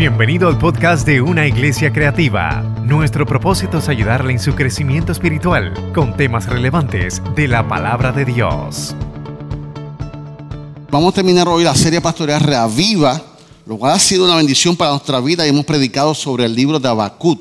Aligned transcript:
Bienvenido 0.00 0.48
al 0.48 0.56
podcast 0.56 1.06
de 1.06 1.20
Una 1.20 1.46
Iglesia 1.46 1.92
Creativa. 1.92 2.62
Nuestro 2.86 3.26
propósito 3.26 3.76
es 3.76 3.88
ayudarle 3.90 4.32
en 4.32 4.38
su 4.38 4.54
crecimiento 4.54 5.12
espiritual 5.12 5.74
con 5.92 6.16
temas 6.16 6.46
relevantes 6.46 7.20
de 7.36 7.46
la 7.46 7.68
palabra 7.68 8.10
de 8.10 8.24
Dios. 8.24 8.96
Vamos 10.90 11.12
a 11.12 11.16
terminar 11.16 11.46
hoy 11.48 11.64
la 11.64 11.74
serie 11.74 12.00
pastoral 12.00 12.40
Reaviva, 12.40 13.22
lo 13.66 13.76
cual 13.76 13.92
ha 13.92 13.98
sido 13.98 14.24
una 14.24 14.36
bendición 14.36 14.74
para 14.74 14.92
nuestra 14.92 15.20
vida 15.20 15.44
y 15.44 15.50
hemos 15.50 15.66
predicado 15.66 16.14
sobre 16.14 16.46
el 16.46 16.54
libro 16.54 16.80
de 16.80 16.88
Abacut. 16.88 17.38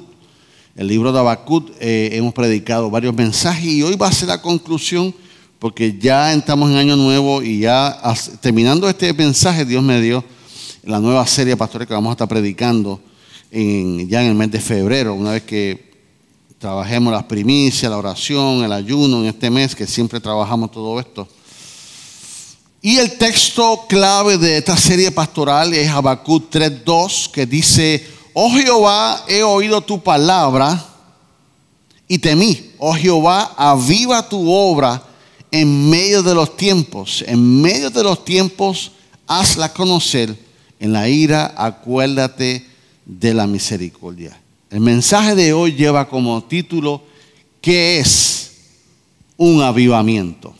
El 0.75 0.87
libro 0.87 1.13
de 1.13 1.19
Abacut 1.19 1.71
eh, 1.79 2.09
hemos 2.11 2.33
predicado 2.33 2.89
varios 2.89 3.15
mensajes 3.15 3.63
y 3.63 3.83
hoy 3.83 3.95
va 3.95 4.07
a 4.07 4.11
ser 4.11 4.27
la 4.27 4.41
conclusión 4.41 5.15
porque 5.59 5.97
ya 5.97 6.33
estamos 6.33 6.69
en 6.71 6.75
año 6.75 6.97
nuevo 6.97 7.41
y 7.41 7.59
ya 7.59 8.01
terminando 8.41 8.89
este 8.89 9.13
mensaje 9.13 9.63
Dios 9.63 9.81
me 9.81 10.01
dio 10.01 10.25
la 10.83 10.99
nueva 10.99 11.25
serie 11.27 11.57
pastoral 11.57 11.87
que 11.87 11.93
vamos 11.93 12.11
a 12.11 12.13
estar 12.13 12.27
predicando 12.27 13.01
ya 13.51 14.21
en 14.21 14.29
el 14.29 14.35
mes 14.35 14.51
de 14.51 14.59
febrero, 14.59 15.13
una 15.13 15.31
vez 15.31 15.43
que 15.43 15.89
trabajemos 16.59 17.11
las 17.11 17.23
primicias, 17.23 17.89
la 17.89 17.97
oración, 17.97 18.63
el 18.63 18.71
ayuno 18.71 19.21
en 19.21 19.27
este 19.27 19.49
mes, 19.49 19.75
que 19.75 19.87
siempre 19.87 20.19
trabajamos 20.19 20.71
todo 20.71 20.99
esto. 20.99 21.27
Y 22.81 22.97
el 22.97 23.17
texto 23.17 23.85
clave 23.89 24.37
de 24.37 24.57
esta 24.57 24.77
serie 24.77 25.11
pastoral 25.11 25.73
es 25.73 25.89
Habacuc 25.89 26.49
3.2, 26.51 27.31
que 27.31 27.45
dice, 27.45 28.05
oh 28.33 28.51
Jehová, 28.51 29.25
he 29.27 29.43
oído 29.43 29.81
tu 29.81 30.01
palabra 30.01 30.85
y 32.07 32.19
temí. 32.19 32.71
Oh 32.77 32.93
Jehová, 32.93 33.53
aviva 33.57 34.27
tu 34.27 34.49
obra 34.51 35.03
en 35.51 35.89
medio 35.89 36.23
de 36.23 36.35
los 36.35 36.55
tiempos. 36.55 37.23
En 37.27 37.61
medio 37.61 37.89
de 37.89 38.03
los 38.03 38.23
tiempos, 38.23 38.91
hazla 39.27 39.73
conocer 39.73 40.48
en 40.79 40.93
la 40.93 41.09
ira, 41.09 41.53
acuérdate 41.57 42.65
de 43.05 43.33
la 43.33 43.47
misericordia. 43.47 44.39
El 44.69 44.81
mensaje 44.81 45.35
de 45.35 45.51
hoy 45.51 45.73
lleva 45.73 46.07
como 46.07 46.43
título, 46.43 47.03
¿qué 47.61 47.99
es 47.99 48.51
un 49.35 49.61
avivamiento? 49.61 50.55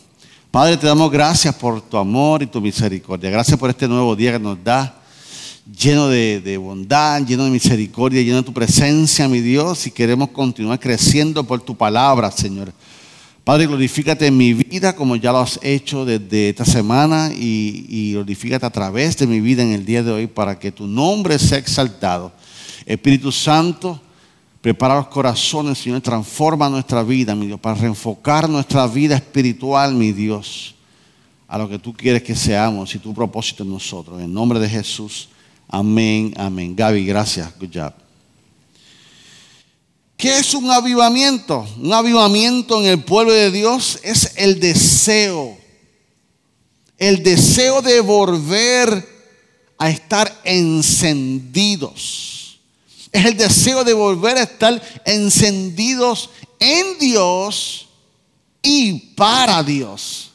Padre, 0.50 0.76
te 0.76 0.86
damos 0.86 1.10
gracias 1.12 1.54
por 1.54 1.80
tu 1.80 1.96
amor 1.96 2.42
y 2.42 2.46
tu 2.46 2.60
misericordia. 2.60 3.30
Gracias 3.30 3.58
por 3.58 3.70
este 3.70 3.86
nuevo 3.86 4.16
día 4.16 4.32
que 4.32 4.40
nos 4.40 4.62
da, 4.62 5.00
lleno 5.78 6.08
de, 6.08 6.40
de, 6.40 6.56
bondad, 6.56 7.24
lleno 7.24 7.44
de 7.44 7.50
misericordia, 7.50 8.20
lleno 8.20 8.38
de 8.38 8.42
tu 8.42 8.52
presencia, 8.52 9.28
mi 9.28 9.40
Dios, 9.40 9.86
y 9.86 9.92
queremos 9.92 10.30
continuar 10.30 10.80
creciendo 10.80 11.44
por 11.44 11.60
tu 11.60 11.76
palabra, 11.76 12.32
Señor. 12.32 12.72
Padre, 13.50 13.66
glorifícate 13.66 14.28
en 14.28 14.36
mi 14.36 14.54
vida 14.54 14.94
como 14.94 15.16
ya 15.16 15.32
lo 15.32 15.40
has 15.40 15.58
hecho 15.60 16.04
desde 16.04 16.50
esta 16.50 16.64
semana 16.64 17.32
y, 17.34 18.12
glorifícate 18.12 18.64
a 18.64 18.70
través 18.70 19.16
de 19.16 19.26
mi 19.26 19.40
vida 19.40 19.64
en 19.64 19.72
el 19.72 19.84
día 19.84 20.04
de 20.04 20.12
hoy 20.12 20.28
para 20.28 20.56
que 20.56 20.70
tu 20.70 20.86
nombre 20.86 21.36
sea 21.36 21.58
exaltado. 21.58 22.30
Espíritu 22.86 23.32
Santo, 23.32 24.00
prepara 24.60 24.94
los 24.94 25.08
corazones, 25.08 25.78
Señor, 25.78 26.00
transforma 26.00 26.68
nuestra 26.68 27.02
vida, 27.02 27.34
mi 27.34 27.48
Dios, 27.48 27.58
para 27.58 27.74
reenfocar 27.74 28.48
nuestra 28.48 28.86
vida 28.86 29.16
espiritual, 29.16 29.94
mi 29.94 30.12
Dios, 30.12 30.76
a 31.48 31.58
lo 31.58 31.68
que 31.68 31.80
tú 31.80 31.92
quieres 31.92 32.22
que 32.22 32.36
seamos 32.36 32.94
y 32.94 33.00
tu 33.00 33.12
propósito 33.12 33.64
en 33.64 33.70
nosotros. 33.70 34.22
En 34.22 34.32
nombre 34.32 34.60
de 34.60 34.68
Jesús, 34.68 35.28
amén, 35.66 36.32
amén. 36.36 36.76
Gaby, 36.76 37.04
gracias. 37.04 37.52
Good 37.58 37.70
job. 37.74 38.09
¿Qué 40.20 40.36
es 40.36 40.52
un 40.52 40.70
avivamiento? 40.70 41.66
Un 41.78 41.94
avivamiento 41.94 42.78
en 42.78 42.88
el 42.88 43.02
pueblo 43.02 43.32
de 43.32 43.50
Dios 43.50 43.98
es 44.02 44.32
el 44.36 44.60
deseo. 44.60 45.56
El 46.98 47.22
deseo 47.22 47.80
de 47.80 48.00
volver 48.00 49.08
a 49.78 49.88
estar 49.88 50.38
encendidos. 50.44 52.60
Es 53.10 53.24
el 53.24 53.34
deseo 53.34 53.82
de 53.82 53.94
volver 53.94 54.36
a 54.36 54.42
estar 54.42 54.82
encendidos 55.06 56.28
en 56.58 56.98
Dios 56.98 57.88
y 58.62 58.92
para 59.14 59.62
Dios. 59.62 60.32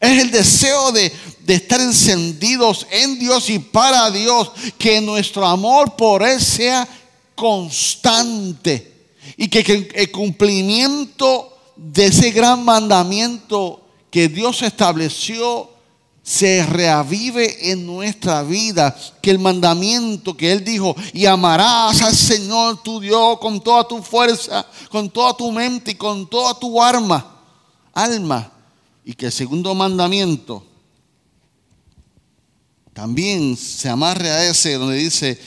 Es 0.00 0.22
el 0.22 0.30
deseo 0.30 0.92
de, 0.92 1.12
de, 1.40 1.54
estar 1.54 1.80
encendidos 1.80 2.86
en 2.90 3.18
Dios 3.18 3.50
y 3.50 3.58
para 3.58 4.10
Dios. 4.10 4.50
Que 4.78 5.02
nuestro 5.02 5.46
amor 5.46 5.94
por 5.94 6.22
Él 6.22 6.40
sea 6.40 6.88
constante 7.38 9.12
y 9.36 9.46
que, 9.46 9.90
el 9.94 10.10
cumplimiento 10.10 11.56
de 11.76 12.06
ese 12.06 12.32
gran 12.32 12.64
mandamiento 12.64 13.80
que 14.10 14.28
Dios 14.28 14.62
estableció 14.62 15.70
se 16.20 16.66
reavive 16.66 17.70
en 17.70 17.86
nuestra 17.86 18.42
vida, 18.42 18.94
que 19.22 19.30
el 19.30 19.38
mandamiento 19.38 20.36
que 20.36 20.50
Él 20.50 20.64
dijo, 20.64 20.96
y 21.12 21.26
amarás 21.26 22.02
al 22.02 22.14
Señor 22.14 22.82
tu 22.82 22.98
Dios 22.98 23.38
con 23.38 23.60
toda 23.60 23.86
tu 23.86 24.02
fuerza, 24.02 24.66
con 24.90 25.08
toda 25.08 25.36
tu 25.36 25.52
mente 25.52 25.92
y 25.92 25.94
con 25.94 26.28
toda 26.28 26.58
tu 26.58 26.82
alma, 26.82 27.40
alma, 27.94 28.52
y 29.04 29.14
que 29.14 29.26
el 29.26 29.32
segundo 29.32 29.76
mandamiento 29.76 30.66
también 32.92 33.56
se 33.56 33.88
amarre 33.88 34.28
a 34.28 34.44
ese 34.44 34.74
donde 34.74 34.96
dice, 34.96 35.40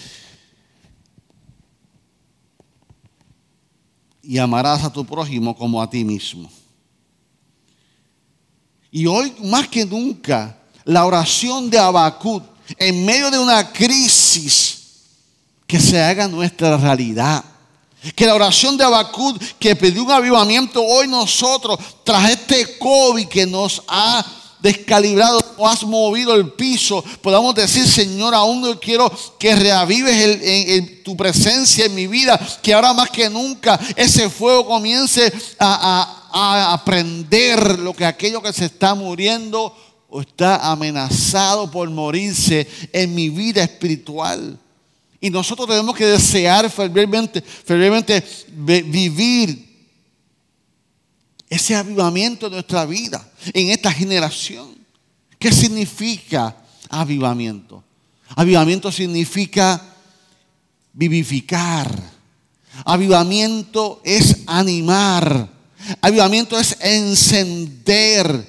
y 4.24 4.38
amarás 4.38 4.84
a 4.84 4.92
tu 4.92 5.06
prójimo 5.06 5.56
como 5.56 5.82
a 5.82 5.90
ti 5.90 6.04
mismo. 6.04 6.50
Y 8.92 9.06
hoy 9.06 9.34
más 9.44 9.68
que 9.68 9.86
nunca, 9.86 10.58
la 10.84 11.06
oración 11.06 11.70
de 11.70 11.80
Abacut 11.80 12.44
en 12.78 13.06
medio 13.06 13.32
de 13.32 13.40
una 13.40 13.72
crisis 13.72 14.80
que 15.66 15.80
se 15.80 16.02
haga 16.02 16.28
nuestra 16.28 16.78
realidad. 16.78 17.44
Que 18.16 18.26
la 18.26 18.34
oración 18.34 18.78
de 18.78 18.84
Abacut 18.84 19.42
que 19.60 19.76
pidió 19.76 20.04
un 20.04 20.12
avivamiento 20.12 20.84
hoy 20.84 21.08
nosotros, 21.08 21.80
tras 22.04 22.32
este 22.32 22.78
COVID 22.80 23.28
que 23.28 23.46
nos 23.46 23.84
ha 23.88 24.26
descalibrado, 24.62 25.44
o 25.58 25.68
has 25.68 25.84
movido 25.84 26.36
el 26.36 26.52
piso, 26.54 27.04
podamos 27.22 27.56
decir, 27.56 27.88
Señor, 27.88 28.34
aún 28.36 28.62
no 28.62 28.80
quiero 28.80 29.12
que 29.40 29.56
reavives 29.56 31.04
tu 31.04 31.18
presencia 31.18 31.86
en 31.86 31.96
mi 31.96 32.08
vida, 32.08 32.40
que 32.62 32.74
ahora 32.74 32.94
más 32.94 33.10
que 33.10 33.30
nunca 33.30 33.80
ese 33.96 34.30
fuego 34.30 34.68
comience 34.68 35.32
a, 35.60 36.28
a, 36.32 36.74
aprender 36.74 37.80
lo 37.80 37.94
que 37.94 38.06
aquello 38.06 38.42
que 38.42 38.54
se 38.54 38.66
está 38.66 38.94
muriendo 38.96 39.76
o 40.10 40.22
está 40.22 40.72
amenazado 40.72 41.72
por 41.72 41.90
morirse 41.90 42.68
en 42.94 43.16
mi 43.16 43.30
vida 43.30 43.64
espiritual. 43.64 44.60
Y 45.20 45.30
nosotros 45.30 45.68
tenemos 45.68 45.96
que 45.96 46.06
desear 46.06 46.70
fervientemente, 46.70 47.42
fervientemente 47.42 48.24
vivir 48.52 49.71
ese 51.52 51.76
avivamiento 51.76 52.50
de 52.50 52.56
nuestra 52.56 52.86
vida 52.86 53.30
en 53.54 53.72
esta 53.72 53.92
generación. 53.92 54.74
¿Qué 55.38 55.52
significa 55.52 56.56
avivamiento? 56.90 57.84
Avivamiento 58.38 58.90
significa 58.90 59.84
vivificar. 60.94 61.92
Avivamiento 62.86 64.02
es 64.06 64.38
animar. 64.48 65.50
Avivamiento 66.00 66.58
es 66.58 66.78
encender. 66.80 68.48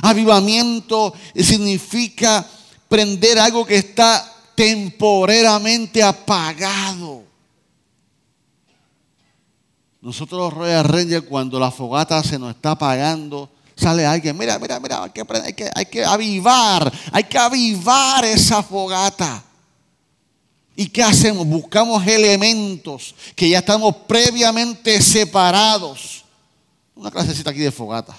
Avivamiento 0.00 1.12
significa 1.36 2.46
prender 2.88 3.38
algo 3.38 3.66
que 3.66 3.76
está 3.76 4.36
temporeramente 4.54 6.02
apagado. 6.02 7.29
Nosotros 10.00 10.40
los 10.40 10.54
Royal 10.54 10.84
Rangers, 10.84 11.26
cuando 11.26 11.60
la 11.60 11.70
fogata 11.70 12.22
se 12.22 12.38
nos 12.38 12.54
está 12.54 12.70
apagando, 12.70 13.50
sale 13.76 14.06
alguien, 14.06 14.36
mira, 14.36 14.58
mira, 14.58 14.80
mira, 14.80 15.02
hay 15.02 15.10
que, 15.10 15.24
hay 15.44 15.52
que, 15.52 15.70
hay 15.74 15.86
que 15.86 16.04
avivar, 16.04 16.90
hay 17.12 17.24
que 17.24 17.38
avivar 17.38 18.24
esa 18.24 18.62
fogata. 18.62 19.44
¿Y 20.74 20.86
qué 20.86 21.02
hacemos? 21.02 21.46
Buscamos 21.46 22.06
elementos 22.06 23.14
que 23.36 23.50
ya 23.50 23.58
estamos 23.58 23.94
previamente 24.08 25.02
separados. 25.02 26.24
Una 26.94 27.10
clasecita 27.10 27.50
aquí 27.50 27.60
de 27.60 27.70
fogata. 27.72 28.16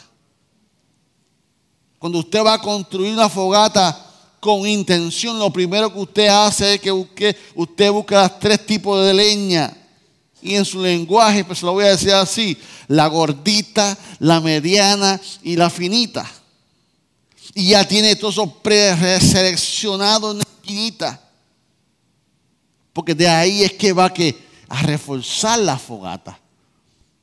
Cuando 1.97 2.19
usted 2.19 2.43
va 2.43 2.53
a 2.53 2.61
construir 2.61 3.13
una 3.13 3.29
fogata 3.29 4.07
con 4.39 4.67
intención, 4.67 5.39
lo 5.39 5.51
primero 5.51 5.91
que 5.91 5.99
usted 5.99 6.27
hace 6.27 6.75
es 6.75 6.81
que 6.81 6.91
busque, 6.91 7.35
usted 7.55 7.91
busca 7.91 8.29
tres 8.39 8.63
tipos 8.65 9.03
de 9.03 9.13
leña 9.13 9.80
y 10.41 10.55
en 10.55 10.65
su 10.65 10.81
lenguaje, 10.81 11.43
pues 11.43 11.61
lo 11.61 11.73
voy 11.73 11.85
a 11.85 11.89
decir 11.89 12.13
así, 12.13 12.57
la 12.87 13.07
gordita, 13.07 13.97
la 14.19 14.41
mediana 14.41 15.19
y 15.43 15.55
la 15.55 15.69
finita. 15.69 16.29
Y 17.53 17.69
ya 17.69 17.87
tiene 17.87 18.15
todo 18.15 18.31
eso 18.31 18.61
preseleccionado 18.61 20.31
en 20.31 20.37
la 20.37 20.43
esquinita. 20.43 21.21
Porque 22.93 23.13
de 23.15 23.27
ahí 23.27 23.63
es 23.63 23.73
que 23.73 23.93
va 23.93 24.11
a 24.69 24.81
reforzar 24.83 25.59
la 25.59 25.77
fogata. 25.77 26.39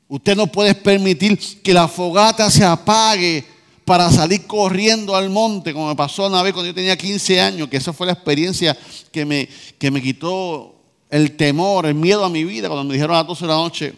Usted 0.07 0.35
no 0.35 0.47
puede 0.47 0.73
permitir 0.73 1.61
que 1.61 1.73
la 1.73 1.87
fogata 1.87 2.49
se 2.49 2.63
apague 2.63 3.45
para 3.85 4.11
salir 4.11 4.45
corriendo 4.45 5.15
al 5.15 5.29
monte, 5.29 5.73
como 5.73 5.87
me 5.87 5.95
pasó 5.95 6.27
una 6.27 6.43
vez 6.43 6.53
cuando 6.53 6.67
yo 6.67 6.75
tenía 6.75 6.95
15 6.95 7.41
años, 7.41 7.67
que 7.69 7.77
esa 7.77 7.91
fue 7.91 8.05
la 8.05 8.13
experiencia 8.13 8.77
que 9.11 9.25
me, 9.25 9.49
que 9.77 9.89
me 9.89 10.01
quitó 10.01 10.78
el 11.09 11.35
temor, 11.35 11.85
el 11.85 11.95
miedo 11.95 12.23
a 12.23 12.29
mi 12.29 12.43
vida, 12.43 12.67
cuando 12.67 12.85
me 12.85 12.93
dijeron 12.93 13.15
a 13.15 13.19
las 13.19 13.27
12 13.27 13.41
de 13.41 13.47
la 13.47 13.55
noche, 13.55 13.93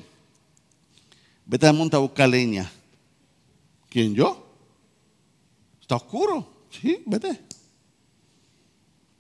vete 1.46 1.68
al 1.68 1.76
monte 1.76 1.96
a 1.96 2.00
buscar 2.00 2.30
leña. 2.30 2.72
¿Quién 3.90 4.16
yo? 4.16 4.48
Está 5.82 5.98
oscuro. 5.98 6.48
Sí, 6.70 7.04
vete. 7.06 7.42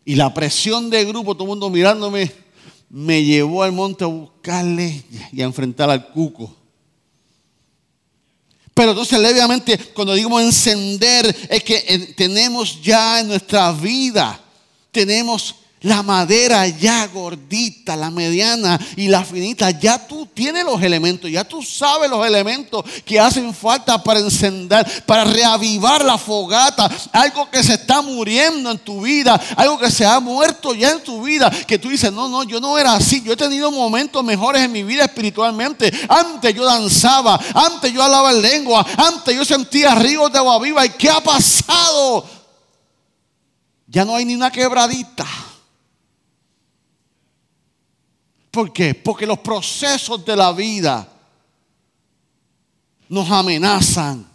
Y 0.05 0.15
la 0.15 0.33
presión 0.33 0.89
de 0.89 1.03
grupo, 1.05 1.35
todo 1.35 1.43
el 1.43 1.49
mundo 1.49 1.69
mirándome, 1.69 2.31
me 2.89 3.23
llevó 3.23 3.63
al 3.63 3.73
monte 3.73 4.03
a 4.03 4.07
buscarle 4.07 5.03
y 5.31 5.41
a 5.41 5.45
enfrentar 5.45 5.89
al 5.89 6.07
cuco. 6.07 6.55
Pero 8.73 8.91
entonces 8.91 9.19
levemente, 9.19 9.77
cuando 9.93 10.13
digo 10.13 10.39
encender, 10.39 11.35
es 11.49 11.63
que 11.63 11.83
eh, 11.87 12.13
tenemos 12.15 12.81
ya 12.81 13.19
en 13.19 13.27
nuestra 13.27 13.71
vida, 13.73 14.39
tenemos 14.91 15.55
la 15.81 16.03
madera 16.03 16.67
ya 16.67 17.07
gordita, 17.07 17.95
la 17.95 18.11
mediana 18.11 18.79
y 18.95 19.07
la 19.07 19.23
finita, 19.23 19.71
ya 19.71 20.07
tú 20.07 20.27
tienes 20.27 20.63
los 20.63 20.81
elementos, 20.83 21.29
ya 21.31 21.43
tú 21.43 21.63
sabes 21.63 22.07
los 22.07 22.25
elementos 22.25 22.85
que 23.03 23.19
hacen 23.19 23.51
falta 23.51 24.01
para 24.03 24.19
encender, 24.19 24.85
para 25.07 25.23
reavivar 25.23 26.05
la 26.05 26.19
fogata, 26.19 26.89
algo 27.11 27.49
que 27.49 27.63
se 27.63 27.73
está 27.73 28.03
muriendo 28.03 28.69
en 28.69 28.77
tu 28.77 29.01
vida, 29.01 29.41
algo 29.57 29.79
que 29.79 29.89
se 29.89 30.05
ha 30.05 30.19
muerto 30.19 30.75
ya 30.75 30.91
en 30.91 31.03
tu 31.03 31.23
vida, 31.23 31.49
que 31.65 31.79
tú 31.79 31.89
dices, 31.89 32.13
no, 32.13 32.29
no, 32.29 32.43
yo 32.43 32.61
no 32.61 32.77
era 32.77 32.93
así, 32.93 33.23
yo 33.23 33.33
he 33.33 33.37
tenido 33.37 33.71
momentos 33.71 34.23
mejores 34.23 34.61
en 34.61 34.71
mi 34.71 34.83
vida 34.83 35.05
espiritualmente, 35.05 35.91
antes 36.07 36.53
yo 36.53 36.63
danzaba, 36.63 37.39
antes 37.55 37.91
yo 37.91 38.03
hablaba 38.03 38.31
en 38.31 38.41
lengua, 38.43 38.85
antes 38.97 39.35
yo 39.35 39.43
sentía 39.43 39.95
ríos 39.95 40.31
de 40.31 40.37
agua 40.37 40.59
viva, 40.59 40.85
¿y 40.85 40.89
qué 40.89 41.09
ha 41.09 41.21
pasado? 41.21 42.23
Ya 43.87 44.05
no 44.05 44.15
hay 44.15 44.25
ni 44.25 44.35
una 44.35 44.51
quebradita. 44.51 45.25
¿Por 48.51 48.73
qué? 48.73 48.93
Porque 48.93 49.25
los 49.25 49.39
procesos 49.39 50.23
de 50.25 50.35
la 50.35 50.51
vida 50.51 51.07
nos 53.07 53.31
amenazan. 53.31 54.29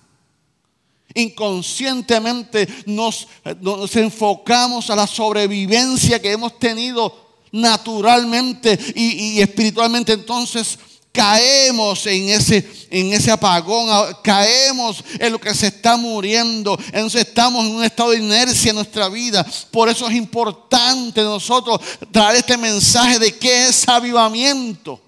Inconscientemente 1.15 2.67
nos, 2.87 3.29
nos, 3.61 3.95
enfocamos 3.97 4.91
a 4.91 4.97
la 4.97 5.07
sobrevivencia 5.07 6.21
que 6.21 6.33
hemos 6.33 6.59
tenido 6.59 7.27
naturalmente 7.53 8.79
y, 8.95 9.37
y 9.37 9.41
espiritualmente. 9.41 10.13
Entonces 10.13 10.79
caemos 11.17 12.07
en 12.07 12.29
ese, 12.29 12.69
en 12.91 13.13
ese 13.15 13.31
apagón, 13.31 13.89
caemos 14.23 15.03
en 15.19 15.33
lo 15.33 15.41
que 15.41 15.55
se 15.55 15.69
está 15.69 15.97
muriendo, 15.97 16.79
entonces 16.89 17.23
estamos 17.27 17.65
en 17.65 17.77
un 17.77 17.85
estado 17.85 18.11
de 18.11 18.19
inercia 18.19 18.69
en 18.69 18.77
nuestra 18.77 19.09
vida. 19.09 19.45
Por 19.71 19.89
eso 19.89 20.07
es 20.07 20.15
importante 20.15 21.23
nosotros 21.23 21.81
traer 22.13 22.37
este 22.37 22.59
mensaje 22.59 23.19
de 23.19 23.33
qué 23.35 23.69
es 23.69 23.89
avivamiento. 23.89 25.01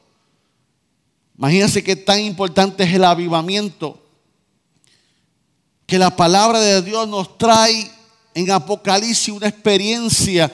Imagínense 1.36 1.84
qué 1.84 1.94
tan 1.94 2.20
importante 2.20 2.84
es 2.84 2.94
el 2.94 3.04
avivamiento. 3.04 4.02
Que 5.86 5.98
la 5.98 6.14
palabra 6.16 6.58
de 6.58 6.80
Dios 6.80 7.06
nos 7.06 7.36
trae 7.36 7.90
en 8.34 8.50
Apocalipsis 8.50 9.28
una 9.28 9.48
experiencia 9.48 10.50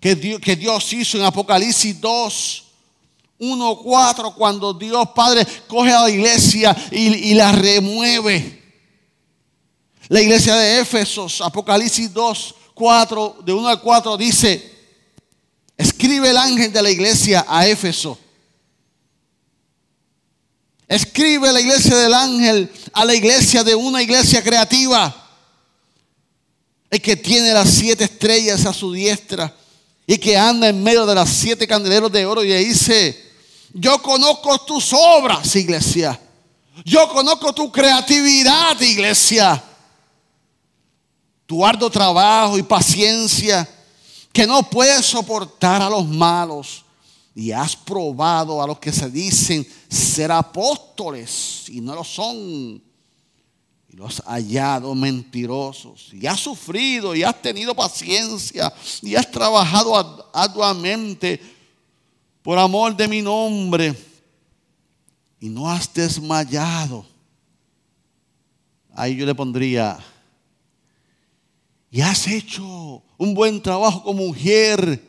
que 0.00 0.14
Dios 0.14 0.92
hizo 0.92 1.18
en 1.18 1.24
Apocalipsis 1.24 2.00
2 2.00 2.65
1.4 3.38 4.34
cuando 4.34 4.72
Dios 4.72 5.08
Padre 5.14 5.46
coge 5.66 5.92
a 5.92 6.02
la 6.02 6.10
iglesia 6.10 6.76
y, 6.90 7.34
la 7.34 7.52
remueve. 7.52 8.62
La 10.08 10.20
iglesia 10.20 10.54
de 10.56 10.80
Éfesos, 10.80 11.40
Apocalipsis 11.40 12.12
2, 12.12 12.54
4, 12.74 13.38
de 13.44 13.52
1 13.52 13.68
al 13.68 13.80
4 13.80 14.16
dice, 14.16 14.72
escribe 15.76 16.30
el 16.30 16.36
ángel 16.36 16.72
de 16.72 16.82
la 16.82 16.90
iglesia 16.90 17.44
a 17.48 17.66
Éfeso. 17.66 18.18
Escribe 20.88 21.52
la 21.52 21.60
iglesia 21.60 21.96
del 21.96 22.14
ángel 22.14 22.70
a 22.92 23.04
la 23.04 23.14
iglesia 23.14 23.64
de 23.64 23.74
una 23.74 24.02
iglesia 24.02 24.42
creativa. 24.42 25.14
El 26.88 27.02
que 27.02 27.16
tiene 27.16 27.52
las 27.52 27.68
siete 27.68 28.04
estrellas 28.04 28.64
a 28.64 28.72
su 28.72 28.92
diestra 28.92 29.52
y 30.06 30.18
que 30.18 30.38
anda 30.38 30.68
en 30.68 30.82
medio 30.82 31.04
de 31.04 31.16
las 31.16 31.28
siete 31.28 31.66
candeleros 31.66 32.12
de 32.12 32.24
oro 32.24 32.44
y 32.44 32.52
dice, 32.52 33.25
yo 33.78 34.00
conozco 34.00 34.58
tus 34.60 34.92
obras, 34.94 35.54
iglesia. 35.54 36.18
Yo 36.82 37.06
conozco 37.10 37.52
tu 37.52 37.70
creatividad, 37.70 38.80
iglesia. 38.80 39.62
Tu 41.44 41.64
arduo 41.64 41.90
trabajo 41.90 42.56
y 42.56 42.62
paciencia 42.62 43.68
que 44.32 44.46
no 44.46 44.62
puedes 44.70 45.04
soportar 45.04 45.82
a 45.82 45.90
los 45.90 46.06
malos. 46.06 46.84
Y 47.34 47.52
has 47.52 47.76
probado 47.76 48.62
a 48.62 48.66
los 48.66 48.78
que 48.78 48.90
se 48.90 49.10
dicen 49.10 49.66
ser 49.90 50.32
apóstoles 50.32 51.68
y 51.68 51.82
no 51.82 51.94
lo 51.94 52.02
son. 52.02 52.82
Y 53.90 53.92
los 53.92 54.20
has 54.20 54.26
hallado 54.26 54.94
mentirosos. 54.94 56.14
Y 56.14 56.26
has 56.26 56.40
sufrido 56.40 57.14
y 57.14 57.22
has 57.22 57.42
tenido 57.42 57.74
paciencia 57.74 58.72
y 59.02 59.14
has 59.16 59.30
trabajado 59.30 60.30
arduamente 60.32 61.55
por 62.46 62.60
amor 62.60 62.96
de 62.96 63.08
mi 63.08 63.20
nombre 63.22 63.92
y 65.40 65.48
no 65.48 65.68
has 65.68 65.92
desmayado. 65.92 67.04
Ahí 68.94 69.16
yo 69.16 69.26
le 69.26 69.34
pondría, 69.34 69.98
y 71.90 72.00
has 72.00 72.24
hecho 72.28 73.02
un 73.18 73.34
buen 73.34 73.60
trabajo 73.60 74.04
como 74.04 74.28
mujer, 74.28 75.02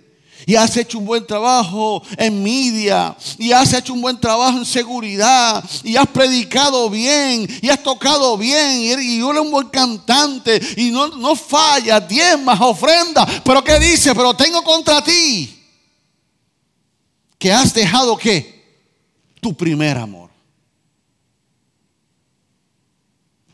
y 0.47 0.55
has 0.55 0.75
hecho 0.77 0.97
un 0.97 1.05
buen 1.05 1.27
trabajo 1.27 2.01
en 2.17 2.41
media, 2.41 3.15
y 3.37 3.51
has 3.51 3.71
hecho 3.71 3.93
un 3.93 4.01
buen 4.01 4.19
trabajo 4.19 4.57
en 4.57 4.65
seguridad, 4.65 5.63
y 5.83 5.95
has 5.95 6.07
predicado 6.07 6.89
bien, 6.89 7.47
y 7.61 7.69
has 7.69 7.83
tocado 7.83 8.35
bien, 8.35 8.81
y 8.81 8.89
eres 8.89 9.21
un 9.21 9.51
buen 9.51 9.69
cantante, 9.69 10.59
y 10.75 10.89
no, 10.89 11.09
no 11.09 11.35
falla, 11.35 12.03
más 12.43 12.59
ofrenda, 12.61 13.27
pero 13.45 13.63
¿qué 13.63 13.79
dice? 13.79 14.15
Pero 14.15 14.33
tengo 14.33 14.63
contra 14.63 15.03
ti 15.03 15.56
que 17.37 17.51
has 17.51 17.73
dejado 17.73 18.17
qué? 18.17 18.57
Tu 19.41 19.55
primer 19.55 19.97
amor. 19.97 20.29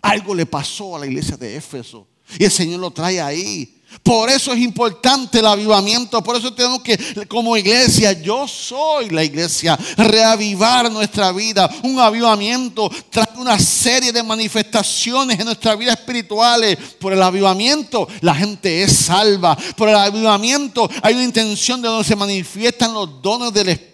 Algo 0.01 0.35
le 0.35 0.45
pasó 0.45 0.95
a 0.95 0.99
la 0.99 1.05
iglesia 1.05 1.37
de 1.37 1.55
Éfeso 1.55 2.07
y 2.37 2.43
el 2.43 2.51
Señor 2.51 2.79
lo 2.79 2.91
trae 2.91 3.21
ahí. 3.21 3.81
Por 4.01 4.29
eso 4.29 4.51
es 4.53 4.59
importante 4.59 5.39
el 5.39 5.45
avivamiento. 5.45 6.23
Por 6.23 6.35
eso 6.35 6.53
tenemos 6.53 6.81
que, 6.81 6.97
como 7.27 7.55
iglesia, 7.55 8.13
yo 8.13 8.47
soy 8.47 9.09
la 9.09 9.23
iglesia, 9.23 9.77
reavivar 9.97 10.91
nuestra 10.91 11.31
vida. 11.31 11.69
Un 11.83 11.99
avivamiento 11.99 12.89
trae 13.09 13.27
una 13.37 13.59
serie 13.59 14.11
de 14.11 14.23
manifestaciones 14.23 15.39
en 15.39 15.45
nuestra 15.45 15.75
vida 15.75 15.93
espirituales. 15.93 16.77
Por 16.99 17.13
el 17.13 17.21
avivamiento, 17.21 18.07
la 18.21 18.35
gente 18.35 18.83
es 18.83 18.93
salva. 18.93 19.57
Por 19.75 19.89
el 19.89 19.95
avivamiento, 19.95 20.89
hay 21.01 21.13
una 21.13 21.23
intención 21.23 21.81
de 21.81 21.87
donde 21.87 22.03
se 22.03 22.15
manifiestan 22.15 22.93
los 22.93 23.21
dones 23.21 23.53
del 23.53 23.69
Espíritu 23.69 23.92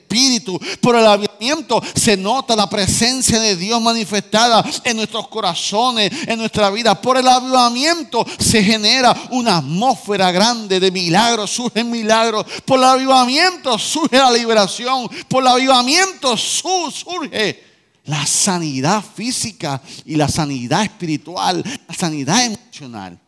Por 0.81 0.95
el 0.95 1.05
avivamiento 1.05 1.81
se 1.95 2.17
nota 2.17 2.55
la 2.55 2.69
presencia 2.69 3.39
de 3.39 3.55
Dios 3.55 3.79
manifestada 3.81 4.65
en 4.83 4.97
nuestros 4.97 5.27
corazones, 5.27 6.11
en 6.27 6.39
nuestra 6.39 6.69
vida. 6.71 6.99
Por 6.99 7.17
el 7.17 7.27
avivamiento 7.27 8.25
se 8.39 8.63
genera 8.63 9.15
una 9.31 9.57
atmósfera 9.57 10.31
grande 10.31 10.79
de 10.79 10.91
milagros, 10.91 11.51
surgen 11.51 11.91
milagros. 11.91 12.45
Por 12.65 12.79
el 12.79 12.85
avivamiento 12.85 13.77
surge 13.77 14.17
la 14.17 14.31
liberación. 14.31 15.07
Por 15.27 15.43
el 15.43 15.49
avivamiento 15.49 16.35
surge 16.35 17.63
la 18.05 18.25
sanidad 18.25 19.03
física 19.03 19.79
y 20.05 20.15
la 20.15 20.27
sanidad 20.27 20.83
espiritual, 20.83 21.63
la 21.87 21.93
sanidad 21.93 22.45
emocional. 22.45 23.19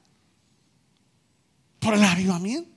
Por 1.79 1.93
el 1.93 2.03
avivamiento. 2.03 2.70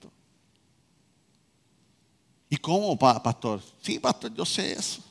¿Y 2.54 2.56
cómo, 2.58 2.96
pastor? 2.96 3.61
Sí, 3.82 3.99
pastor, 3.99 4.32
yo 4.32 4.44
sé 4.44 4.75
eso. 4.75 5.02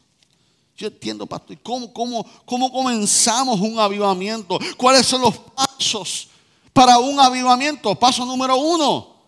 Yo 0.78 0.88
entiendo, 0.88 1.26
pastor. 1.26 1.58
¿Cómo, 1.62 1.92
cómo, 1.92 2.26
cómo 2.46 2.72
comenzamos 2.72 3.60
un 3.60 3.78
avivamiento? 3.78 4.58
¿Cuáles 4.78 5.06
son 5.06 5.20
los 5.20 5.38
pasos 5.38 6.30
para 6.72 6.98
un 7.00 7.20
avivamiento? 7.20 7.94
Paso 7.96 8.26
número 8.26 8.56
uno. 8.56 9.26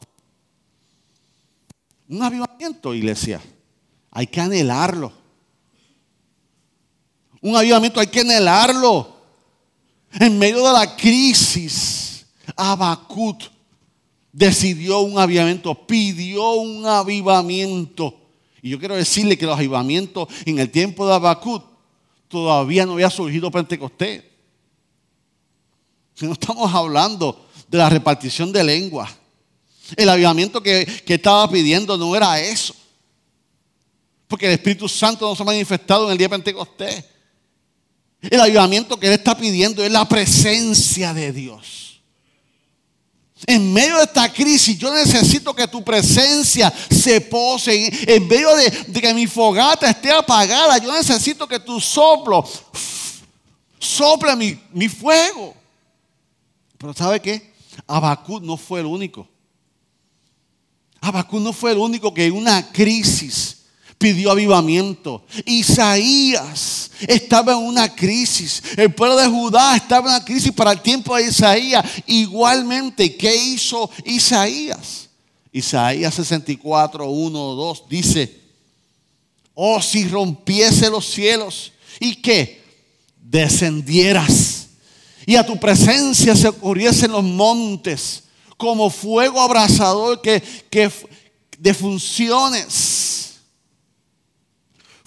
Un 2.08 2.24
avivamiento, 2.24 2.94
iglesia. 2.94 3.42
Hay 4.12 4.28
que 4.28 4.40
anhelarlo. 4.40 5.12
Un 7.42 7.58
avivamiento 7.58 8.00
hay 8.00 8.08
que 8.08 8.22
anhelarlo. 8.22 9.14
En 10.14 10.40
medio 10.40 10.66
de 10.66 10.72
la 10.72 10.96
crisis, 10.96 12.26
Abacut 12.56 13.44
decidió 14.36 15.00
un 15.00 15.18
avivamiento, 15.18 15.88
pidió 15.88 16.56
un 16.56 16.86
avivamiento. 16.86 18.14
Y 18.62 18.70
yo 18.70 18.80
quiero 18.80 18.96
decirle 18.96 19.38
que 19.38 19.46
los 19.46 19.58
avivamientos 19.58 20.28
en 20.46 20.60
el 20.60 20.70
tiempo 20.70 21.08
de 21.08 21.14
Abacut 21.14 21.64
todavía 22.28 22.86
no 22.86 22.94
había 22.94 23.10
surgido 23.10 23.50
Pentecostés. 23.50 24.26
No 26.20 26.34
estamos 26.34 26.74
hablando 26.74 27.48
de 27.70 27.78
la 27.78 27.90
repartición 27.90 28.52
de 28.52 28.64
lengua. 28.66 29.10
El 29.96 30.10
avivamiento 30.10 30.62
que, 30.62 30.86
que 31.06 31.14
estaba 31.14 31.50
pidiendo 31.50 31.98
no 31.98 32.14
era 32.14 32.38
eso. 32.38 32.76
Porque 34.28 34.48
el 34.48 34.54
Espíritu 34.54 34.90
Santo 34.90 35.30
no 35.30 35.36
se 35.36 35.44
ha 35.44 35.46
manifestado 35.46 36.08
en 36.08 36.12
el 36.12 36.18
día 36.18 36.26
de 36.26 36.36
Pentecostés. 36.36 37.06
El 38.22 38.42
avivamiento 38.42 39.00
que 39.00 39.08
Él 39.08 39.14
está 39.14 39.38
pidiendo 39.38 39.82
es 39.82 39.92
la 39.92 40.10
presencia 40.10 41.14
de 41.14 41.32
Dios. 41.32 41.95
En 43.48 43.72
medio 43.72 43.98
de 43.98 44.04
esta 44.04 44.32
crisis, 44.32 44.78
yo 44.78 44.94
necesito 44.94 45.56
que 45.56 45.68
tu 45.68 45.84
presencia 45.84 46.74
se 46.90 47.22
pose. 47.22 47.92
En 48.08 48.28
medio 48.28 48.56
de, 48.56 49.02
que 49.02 49.14
mi 49.14 49.28
fogata 49.28 49.90
esté 49.90 50.12
apagada, 50.12 50.78
yo 50.78 50.92
necesito 50.92 51.48
que 51.48 51.60
tu 51.60 51.80
soplo 51.80 52.44
sople 53.80 54.36
mi, 54.36 54.60
mi 54.72 54.90
fuego. 54.90 55.56
Pero 56.78 56.94
¿sabe 56.94 57.20
qué? 57.20 57.54
Abacud 57.88 58.42
no 58.42 58.58
fue 58.58 58.80
el 58.80 58.86
único. 58.86 59.28
Abacud 61.02 61.42
no 61.42 61.54
fue 61.54 61.72
el 61.72 61.78
único 61.78 62.14
que 62.14 62.26
en 62.26 62.34
una 62.34 62.72
crisis 62.72 63.65
pidió 63.98 64.32
avivamiento. 64.32 65.26
Isaías 65.46 66.92
estaba 67.08 67.54
en 67.54 67.60
una 67.60 67.94
crisis. 67.94 68.62
El 68.78 68.94
pueblo 68.94 69.18
de 69.18 69.28
Judá 69.28 69.76
estaba 69.76 70.10
en 70.10 70.16
una 70.16 70.26
crisis 70.26 70.52
para 70.52 70.72
el 70.72 70.82
tiempo 70.82 71.16
de 71.16 71.28
Isaías. 71.28 71.86
Igualmente, 72.06 73.16
¿qué 73.16 73.36
hizo 73.36 73.90
Isaías? 74.04 75.10
Isaías 75.52 76.14
64, 76.14 77.08
1, 77.08 77.40
2 77.40 77.84
dice, 77.90 78.42
oh 79.54 79.82
si 79.82 80.08
rompiese 80.08 80.90
los 80.90 81.06
cielos 81.06 81.72
y 82.00 82.16
que 82.16 82.62
descendieras 83.22 84.66
y 85.26 85.36
a 85.36 85.46
tu 85.46 85.60
presencia 85.60 86.36
se 86.36 86.48
ocurriesen 86.48 87.12
los 87.12 87.24
montes 87.24 88.24
como 88.58 88.90
fuego 88.90 89.42
abrasador 89.42 90.22
que, 90.22 90.42
que 90.70 90.92
de 91.58 91.74
funciones 91.74 93.25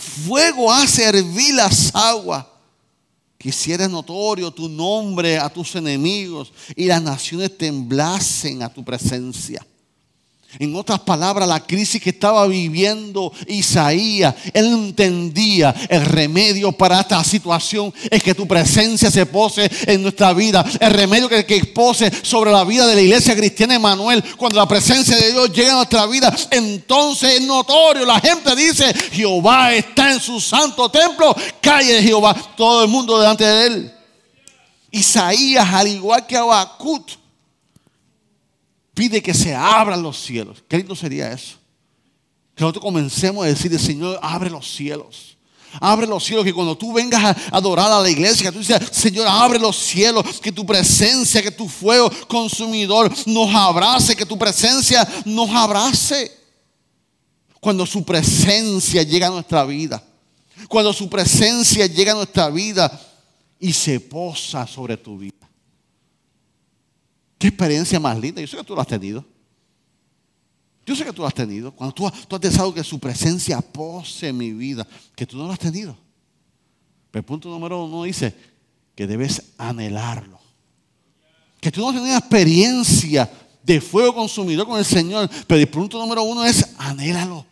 fuego 0.08 0.72
hace 0.72 1.04
hervir 1.04 1.54
las 1.54 1.94
aguas. 1.94 2.44
Quisiera 3.38 3.86
notorio 3.86 4.50
tu 4.50 4.68
nombre 4.68 5.38
a 5.38 5.48
tus 5.48 5.76
enemigos 5.76 6.52
y 6.74 6.86
las 6.86 7.00
naciones 7.00 7.56
temblasen 7.56 8.62
a 8.62 8.72
tu 8.72 8.84
presencia. 8.84 9.64
En 10.58 10.74
otras 10.74 11.00
palabras, 11.00 11.46
la 11.46 11.60
crisis 11.60 12.00
que 12.00 12.08
estaba 12.08 12.46
viviendo 12.46 13.30
Isaías, 13.48 14.34
él 14.54 14.66
entendía 14.66 15.74
el 15.90 16.06
remedio 16.06 16.72
para 16.72 17.00
esta 17.00 17.22
situación 17.22 17.92
es 18.10 18.22
que 18.22 18.34
tu 18.34 18.48
presencia 18.48 19.10
se 19.10 19.26
pose 19.26 19.70
en 19.86 20.00
nuestra 20.00 20.32
vida. 20.32 20.64
El 20.80 20.92
remedio 20.92 21.28
que, 21.28 21.44
que 21.44 21.60
sobre 22.22 22.50
la 22.50 22.64
vida 22.64 22.86
de 22.86 22.94
la 22.94 23.00
iglesia 23.02 23.36
cristiana 23.36 23.74
Emanuel. 23.74 24.24
Cuando 24.38 24.58
la 24.58 24.66
presencia 24.66 25.16
de 25.16 25.32
Dios 25.32 25.52
llega 25.52 25.72
a 25.72 25.76
nuestra 25.76 26.06
vida, 26.06 26.34
entonces 26.50 27.34
es 27.34 27.42
notorio. 27.42 28.06
La 28.06 28.18
gente 28.18 28.56
dice, 28.56 28.94
Jehová 29.12 29.74
está 29.74 30.12
en 30.12 30.20
su 30.20 30.40
santo 30.40 30.88
templo. 30.88 31.36
Calle 31.60 32.02
Jehová. 32.02 32.34
Todo 32.56 32.84
el 32.84 32.88
mundo 32.88 33.18
delante 33.18 33.44
de 33.44 33.66
él. 33.66 33.94
Isaías, 34.90 35.68
al 35.70 35.88
igual 35.88 36.26
que 36.26 36.38
Abacut, 36.38 37.27
pide 38.98 39.22
que 39.22 39.32
se 39.32 39.54
abran 39.54 40.02
los 40.02 40.18
cielos. 40.18 40.64
Qué 40.66 40.76
lindo 40.76 40.96
sería 40.96 41.30
eso. 41.30 41.56
Que 42.56 42.62
nosotros 42.62 42.82
comencemos 42.82 43.44
a 43.44 43.46
decir, 43.48 43.78
Señor, 43.78 44.18
abre 44.20 44.50
los 44.50 44.68
cielos. 44.68 45.36
Abre 45.80 46.04
los 46.04 46.24
cielos, 46.24 46.44
que 46.44 46.52
cuando 46.52 46.76
tú 46.76 46.92
vengas 46.92 47.22
a 47.22 47.56
adorar 47.56 47.92
a 47.92 48.00
la 48.00 48.10
iglesia, 48.10 48.46
que 48.46 48.52
tú 48.52 48.58
dices, 48.58 48.80
Señor, 48.90 49.28
abre 49.28 49.60
los 49.60 49.76
cielos, 49.76 50.40
que 50.40 50.50
tu 50.50 50.66
presencia, 50.66 51.40
que 51.40 51.52
tu 51.52 51.68
fuego 51.68 52.10
consumidor 52.26 53.12
nos 53.26 53.54
abrace, 53.54 54.16
que 54.16 54.26
tu 54.26 54.36
presencia 54.36 55.06
nos 55.24 55.48
abrace. 55.50 56.36
Cuando 57.60 57.86
su 57.86 58.04
presencia 58.04 59.04
llega 59.04 59.28
a 59.28 59.30
nuestra 59.30 59.64
vida, 59.64 60.02
cuando 60.66 60.92
su 60.92 61.08
presencia 61.08 61.86
llega 61.86 62.12
a 62.12 62.16
nuestra 62.16 62.50
vida 62.50 63.00
y 63.60 63.72
se 63.72 64.00
posa 64.00 64.66
sobre 64.66 64.96
tu 64.96 65.18
vida. 65.18 65.37
Qué 67.38 67.46
experiencia 67.46 68.00
más 68.00 68.18
linda. 68.18 68.40
Yo 68.40 68.48
sé 68.48 68.56
que 68.56 68.64
tú 68.64 68.74
lo 68.74 68.80
has 68.80 68.86
tenido. 68.88 69.24
Yo 70.84 70.96
sé 70.96 71.04
que 71.04 71.12
tú 71.12 71.22
lo 71.22 71.28
has 71.28 71.34
tenido. 71.34 71.70
Cuando 71.70 71.94
tú, 71.94 72.06
has 72.06 72.40
deseado 72.40 72.74
que 72.74 72.82
su 72.82 72.98
presencia 72.98 73.60
pose 73.60 74.32
mi 74.32 74.52
vida, 74.52 74.86
que 75.14 75.24
tú 75.24 75.36
no 75.36 75.46
lo 75.46 75.52
has 75.52 75.58
tenido. 75.58 75.96
Pero 77.10 77.20
el 77.20 77.24
punto 77.24 77.48
número 77.48 77.84
uno 77.84 78.02
dice 78.02 78.34
que 78.94 79.06
debes 79.06 79.52
anhelarlo. 79.56 80.40
Que 81.60 81.70
tú 81.70 81.80
no 81.80 81.92
tenido 81.92 82.16
experiencia 82.16 83.30
de 83.62 83.80
fuego 83.80 84.14
consumidor 84.14 84.66
con 84.66 84.78
el 84.78 84.84
Señor. 84.84 85.30
Pero 85.46 85.60
el 85.60 85.68
punto 85.68 85.98
número 85.98 86.22
uno 86.24 86.44
es 86.44 86.74
anhélalo. 86.78 87.46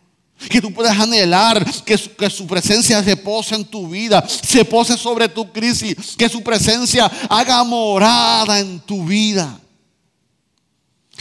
Que 0.49 0.61
tú 0.61 0.73
puedas 0.73 0.99
anhelar 0.99 1.65
que 1.83 1.97
su, 1.97 2.15
que 2.15 2.29
su, 2.29 2.45
presencia 2.45 3.03
se 3.03 3.15
pose 3.15 3.55
en 3.55 3.65
tu 3.65 3.87
vida, 3.87 4.23
se 4.27 4.63
pose 4.65 4.95
sobre 4.95 5.27
tu 5.29 5.51
crisis, 5.51 6.15
que 6.15 6.29
su 6.29 6.43
presencia 6.43 7.05
haga 7.29 7.63
morada 7.63 8.59
en 8.59 8.79
tu 8.79 9.05
vida 9.05 9.59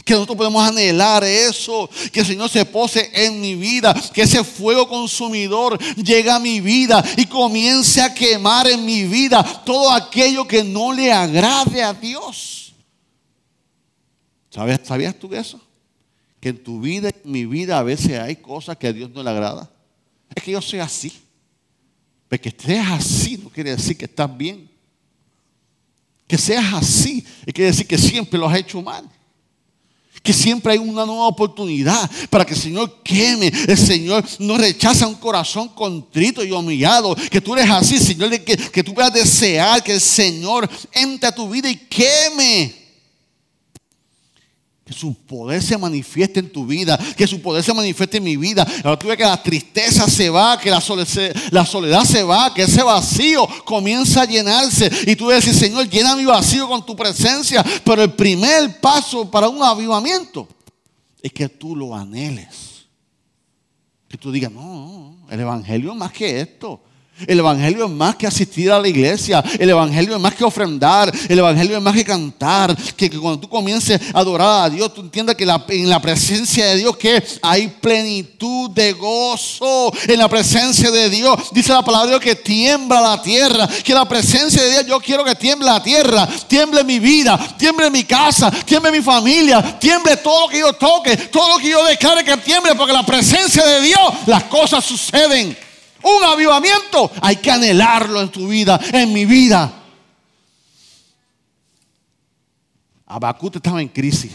que 0.07 0.15
nosotros 0.15 0.37
podemos 0.37 0.63
anhelar 0.67 1.25
eso, 1.25 1.91
que 2.13 2.21
el 2.21 2.27
Señor 2.27 2.49
se 2.49 2.65
pose 2.65 3.11
en 3.13 3.41
mi 3.41 3.57
vida, 3.57 3.93
que 4.15 4.23
ese 4.23 4.45
fuego 4.45 4.89
consumidor 4.89 5.77
llegue 5.97 6.31
a 6.31 6.39
mi 6.39 6.61
vida 6.61 7.05
y 7.17 7.27
comience 7.27 8.01
a 8.01 8.15
quemar 8.15 8.69
en 8.69 8.87
mi 8.87 9.03
vida 9.03 9.43
todo 9.65 9.91
aquello 9.91 10.47
que 10.47 10.63
no 10.63 10.93
le 10.93 11.13
agrade 11.13 11.83
a 11.83 11.93
Dios. 11.93 12.73
¿Sabías, 14.49 14.81
¿Sabías 14.85 15.19
tú 15.19 15.35
eso? 15.35 15.61
Que 16.39 16.51
en 16.51 16.63
tu 16.63 16.81
vida 16.81 17.09
en 17.09 17.33
mi 17.33 17.45
vida 17.45 17.77
a 17.77 17.83
veces 17.83 18.17
hay 18.21 18.37
cosas 18.37 18.77
que 18.77 18.87
a 18.87 18.93
Dios 18.93 19.11
no 19.11 19.25
le 19.25 19.31
agrada. 19.31 19.69
Es 20.33 20.41
que 20.41 20.53
yo 20.53 20.63
soy 20.63 20.79
así. 20.79 21.13
Pero 22.29 22.45
que 22.45 22.55
seas 22.57 22.93
así 22.93 23.39
no 23.39 23.51
quiere 23.51 23.75
decir 23.75 23.99
que 23.99 24.05
estás 24.05 24.35
bien. 24.37 24.71
Que 26.29 26.39
seas 26.39 26.73
así, 26.75 27.27
quiere 27.47 27.73
decir 27.73 27.89
que 27.89 27.99
siempre 27.99 28.39
lo 28.39 28.49
has 28.49 28.57
hecho 28.57 28.81
mal 28.81 29.11
que 30.27 30.33
siempre 30.33 30.73
hay 30.73 30.79
una 30.79 31.07
nueva 31.07 31.29
oportunidad 31.29 32.11
para 32.29 32.45
que 32.45 32.55
el 32.55 32.61
Señor 32.61 33.01
queme. 33.05 33.47
El 33.69 33.79
Señor 33.79 34.25
no 34.41 34.59
rechaza 34.59 35.07
un 35.07 35.15
corazón 35.15 35.69
contrito 35.69 36.45
y 36.45 36.51
humillado. 36.51 37.15
Que 37.31 37.41
tú 37.41 37.55
eres 37.55 37.71
así, 37.71 37.99
Señor, 38.01 38.31
que, 38.41 38.57
que 38.57 38.83
tú 38.83 38.93
puedas 38.93 39.13
desear 39.13 39.85
que 39.85 39.95
el 39.95 40.01
Señor 40.01 40.69
entre 40.93 41.29
a 41.29 41.35
tu 41.35 41.49
vida 41.49 41.71
y 41.71 41.77
queme. 41.77 42.86
Que 44.87 44.93
su 44.93 45.15
poder 45.15 45.61
se 45.61 45.77
manifieste 45.77 46.39
en 46.39 46.49
tu 46.49 46.65
vida, 46.65 46.97
que 47.17 47.27
su 47.27 47.43
poder 47.43 47.65
se 47.65 47.75
manifieste 47.75 48.19
en 48.19 48.23
mi 48.23 48.37
vida. 48.37 48.65
Ahora 48.85 48.97
tú 48.97 49.09
ves 49.09 49.17
que 49.17 49.25
la 49.25 49.43
tristeza 49.43 50.09
se 50.09 50.31
va, 50.31 50.61
que 50.61 50.71
la 50.71 50.81
soledad, 50.81 52.05
se 52.05 52.23
va, 52.23 52.55
que 52.55 52.63
ese 52.63 52.85
vacío 52.85 53.49
comienza 53.65 54.23
a 54.23 54.27
llenarse. 54.27 54.89
Y 55.09 55.17
tú 55.17 55.27
decir, 55.27 55.53
Señor, 55.53 55.91
llena 55.91 56.15
mi 56.15 56.25
vacío 56.25 56.69
con 56.69 56.87
tu 56.87 56.95
presencia. 56.95 57.65
Pero 57.85 58.05
el 58.05 58.13
primer 58.13 58.81
paso 58.81 59.29
para 59.29 59.49
un 59.49 59.61
avivamiento 59.61 60.47
es 61.21 61.33
que 61.33 61.49
tú 61.49 61.75
lo 61.75 61.93
anheles. 61.93 62.87
Que 64.07 64.17
tú 64.17 64.31
digas, 64.31 64.53
no, 64.53 65.17
el 65.29 65.41
Evangelio 65.41 65.91
es 65.91 65.97
más 65.97 66.13
que 66.13 66.41
esto. 66.41 66.81
El 67.27 67.39
Evangelio 67.39 67.87
es 67.87 67.91
más 67.91 68.17
que 68.17 68.27
asistir 68.27 68.71
a 68.71 68.79
la 68.79 68.89
iglesia. 68.89 69.43
El 69.59 69.71
Evangelio 69.71 70.17
es 70.17 70.21
más 70.21 70.35
que 70.35 70.45
ofrendar. 70.45 71.11
El 71.29 71.39
Evangelio 71.39 71.79
es 71.79 71.83
más 71.83 71.95
que 71.95 72.05
cantar. 72.05 72.77
Que, 72.95 73.09
cuando 73.11 73.41
tú 73.41 73.49
comiences 73.49 73.99
a 74.13 74.19
adorar 74.19 74.65
a 74.65 74.71
Dios, 74.71 74.93
tú 74.93 75.01
entiendas 75.01 75.35
que 75.35 75.45
en 75.45 75.89
la 75.89 76.01
presencia 76.01 76.67
de 76.67 76.77
Dios 76.77 76.97
que 76.99 77.25
hay 77.41 77.69
plenitud 77.69 78.71
de 78.71 78.93
gozo. 78.93 79.93
En 80.07 80.19
la 80.19 80.29
presencia 80.29 80.91
de 80.91 81.09
Dios. 81.09 81.49
Dice 81.53 81.73
la 81.73 81.83
palabra 81.83 82.07
de 82.07 82.13
Dios 82.13 82.21
que 82.21 82.35
tiembla 82.35 83.01
la 83.01 83.23
tierra. 83.23 83.67
Que 83.83 83.95
la 83.95 84.07
presencia 84.07 84.63
de 84.63 84.71
Dios 84.71 84.87
yo 84.87 85.01
quiero 85.01 85.25
que 85.25 85.35
tiemble 85.35 85.67
la 85.67 85.83
tierra. 85.83 86.29
Tiemble 86.47 86.85
mi 86.85 86.99
vida. 86.99 87.39
Tiemble 87.57 87.89
mi 87.89 88.05
casa. 88.05 88.51
Tiemble 88.51 88.93
mi 88.93 89.01
familia. 89.01 89.79
Tiemble 89.79 90.19
todo 90.19 90.49
que 90.49 90.59
yo 90.59 90.75
toque. 90.75 91.17
Todo 91.17 91.57
que 91.57 91.71
yo 91.71 91.83
declare 91.83 92.23
que 92.25 92.37
tiemble. 92.37 92.75
Porque 92.75 92.93
la 92.93 93.07
presencia 93.07 93.65
de 93.65 93.81
Dios 93.81 94.01
las 94.27 94.45
cosas 94.45 94.85
suceden 94.85 95.57
un 96.07 96.25
avivamiento, 96.25 97.11
hay 97.21 97.37
que 97.37 97.51
anhelarlo 97.51 98.21
en 98.23 98.29
tu 98.29 98.49
vida, 98.49 98.81
en 98.93 99.13
mi 99.13 99.25
vida. 99.25 99.83
Abacut 103.07 103.57
estaba 103.57 103.81
en 103.81 103.89
crisis. 103.89 104.33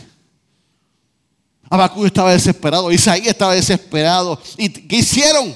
Abacut 1.70 2.06
estaba 2.08 2.32
desesperado. 2.34 2.92
Isaías 2.92 3.28
estaba 3.28 3.54
desesperado. 3.54 4.42
¿Y 4.58 4.70
qué 4.70 4.98
hicieron? 4.98 5.56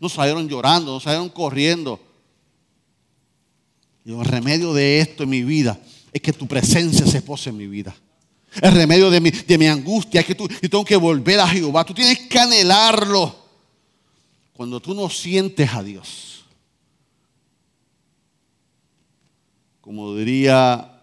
No 0.00 0.08
salieron 0.08 0.48
llorando, 0.48 0.92
no 0.92 1.00
salieron 1.00 1.28
corriendo. 1.28 2.00
Y 4.04 4.12
el 4.12 4.24
remedio 4.24 4.72
de 4.72 5.00
esto 5.00 5.24
en 5.24 5.30
mi 5.30 5.42
vida 5.42 5.78
es 6.12 6.22
que 6.22 6.32
tu 6.32 6.46
presencia 6.46 7.06
se 7.06 7.20
pose 7.22 7.50
en 7.50 7.56
mi 7.56 7.66
vida. 7.66 7.94
El 8.62 8.72
remedio 8.72 9.10
de 9.10 9.20
mi, 9.20 9.30
de 9.30 9.58
mi 9.58 9.66
angustia 9.66 10.20
es 10.20 10.26
que 10.26 10.34
tú, 10.34 10.48
yo 10.48 10.70
tengo 10.70 10.84
que 10.84 10.96
volver 10.96 11.38
a 11.40 11.48
Jehová. 11.48 11.84
Tú 11.84 11.94
tienes 11.94 12.20
que 12.20 12.38
anhelarlo. 12.38 13.47
Cuando 14.58 14.80
tú 14.80 14.92
no 14.92 15.08
sientes 15.08 15.72
a 15.72 15.84
Dios, 15.84 16.44
como 19.80 20.16
diría 20.16 21.00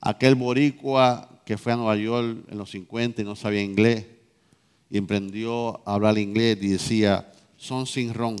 aquel 0.00 0.34
boricua 0.34 1.40
que 1.46 1.56
fue 1.56 1.72
a 1.72 1.76
Nueva 1.76 1.94
York 1.94 2.46
en 2.48 2.58
los 2.58 2.72
50 2.72 3.22
y 3.22 3.24
no 3.24 3.36
sabía 3.36 3.62
inglés 3.62 4.06
y 4.90 4.98
emprendió 4.98 5.86
a 5.88 5.94
hablar 5.94 6.18
inglés 6.18 6.58
y 6.60 6.66
decía, 6.70 7.32
son 7.56 7.86
sin 7.86 8.12
ron. 8.12 8.34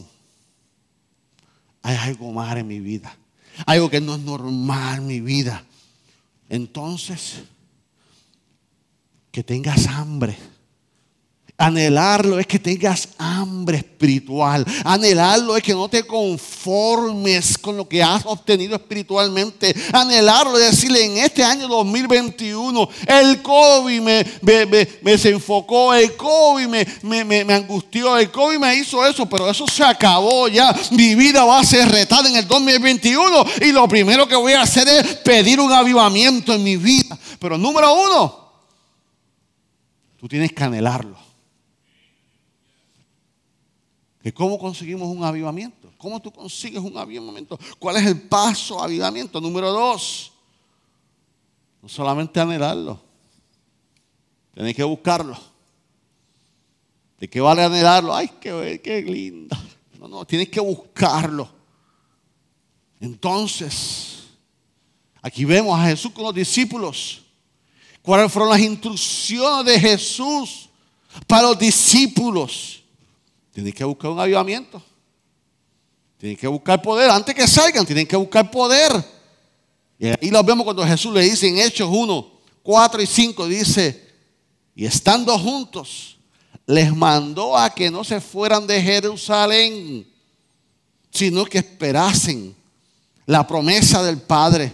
Hay 1.82 1.94
algo 1.98 2.32
más 2.32 2.56
en 2.56 2.66
mi 2.66 2.80
vida. 2.80 3.16
Algo 3.66 3.88
que 3.88 4.00
no 4.00 4.16
es 4.16 4.20
normal 4.22 4.98
en 4.98 5.06
mi 5.06 5.20
vida. 5.20 5.64
Entonces, 6.48 7.44
que 9.30 9.44
tengas 9.44 9.86
hambre 9.86 10.36
Anhelarlo 11.60 12.38
es 12.38 12.46
que 12.46 12.60
tengas 12.60 13.08
hambre 13.18 13.78
espiritual. 13.78 14.64
Anhelarlo 14.84 15.56
es 15.56 15.62
que 15.64 15.74
no 15.74 15.88
te 15.88 16.04
conformes 16.04 17.58
con 17.58 17.76
lo 17.76 17.88
que 17.88 18.00
has 18.00 18.24
obtenido 18.26 18.76
espiritualmente. 18.76 19.74
Anhelarlo 19.92 20.56
es 20.56 20.70
decirle 20.70 21.04
en 21.04 21.18
este 21.18 21.42
año 21.42 21.66
2021, 21.66 22.88
el 23.08 23.42
COVID 23.42 24.00
me, 24.00 24.24
me, 24.40 24.86
desenfocó, 25.02 25.92
el 25.94 26.16
COVID 26.16 26.68
me, 26.68 27.24
me, 27.24 27.52
angustió, 27.52 28.16
el 28.16 28.30
COVID 28.30 28.58
me 28.58 28.76
hizo 28.76 29.04
eso, 29.04 29.28
pero 29.28 29.50
eso 29.50 29.66
se 29.66 29.82
acabó 29.82 30.46
ya. 30.46 30.72
Mi 30.92 31.16
vida 31.16 31.44
va 31.44 31.58
a 31.58 31.64
ser 31.64 31.88
retada 31.88 32.28
en 32.28 32.36
el 32.36 32.46
2021 32.46 33.44
y 33.62 33.72
lo 33.72 33.88
primero 33.88 34.28
que 34.28 34.36
voy 34.36 34.52
a 34.52 34.62
hacer 34.62 34.86
es 34.86 35.16
pedir 35.16 35.58
un 35.58 35.72
avivamiento 35.72 36.54
en 36.54 36.62
mi 36.62 36.76
vida. 36.76 37.18
Pero 37.40 37.58
número 37.58 37.92
uno, 37.94 38.52
tú 40.20 40.28
tienes 40.28 40.52
que 40.52 40.62
anhelarlo. 40.62 41.27
¿Cómo 44.32 44.58
conseguimos 44.58 45.08
un 45.08 45.24
avivamiento? 45.24 45.92
¿Cómo 45.96 46.20
tú 46.20 46.32
consigues 46.32 46.80
un 46.80 46.96
avivamiento? 46.96 47.58
¿Cuál 47.78 47.96
es 47.96 48.06
el 48.06 48.20
paso 48.22 48.82
avivamiento? 48.82 49.40
Número 49.40 49.72
dos, 49.72 50.32
no 51.82 51.88
solamente 51.88 52.40
anhelarlo, 52.40 53.00
tienes 54.54 54.74
que 54.74 54.84
buscarlo. 54.84 55.38
¿De 57.18 57.28
qué 57.28 57.40
vale 57.40 57.64
anhelarlo? 57.64 58.14
Ay, 58.14 58.30
qué, 58.40 58.80
qué 58.82 59.02
linda. 59.02 59.60
No, 59.98 60.06
no, 60.06 60.24
tienes 60.24 60.48
que 60.48 60.60
buscarlo. 60.60 61.48
Entonces, 63.00 64.24
aquí 65.20 65.44
vemos 65.44 65.78
a 65.78 65.86
Jesús 65.86 66.12
con 66.12 66.24
los 66.24 66.34
discípulos. 66.34 67.22
¿Cuáles 68.02 68.32
fueron 68.32 68.50
las 68.50 68.60
instrucciones 68.60 69.66
de 69.66 69.80
Jesús 69.80 70.68
para 71.26 71.42
los 71.42 71.58
discípulos? 71.58 72.82
Tienen 73.58 73.72
que 73.72 73.82
buscar 73.82 74.12
un 74.12 74.20
avivamiento. 74.20 74.80
Tienen 76.16 76.38
que 76.38 76.46
buscar 76.46 76.80
poder. 76.80 77.10
Antes 77.10 77.34
que 77.34 77.48
salgan, 77.48 77.84
tienen 77.84 78.06
que 78.06 78.14
buscar 78.14 78.48
poder. 78.52 79.04
Y 79.98 80.06
ahí 80.06 80.30
lo 80.30 80.44
vemos 80.44 80.62
cuando 80.62 80.86
Jesús 80.86 81.12
le 81.12 81.22
dice 81.22 81.48
en 81.48 81.58
Hechos 81.58 81.88
1, 81.90 82.30
4 82.62 83.02
y 83.02 83.06
5, 83.06 83.48
dice, 83.48 84.14
y 84.76 84.86
estando 84.86 85.36
juntos, 85.36 86.18
les 86.66 86.94
mandó 86.94 87.58
a 87.58 87.68
que 87.70 87.90
no 87.90 88.04
se 88.04 88.20
fueran 88.20 88.64
de 88.64 88.80
Jerusalén, 88.80 90.06
sino 91.10 91.44
que 91.44 91.58
esperasen 91.58 92.54
la 93.26 93.44
promesa 93.44 94.04
del 94.04 94.18
Padre, 94.18 94.70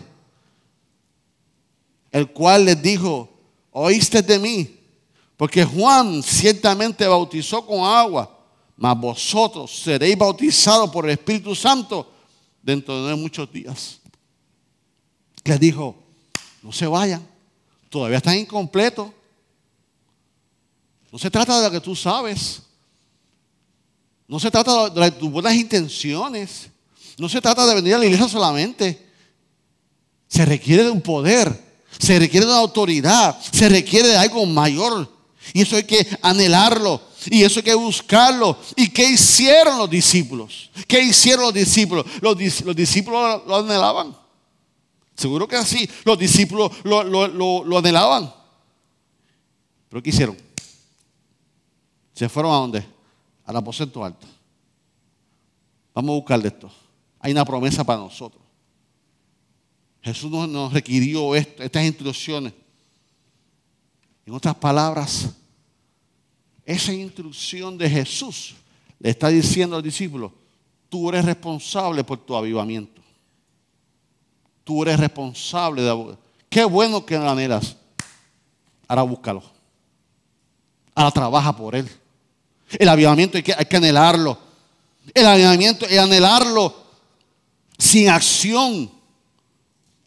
el 2.13 2.31
cual 2.33 2.67
les 2.67 2.83
dijo, 2.83 3.31
oíste 3.71 4.21
de 4.21 4.39
mí, 4.39 4.79
porque 5.39 5.65
Juan 5.65 6.23
ciertamente 6.23 7.07
bautizó 7.07 7.65
con 7.65 7.81
agua 7.81 8.34
mas 8.77 8.99
vosotros 8.99 9.71
seréis 9.83 10.17
bautizados 10.19 10.91
por 10.91 11.05
el 11.05 11.13
Espíritu 11.13 11.55
Santo 11.55 12.13
dentro 12.63 13.07
de 13.07 13.15
muchos 13.15 13.51
días. 13.53 14.01
Les 15.45 15.61
dijo, 15.61 15.97
no 16.63 16.73
se 16.73 16.87
vayan, 16.87 17.27
todavía 17.89 18.19
están 18.19 18.39
incompletos. 18.39 19.09
No 21.13 21.19
se 21.19 21.31
trata 21.31 21.61
de 21.61 21.67
lo 21.67 21.71
que 21.71 21.81
tú 21.81 21.95
sabes. 21.95 22.63
No 24.27 24.41
se 24.41 24.51
trata 24.51 24.89
de 24.91 25.11
tus 25.13 25.31
buenas 25.31 25.55
intenciones. 25.55 26.71
No 27.19 27.29
se 27.29 27.41
trata 27.41 27.67
de 27.67 27.75
venir 27.77 27.95
a 27.95 27.99
la 27.99 28.07
iglesia 28.07 28.27
solamente. 28.27 29.07
Se 30.27 30.45
requiere 30.45 30.83
de 30.83 30.91
un 30.91 31.01
poder. 31.01 31.63
Se 31.99 32.19
requiere 32.19 32.47
de 32.47 32.53
una 32.53 32.61
autoridad. 32.61 33.39
Se 33.53 33.69
requiere 33.69 34.09
de 34.09 34.17
algo 34.17 34.45
mayor. 34.47 35.09
Y 35.53 35.61
eso 35.61 35.77
hay 35.77 35.85
que 35.85 36.05
anhelarlo. 36.23 37.01
Y 37.27 37.43
eso 37.43 37.61
hay 37.61 37.65
que 37.65 37.75
buscarlo. 37.75 38.57
¿Y 38.77 38.89
qué 38.91 39.11
hicieron 39.11 39.79
los 39.79 39.89
discípulos? 39.89 40.71
¿Qué 40.87 41.03
hicieron 41.03 41.45
los 41.45 41.55
discípulos? 41.55 42.05
Los, 42.21 42.37
discípulos 42.37 43.43
lo, 43.47 43.57
anhelaban. 43.57 44.17
Seguro 45.15 45.47
que 45.49 45.57
así. 45.57 45.89
Los 46.05 46.19
discípulos 46.19 46.73
lo, 46.83 47.79
anhelaban. 47.79 48.33
¿Pero 49.89 50.03
qué 50.03 50.11
hicieron? 50.11 50.37
Se 52.15 52.29
fueron 52.29 52.53
a 52.53 52.57
dónde? 52.57 52.87
Al 53.45 53.57
aposento 53.57 54.05
alto. 54.05 54.27
Vamos 55.95 56.11
a 56.11 56.15
buscar 56.15 56.43
de 56.43 56.49
esto. 56.49 56.71
Hay 57.21 57.33
una 57.33 57.45
promesa 57.45 57.85
para 57.85 58.01
nosotros. 58.01 58.43
Jesús 60.03 60.31
nos, 60.31 60.73
requirió 60.73 61.35
estas 61.35 61.85
instrucciones. 61.85 62.53
En 64.27 64.35
otras 64.35 64.55
palabras, 64.55 65.35
esa 66.65 66.93
instrucción 66.93 67.77
de 67.77 67.91
Jesús 67.91 68.55
le 68.99 69.11
está 69.11 69.29
diciendo 69.29 69.77
al 69.77 69.83
discípulo, 69.83 70.33
tú 70.89 71.09
eres 71.09 71.25
responsable 71.25 72.05
por 72.05 72.19
tu 72.19 72.35
avivamiento. 72.35 73.03
Tú 74.65 74.83
eres 74.83 74.99
responsable 74.99 75.83
de... 75.83 76.17
Qué 76.49 76.65
bueno 76.65 77.05
que 77.05 77.19
lo 77.19 77.29
anhelas. 77.29 77.77
Ahora 78.89 79.03
búscalo. 79.03 79.43
Ahora 80.95 81.11
trabaja 81.11 81.55
por 81.55 81.75
él. 81.75 81.89
El 82.79 82.89
avivamiento 82.89 83.37
hay 83.37 83.43
que, 83.43 83.53
hay 83.53 83.67
que 83.67 83.77
anhelarlo. 83.77 84.39
El 85.13 85.27
avivamiento 85.27 85.85
es 85.87 85.99
anhelarlo 85.99 86.75
sin 87.77 88.09
acción. 88.09 88.91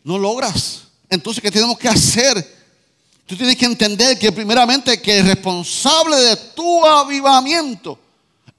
No 0.03 0.17
logras. 0.17 0.87
Entonces, 1.09 1.41
¿qué 1.41 1.51
tenemos 1.51 1.77
que 1.77 1.87
hacer? 1.87 2.56
Tú 3.27 3.35
tienes 3.35 3.57
que 3.57 3.65
entender 3.65 4.17
que 4.17 4.31
primeramente 4.31 5.01
que 5.01 5.17
el 5.19 5.25
responsable 5.27 6.15
de 6.15 6.35
tu 6.55 6.85
avivamiento 6.85 7.99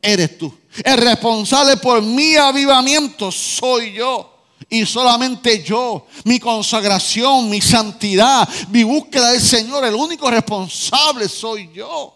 eres 0.01 0.37
tú. 0.37 0.55
El 0.85 0.99
responsable 0.99 1.79
por 1.79 2.03
mi 2.03 2.37
avivamiento 2.37 3.33
soy 3.33 3.95
yo. 3.95 4.35
Y 4.69 4.85
solamente 4.85 5.65
yo, 5.65 6.07
mi 6.25 6.39
consagración, 6.39 7.49
mi 7.49 7.63
santidad, 7.63 8.47
mi 8.69 8.85
búsqueda 8.85 9.33
del 9.33 9.41
Señor, 9.41 9.87
el 9.87 9.95
único 9.95 10.31
responsable 10.31 11.27
soy 11.31 11.71
yo. 11.73 12.15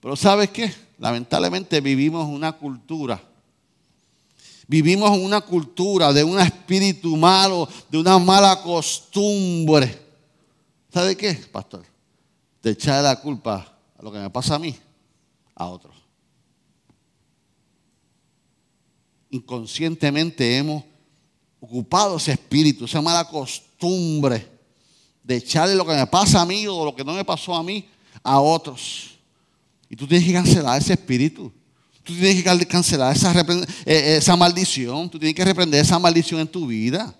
Pero 0.00 0.16
¿sabes 0.16 0.50
qué? 0.50 0.74
Lamentablemente 0.98 1.80
vivimos 1.80 2.26
una 2.26 2.50
cultura. 2.50 3.22
Vivimos 4.66 5.16
una 5.16 5.42
cultura 5.42 6.12
de 6.12 6.24
un 6.24 6.40
espíritu 6.40 7.16
malo, 7.16 7.68
de 7.88 7.98
una 7.98 8.18
mala 8.18 8.60
costumbre 8.60 10.07
¿Sabe 10.92 11.16
qué, 11.16 11.34
pastor? 11.34 11.84
De 12.62 12.70
echar 12.70 13.02
la 13.02 13.20
culpa 13.20 13.78
a 13.98 14.02
lo 14.02 14.10
que 14.10 14.18
me 14.18 14.30
pasa 14.30 14.54
a 14.54 14.58
mí, 14.58 14.76
a 15.54 15.66
otros. 15.66 15.94
Inconscientemente 19.30 20.56
hemos 20.56 20.84
ocupado 21.60 22.16
ese 22.16 22.32
espíritu, 22.32 22.84
esa 22.84 23.02
mala 23.02 23.24
costumbre 23.24 24.48
de 25.22 25.36
echarle 25.36 25.74
lo 25.74 25.84
que 25.84 25.94
me 25.94 26.06
pasa 26.06 26.40
a 26.40 26.46
mí 26.46 26.66
o 26.66 26.86
lo 26.86 26.96
que 26.96 27.04
no 27.04 27.12
me 27.12 27.24
pasó 27.24 27.54
a 27.54 27.62
mí 27.62 27.86
a 28.22 28.40
otros. 28.40 29.18
Y 29.90 29.96
tú 29.96 30.06
tienes 30.06 30.26
que 30.26 30.32
cancelar 30.32 30.80
ese 30.80 30.94
espíritu. 30.94 31.52
Tú 32.02 32.14
tienes 32.14 32.42
que 32.42 32.66
cancelar 32.66 33.14
esa, 33.14 33.38
eh, 33.84 34.16
esa 34.16 34.36
maldición. 34.36 35.10
Tú 35.10 35.18
tienes 35.18 35.34
que 35.34 35.44
reprender 35.44 35.82
esa 35.82 35.98
maldición 35.98 36.40
en 36.40 36.48
tu 36.48 36.66
vida. 36.66 37.14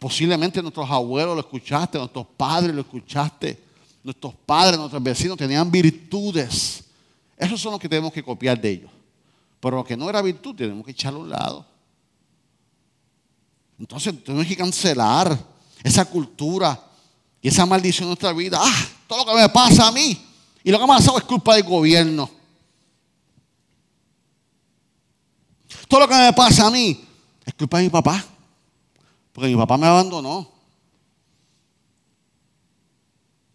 Posiblemente 0.00 0.62
nuestros 0.62 0.90
abuelos 0.90 1.34
lo 1.34 1.40
escuchaste, 1.40 1.98
nuestros 1.98 2.26
padres 2.34 2.74
lo 2.74 2.80
escuchaste, 2.80 3.62
nuestros 4.02 4.34
padres, 4.46 4.78
nuestros 4.78 5.02
vecinos 5.02 5.36
tenían 5.36 5.70
virtudes. 5.70 6.84
Esos 7.36 7.60
son 7.60 7.72
los 7.72 7.80
que 7.80 7.88
tenemos 7.88 8.10
que 8.10 8.22
copiar 8.22 8.58
de 8.58 8.70
ellos. 8.70 8.90
Pero 9.60 9.76
lo 9.76 9.84
que 9.84 9.98
no 9.98 10.08
era 10.08 10.22
virtud 10.22 10.56
tenemos 10.56 10.86
que 10.86 10.92
echarlo 10.92 11.20
a 11.20 11.22
un 11.22 11.28
lado. 11.28 11.66
Entonces 13.78 14.24
tenemos 14.24 14.46
que 14.46 14.56
cancelar 14.56 15.38
esa 15.84 16.06
cultura 16.06 16.82
y 17.42 17.48
esa 17.48 17.66
maldición 17.66 18.06
de 18.06 18.08
nuestra 18.08 18.32
vida. 18.32 18.58
Ah, 18.58 18.86
todo 19.06 19.18
lo 19.18 19.32
que 19.32 19.38
me 19.38 19.48
pasa 19.50 19.88
a 19.88 19.92
mí 19.92 20.18
y 20.64 20.70
lo 20.70 20.78
que 20.78 20.86
me 20.86 20.94
ha 20.94 20.96
pasado 20.96 21.18
es 21.18 21.24
culpa 21.24 21.56
del 21.56 21.64
gobierno. 21.64 22.30
Todo 25.86 26.00
lo 26.00 26.08
que 26.08 26.14
me 26.14 26.32
pasa 26.32 26.68
a 26.68 26.70
mí 26.70 27.04
es 27.44 27.52
culpa 27.52 27.76
de 27.76 27.84
mi 27.84 27.90
papá. 27.90 28.24
Porque 29.40 29.54
mi 29.54 29.56
papá 29.58 29.78
me 29.78 29.86
abandonó. 29.86 30.46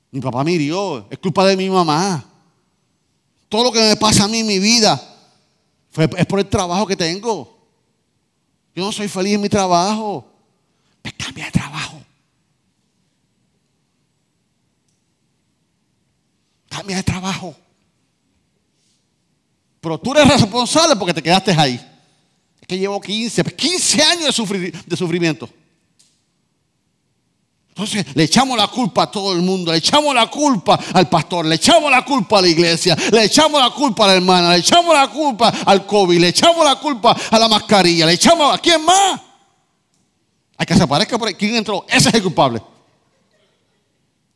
Mi 0.10 0.20
papá 0.20 0.44
me 0.44 0.54
hirió. 0.54 1.06
Es 1.12 1.20
culpa 1.20 1.46
de 1.46 1.56
mi 1.56 1.70
mamá. 1.70 2.26
Todo 3.48 3.66
lo 3.66 3.72
que 3.72 3.82
me 3.82 3.96
pasa 3.96 4.24
a 4.24 4.28
mí 4.28 4.40
en 4.40 4.48
mi 4.48 4.58
vida 4.58 5.00
fue, 5.92 6.10
es 6.18 6.26
por 6.26 6.40
el 6.40 6.50
trabajo 6.50 6.88
que 6.88 6.96
tengo. 6.96 7.56
Yo 8.74 8.84
no 8.84 8.92
soy 8.92 9.08
feliz 9.08 9.36
en 9.36 9.42
mi 9.42 9.48
trabajo. 9.48 10.26
Me 11.04 11.12
cambia 11.12 11.46
de 11.46 11.52
trabajo. 11.52 12.02
Cambia 16.68 16.96
de 16.96 17.04
trabajo. 17.04 17.56
Pero 19.82 20.00
tú 20.00 20.14
eres 20.16 20.42
responsable 20.42 20.96
porque 20.96 21.14
te 21.14 21.22
quedaste 21.22 21.52
ahí. 21.52 21.76
Es 22.60 22.68
que 22.68 22.76
llevo 22.76 23.00
15, 23.00 23.44
15 23.44 24.02
años 24.02 24.36
de 24.88 24.98
sufrimiento. 24.98 25.48
Entonces 27.76 28.06
le 28.16 28.24
echamos 28.24 28.58
la 28.58 28.68
culpa 28.68 29.04
a 29.04 29.12
todo 29.12 29.34
el 29.34 29.42
mundo, 29.42 29.70
le 29.70 29.80
echamos 29.80 30.16
la 30.16 30.28
culpa 30.28 30.80
al 30.94 31.10
pastor, 31.10 31.46
le 31.46 31.56
echamos 31.56 31.92
la 31.92 32.06
culpa 32.06 32.40
a 32.40 32.42
la 32.42 32.48
iglesia, 32.48 32.96
le 33.12 33.26
echamos 33.26 33.60
la 33.62 33.70
culpa 33.70 34.06
a 34.06 34.08
la 34.08 34.14
hermana, 34.14 34.54
le 34.54 34.60
echamos 34.60 34.96
la 34.96 35.10
culpa 35.10 35.50
al 35.66 35.86
COVID, 35.86 36.18
le 36.18 36.30
echamos 36.30 36.64
la 36.64 36.78
culpa 36.78 37.14
a 37.30 37.38
la 37.38 37.50
mascarilla, 37.50 38.06
le 38.06 38.14
echamos 38.14 38.54
a 38.54 38.60
quién 38.60 38.82
más. 38.86 39.20
Hay 40.58 40.66
que 40.66 40.74
se 40.74 40.84
aparezca 40.84 41.18
por 41.18 41.28
ahí. 41.28 41.34
¿Quién 41.34 41.54
entró? 41.54 41.86
Ese 41.90 42.08
es 42.08 42.16
el 42.16 42.24
culpable. 42.24 42.62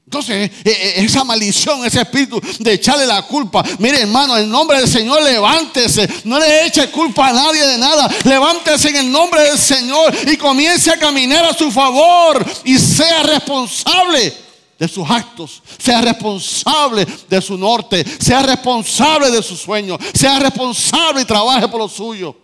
Entonces, 0.10 0.50
eh, 0.50 0.52
eh, 0.66 0.94
esa 1.06 1.24
maldición, 1.24 1.86
ese 1.86 2.02
espíritu 2.02 2.42
de 2.58 2.74
echarle 2.74 3.06
la 3.06 3.22
culpa. 3.22 3.64
Mire, 3.78 4.02
hermano, 4.02 4.36
en 4.36 4.50
nombre 4.50 4.80
del 4.80 4.88
Señor, 4.90 5.22
levántese. 5.22 6.10
No 6.24 6.40
le 6.40 6.66
eche 6.66 6.90
culpa 6.90 7.28
a 7.28 7.34
nadie 7.34 7.64
de 7.64 7.78
nada. 7.78 8.10
Levántese 8.24 8.90
en 8.90 8.96
el 8.96 9.12
nombre 9.12 9.44
del 9.44 9.60
Señor 9.60 10.12
y 10.26 10.36
comience 10.36 10.90
a 10.90 10.98
caminar 10.98 11.46
a 11.46 11.54
su 11.54 11.72
favor 11.72 12.44
y 12.64 12.80
sea 12.80 13.22
responsable 13.22 14.34
de 14.80 14.88
sus 14.88 15.08
actos, 15.08 15.62
sea 15.78 16.02
responsable 16.02 17.06
de 17.30 17.40
su 17.40 17.56
norte, 17.56 18.04
sea 18.20 18.42
responsable 18.42 19.30
de 19.30 19.44
sus 19.44 19.60
sueños, 19.60 20.00
sea 20.12 20.40
responsable 20.40 21.22
y 21.22 21.26
trabaje 21.26 21.68
por 21.68 21.82
lo 21.82 21.88
suyo. 21.88 22.36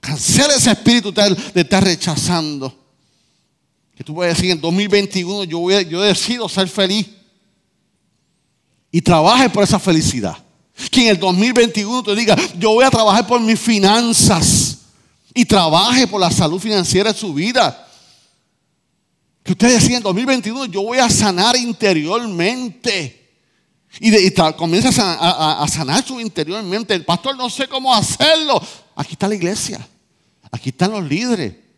Cancela 0.00 0.54
ese 0.54 0.70
espíritu 0.70 1.12
de 1.12 1.60
estar 1.60 1.84
rechazando. 1.84 2.79
Que 4.00 4.04
tú 4.04 4.14
puedes 4.14 4.34
decir 4.34 4.50
en 4.50 4.58
2021 4.58 5.44
yo, 5.44 5.58
voy, 5.58 5.84
yo 5.84 6.00
decido 6.00 6.48
ser 6.48 6.66
feliz. 6.68 7.06
Y 8.90 9.02
trabaje 9.02 9.50
por 9.50 9.62
esa 9.62 9.78
felicidad. 9.78 10.38
Que 10.90 11.02
en 11.02 11.08
el 11.08 11.18
2021 11.18 12.02
te 12.04 12.14
diga, 12.14 12.34
yo 12.58 12.70
voy 12.70 12.86
a 12.86 12.90
trabajar 12.90 13.26
por 13.26 13.38
mis 13.42 13.60
finanzas. 13.60 14.78
Y 15.34 15.44
trabaje 15.44 16.06
por 16.06 16.18
la 16.18 16.30
salud 16.30 16.58
financiera 16.58 17.12
de 17.12 17.18
su 17.18 17.34
vida. 17.34 17.86
Que 19.42 19.52
usted 19.52 19.74
decida 19.74 19.98
en 19.98 20.02
2021 20.02 20.64
yo 20.64 20.80
voy 20.80 20.96
a 20.96 21.10
sanar 21.10 21.54
interiormente. 21.56 23.30
Y, 24.00 24.30
comienza 24.56 24.88
a, 25.12 25.62
a, 25.62 25.68
sanar 25.68 26.02
su 26.06 26.18
interiormente. 26.18 26.94
El 26.94 27.04
pastor 27.04 27.36
no 27.36 27.50
sé 27.50 27.68
cómo 27.68 27.94
hacerlo. 27.94 28.62
Aquí 28.96 29.12
está 29.12 29.28
la 29.28 29.34
iglesia. 29.34 29.86
Aquí 30.50 30.70
están 30.70 30.90
los 30.90 31.04
líderes 31.04 31.68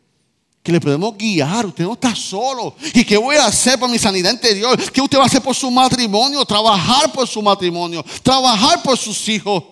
que 0.62 0.72
le 0.72 0.80
podemos 0.80 1.16
guiar. 1.16 1.66
Usted 1.66 1.84
no 1.84 1.94
está 1.94 2.14
solo. 2.14 2.74
¿Y 2.94 3.04
qué 3.04 3.16
voy 3.16 3.36
a 3.36 3.46
hacer 3.46 3.78
por 3.78 3.90
mi 3.90 3.98
sanidad 3.98 4.30
interior? 4.30 4.78
¿Qué 4.92 5.00
usted 5.00 5.18
va 5.18 5.24
a 5.24 5.26
hacer 5.26 5.42
por 5.42 5.54
su 5.54 5.70
matrimonio? 5.70 6.44
Trabajar 6.44 7.12
por 7.12 7.26
su 7.26 7.42
matrimonio. 7.42 8.04
Trabajar 8.22 8.82
por 8.82 8.96
sus 8.96 9.28
hijos. 9.28 9.64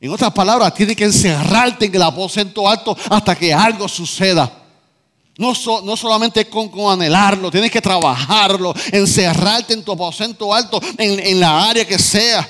En 0.00 0.10
otras 0.10 0.32
palabras, 0.32 0.74
tiene 0.74 0.96
que 0.96 1.04
encerrarte 1.04 1.84
en 1.84 1.94
el 1.94 2.02
aposento 2.02 2.68
alto 2.68 2.96
hasta 3.08 3.36
que 3.36 3.52
algo 3.52 3.86
suceda. 3.86 4.58
No, 5.38 5.52
no 5.84 5.96
solamente 5.96 6.48
con, 6.48 6.68
con, 6.68 6.92
anhelarlo, 6.92 7.50
tienes 7.50 7.70
que 7.70 7.80
trabajarlo, 7.80 8.74
encerrarte 8.90 9.74
en 9.74 9.82
tu 9.82 9.92
aposento 9.92 10.52
alto, 10.52 10.80
en, 10.98 11.20
en 11.20 11.40
la 11.40 11.68
área 11.68 11.86
que 11.86 11.98
sea. 11.98 12.48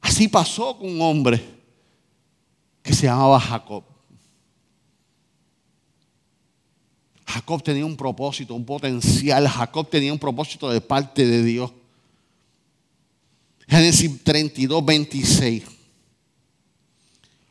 Así 0.00 0.28
pasó 0.28 0.78
con 0.78 0.88
un 0.88 1.02
hombre 1.02 1.44
que 2.82 2.94
se 2.94 3.06
llamaba 3.06 3.38
Jacob. 3.38 3.84
Jacob 7.28 7.62
tenía 7.62 7.84
un 7.84 7.96
propósito, 7.96 8.54
un 8.54 8.64
potencial. 8.64 9.46
Jacob 9.46 9.90
tenía 9.90 10.12
un 10.12 10.18
propósito 10.18 10.70
de 10.70 10.80
parte 10.80 11.26
de 11.26 11.42
Dios. 11.42 11.70
Génesis 13.68 14.24
32, 14.24 14.82
26. 14.82 15.62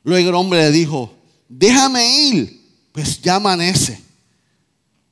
Luego 0.04 0.30
el 0.30 0.36
hombre 0.36 0.62
le 0.62 0.72
dijo, 0.72 1.14
déjame 1.48 2.08
ir, 2.24 2.60
pues 2.92 3.22
ya 3.22 3.36
amanece. 3.36 4.02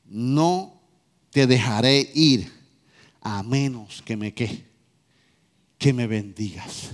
No 0.06 0.82
te 1.30 1.46
dejaré 1.46 2.10
ir 2.16 2.52
a 3.22 3.44
menos 3.44 4.02
que 4.02 4.18
me 4.18 4.34
que, 4.34 4.66
que 5.78 5.94
me 5.94 6.08
bendigas. 6.08 6.90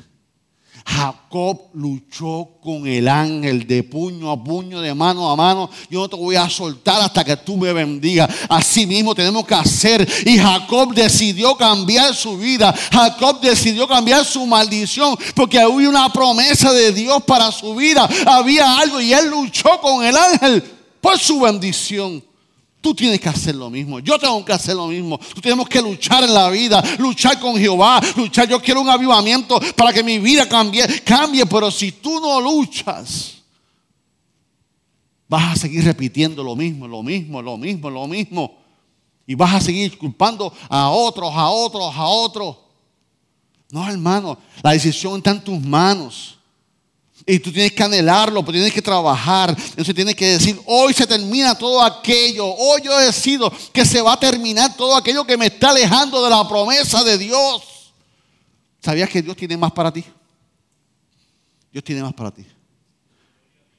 Jacob 0.86 1.70
luchó 1.74 2.50
con 2.62 2.88
el 2.88 3.08
ángel 3.08 3.68
de 3.68 3.84
puño 3.84 4.32
a 4.32 4.44
puño, 4.44 4.82
de 4.82 4.94
mano 4.94 5.30
a 5.30 5.36
mano. 5.36 5.70
Yo 5.90 6.00
no 6.02 6.10
te 6.10 6.16
voy 6.16 6.36
a 6.36 6.50
soltar 6.50 7.02
hasta 7.02 7.24
que 7.24 7.38
tú 7.38 7.58
me 7.58 7.74
bendigas. 7.74 8.30
Así 8.50 8.86
mismo 8.86 9.14
tenemos 9.16 9.46
que 9.46 9.56
hacer. 9.56 10.08
Y 10.26 10.38
Jacob 10.38 10.94
decidió 10.94 11.56
cambiar 11.56 12.16
su 12.16 12.38
vida. 12.38 12.74
Jacob 12.92 13.40
decidió 13.42 13.88
cambiar 13.88 14.26
su 14.26 14.46
maldición 14.46 15.18
porque 15.36 15.60
había 15.60 15.90
una 15.90 16.12
promesa 16.12 16.74
de 16.74 16.92
Dios 16.92 17.24
para 17.24 17.52
su 17.52 17.76
vida. 17.76 18.08
Había 18.26 18.78
algo 18.78 19.00
y 19.00 19.14
él 19.14 19.30
luchó 19.30 19.80
con 19.82 20.04
el 20.06 20.16
ángel 20.16 20.64
por 21.00 21.18
su 21.20 21.42
bendición. 21.42 22.24
Tú 22.82 22.96
tienes 22.96 23.22
que 23.22 23.30
hacer 23.30 23.54
lo 23.54 23.70
mismo. 23.70 24.00
Yo 24.00 24.18
tengo 24.18 24.44
que 24.44 24.52
hacer 24.52 24.76
lo 24.76 24.88
mismo. 24.88 25.20
Tú 25.20 25.40
tenemos 25.40 25.70
que 25.70 25.80
luchar 25.80 26.24
en 26.24 26.34
la 26.34 26.50
vida, 26.50 26.84
luchar 26.98 27.40
con 27.40 27.56
Jehová, 27.56 28.02
luchar. 28.18 28.50
Yo 28.50 28.60
quiero 28.60 28.82
un 28.82 28.90
avivamiento 28.90 29.60
para 29.76 29.94
que 29.94 30.04
mi 30.04 30.18
vida 30.18 30.50
cambie, 30.50 30.88
cambie. 31.04 31.46
Pero 31.46 31.70
si 31.70 31.92
tú 31.92 32.20
no 32.20 32.42
luchas, 32.42 33.36
vas 35.28 35.54
a 35.54 35.56
seguir 35.56 35.86
repitiendo 35.86 36.44
lo 36.44 36.56
mismo, 36.56 36.88
lo 36.88 37.04
mismo, 37.04 37.40
lo 37.40 37.56
mismo, 37.56 37.90
lo 37.90 38.08
mismo. 38.08 38.58
Y 39.28 39.36
vas 39.36 39.54
a 39.54 39.62
seguir 39.62 39.96
culpando 40.00 40.52
a 40.68 40.90
otros, 40.90 41.32
a 41.36 41.50
otros, 41.50 41.96
a 41.96 42.06
otros. 42.08 42.58
No, 43.70 43.88
hermano, 43.88 44.40
la 44.64 44.72
decisión 44.72 45.18
está 45.18 45.32
en 45.32 45.44
tus 45.44 45.62
manos. 45.62 46.40
Y 47.26 47.40
tú 47.40 47.52
tienes 47.52 47.72
que 47.72 47.84
anhelarlo, 47.84 48.42
pero 48.42 48.54
tienes 48.54 48.74
que 48.74 48.82
trabajar. 48.82 49.50
Entonces 49.50 49.94
tienes 49.94 50.16
que 50.16 50.26
decir, 50.26 50.60
hoy 50.66 50.94
se 50.94 51.06
termina 51.06 51.56
todo 51.56 51.82
aquello. 51.82 52.46
Hoy 52.46 52.82
yo 52.84 52.98
decido 52.98 53.52
que 53.72 53.86
se 53.86 54.02
va 54.02 54.14
a 54.14 54.20
terminar 54.20 54.76
todo 54.76 54.96
aquello 54.96 55.26
que 55.26 55.38
me 55.38 55.48
está 55.48 55.70
alejando 55.70 56.24
de 56.24 56.30
la 56.30 56.48
promesa 56.48 57.04
de 57.04 57.18
Dios. 57.18 57.94
¿Sabías 58.84 59.10
que 59.10 59.22
Dios 59.22 59.38
tiene 59.38 59.56
más 59.56 59.72
para 59.72 59.92
ti? 59.92 60.04
Dios 61.72 61.84
tiene 61.84 62.02
más 62.02 62.14
para 62.14 62.32
ti. 62.32 62.46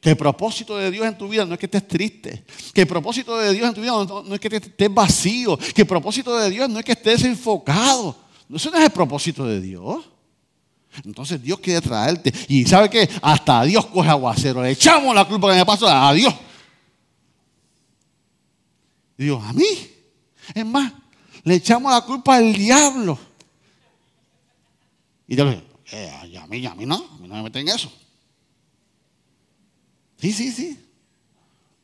Que 0.00 0.10
el 0.10 0.16
propósito 0.16 0.76
de 0.76 0.90
Dios 0.90 1.06
en 1.06 1.16
tu 1.16 1.28
vida 1.28 1.44
no 1.44 1.54
es 1.54 1.60
que 1.60 1.66
estés 1.66 1.86
triste. 1.86 2.44
Que 2.72 2.82
el 2.82 2.86
propósito 2.86 3.38
de 3.38 3.52
Dios 3.52 3.68
en 3.68 3.74
tu 3.74 3.80
vida 3.80 3.92
no, 3.92 4.34
es 4.34 4.40
que 4.40 4.48
estés 4.48 4.92
vacío. 4.92 5.56
Que 5.56 5.82
el 5.82 5.86
propósito 5.86 6.36
de 6.36 6.50
Dios 6.50 6.68
no 6.68 6.78
es 6.78 6.84
que 6.84 6.92
estés 6.92 7.22
enfocado. 7.24 8.16
Eso 8.52 8.70
no 8.70 8.78
es 8.78 8.84
el 8.84 8.90
propósito 8.90 9.46
de 9.46 9.60
Dios. 9.60 10.04
Entonces 11.04 11.42
Dios 11.42 11.58
quiere 11.60 11.80
traerte. 11.80 12.32
Y 12.48 12.64
¿sabe 12.64 12.90
qué? 12.90 13.08
Hasta 13.22 13.64
Dios 13.64 13.86
coge 13.86 14.08
aguacero. 14.08 14.62
Le 14.62 14.70
echamos 14.70 15.14
la 15.14 15.26
culpa 15.26 15.50
que 15.50 15.58
me 15.58 15.66
pasó 15.66 15.88
a 15.88 16.12
Dios. 16.12 16.34
Dios, 19.16 19.42
a 19.42 19.52
mí. 19.52 19.64
Es 20.54 20.66
más, 20.66 20.92
le 21.44 21.54
echamos 21.54 21.92
la 21.92 22.02
culpa 22.02 22.36
al 22.36 22.52
diablo. 22.52 23.18
Y 25.26 25.36
Dios 25.36 25.48
le 25.48 25.72
eh, 25.94 26.38
a 26.40 26.46
mí, 26.46 26.64
a 26.64 26.74
mí 26.74 26.86
no, 26.86 26.94
a 26.94 27.18
mí 27.18 27.28
no 27.28 27.34
me 27.34 27.42
meten 27.42 27.68
en 27.68 27.74
eso. 27.74 27.92
Sí, 30.18 30.32
sí, 30.32 30.50
sí. 30.50 30.78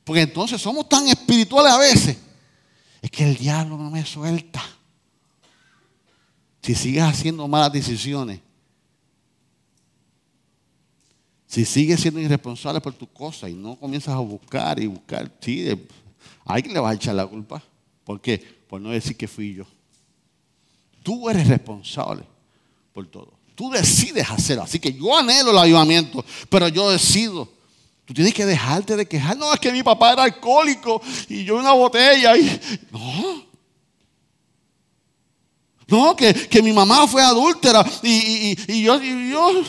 Porque 0.02 0.22
entonces 0.22 0.60
somos 0.60 0.88
tan 0.88 1.06
espirituales 1.08 1.72
a 1.72 1.78
veces. 1.78 2.16
Es 3.02 3.10
que 3.10 3.24
el 3.24 3.36
diablo 3.36 3.76
no 3.76 3.90
me 3.90 4.04
suelta. 4.06 4.62
Si 6.62 6.74
sigues 6.74 7.02
haciendo 7.02 7.46
malas 7.46 7.72
decisiones, 7.72 8.40
si 11.48 11.64
sigues 11.64 12.00
siendo 12.00 12.20
irresponsable 12.20 12.78
por 12.78 12.92
tu 12.92 13.06
cosa 13.06 13.48
y 13.48 13.54
no 13.54 13.74
comienzas 13.74 14.14
a 14.14 14.18
buscar 14.18 14.78
y 14.78 14.86
buscar, 14.86 15.32
sí, 15.40 15.66
a 16.44 16.52
alguien 16.52 16.74
le 16.74 16.80
vas 16.80 16.92
a 16.92 16.94
echar 16.94 17.14
la 17.14 17.26
culpa. 17.26 17.62
¿Por 18.04 18.20
qué? 18.20 18.38
Por 18.68 18.82
no 18.82 18.90
decir 18.90 19.16
que 19.16 19.26
fui 19.26 19.54
yo. 19.54 19.64
Tú 21.02 21.28
eres 21.30 21.48
responsable 21.48 22.22
por 22.92 23.06
todo. 23.06 23.32
Tú 23.54 23.70
decides 23.70 24.30
hacerlo. 24.30 24.64
Así 24.64 24.78
que 24.78 24.92
yo 24.92 25.16
anhelo 25.16 25.50
el 25.50 25.58
avivamiento, 25.58 26.22
pero 26.50 26.68
yo 26.68 26.90
decido. 26.90 27.50
Tú 28.04 28.12
tienes 28.12 28.34
que 28.34 28.44
dejarte 28.44 28.94
de 28.94 29.08
quejar. 29.08 29.36
No, 29.36 29.52
es 29.52 29.58
que 29.58 29.72
mi 29.72 29.82
papá 29.82 30.12
era 30.12 30.24
alcohólico 30.24 31.00
y 31.30 31.44
yo 31.44 31.56
una 31.56 31.72
botella. 31.72 32.36
Y... 32.36 32.60
No. 32.92 33.48
No, 35.86 36.14
que, 36.14 36.34
que 36.34 36.62
mi 36.62 36.74
mamá 36.74 37.08
fue 37.08 37.22
adúltera 37.22 37.82
y, 38.02 38.54
y 38.70 38.82
yo, 38.82 39.02
y 39.02 39.30
yo 39.30 39.64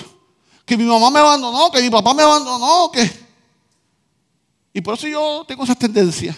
que 0.70 0.78
mi 0.78 0.84
mamá 0.84 1.10
me 1.10 1.18
abandonó, 1.18 1.72
que 1.72 1.82
mi 1.82 1.90
papá 1.90 2.14
me 2.14 2.22
abandonó, 2.22 2.92
que... 2.92 3.10
Y 4.72 4.82
por 4.82 4.94
eso 4.94 5.08
yo 5.08 5.44
tengo 5.48 5.64
esa 5.64 5.74
tendencia. 5.74 6.38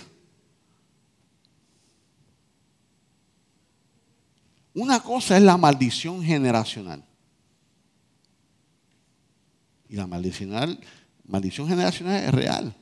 Una 4.74 5.04
cosa 5.04 5.36
es 5.36 5.44
la 5.44 5.58
maldición 5.58 6.24
generacional. 6.24 7.04
Y 9.90 9.98
la 9.98 10.08
maldición 10.08 11.68
generacional 11.68 12.24
es 12.24 12.32
real. 12.32 12.74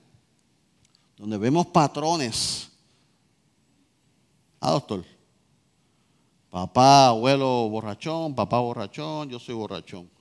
Donde 1.18 1.40
vemos 1.40 1.66
patrones. 1.66 2.70
Ah, 4.60 4.70
doctor. 4.70 5.04
Papá, 6.52 7.08
abuelo 7.08 7.68
borrachón, 7.70 8.36
papá 8.36 8.60
borrachón, 8.60 9.30
yo 9.30 9.40
soy 9.40 9.56
borrachón. 9.56 10.19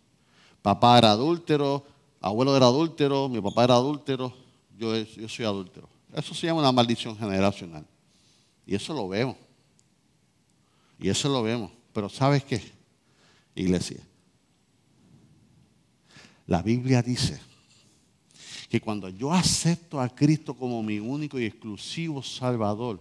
Papá 0.62 0.98
era 0.98 1.12
adúltero, 1.12 1.84
abuelo 2.20 2.56
era 2.56 2.66
adúltero, 2.66 3.28
mi 3.28 3.40
papá 3.40 3.64
era 3.64 3.74
adúltero, 3.74 4.32
yo, 4.76 4.96
yo 4.96 5.28
soy 5.28 5.44
adúltero. 5.44 5.88
Eso 6.12 6.34
se 6.34 6.46
llama 6.46 6.60
una 6.60 6.72
maldición 6.72 7.16
generacional. 7.16 7.86
Y 8.66 8.74
eso 8.74 8.92
lo 8.92 9.08
vemos. 9.08 9.36
Y 10.98 11.08
eso 11.08 11.28
lo 11.28 11.42
vemos. 11.42 11.70
Pero 11.92 12.08
¿sabes 12.08 12.44
qué, 12.44 12.62
iglesia? 13.54 14.00
La 16.46 16.62
Biblia 16.62 17.02
dice 17.02 17.40
que 18.68 18.80
cuando 18.80 19.08
yo 19.08 19.32
acepto 19.32 20.00
a 20.00 20.08
Cristo 20.08 20.54
como 20.54 20.82
mi 20.82 20.98
único 20.98 21.38
y 21.38 21.44
exclusivo 21.44 22.22
Salvador, 22.22 23.00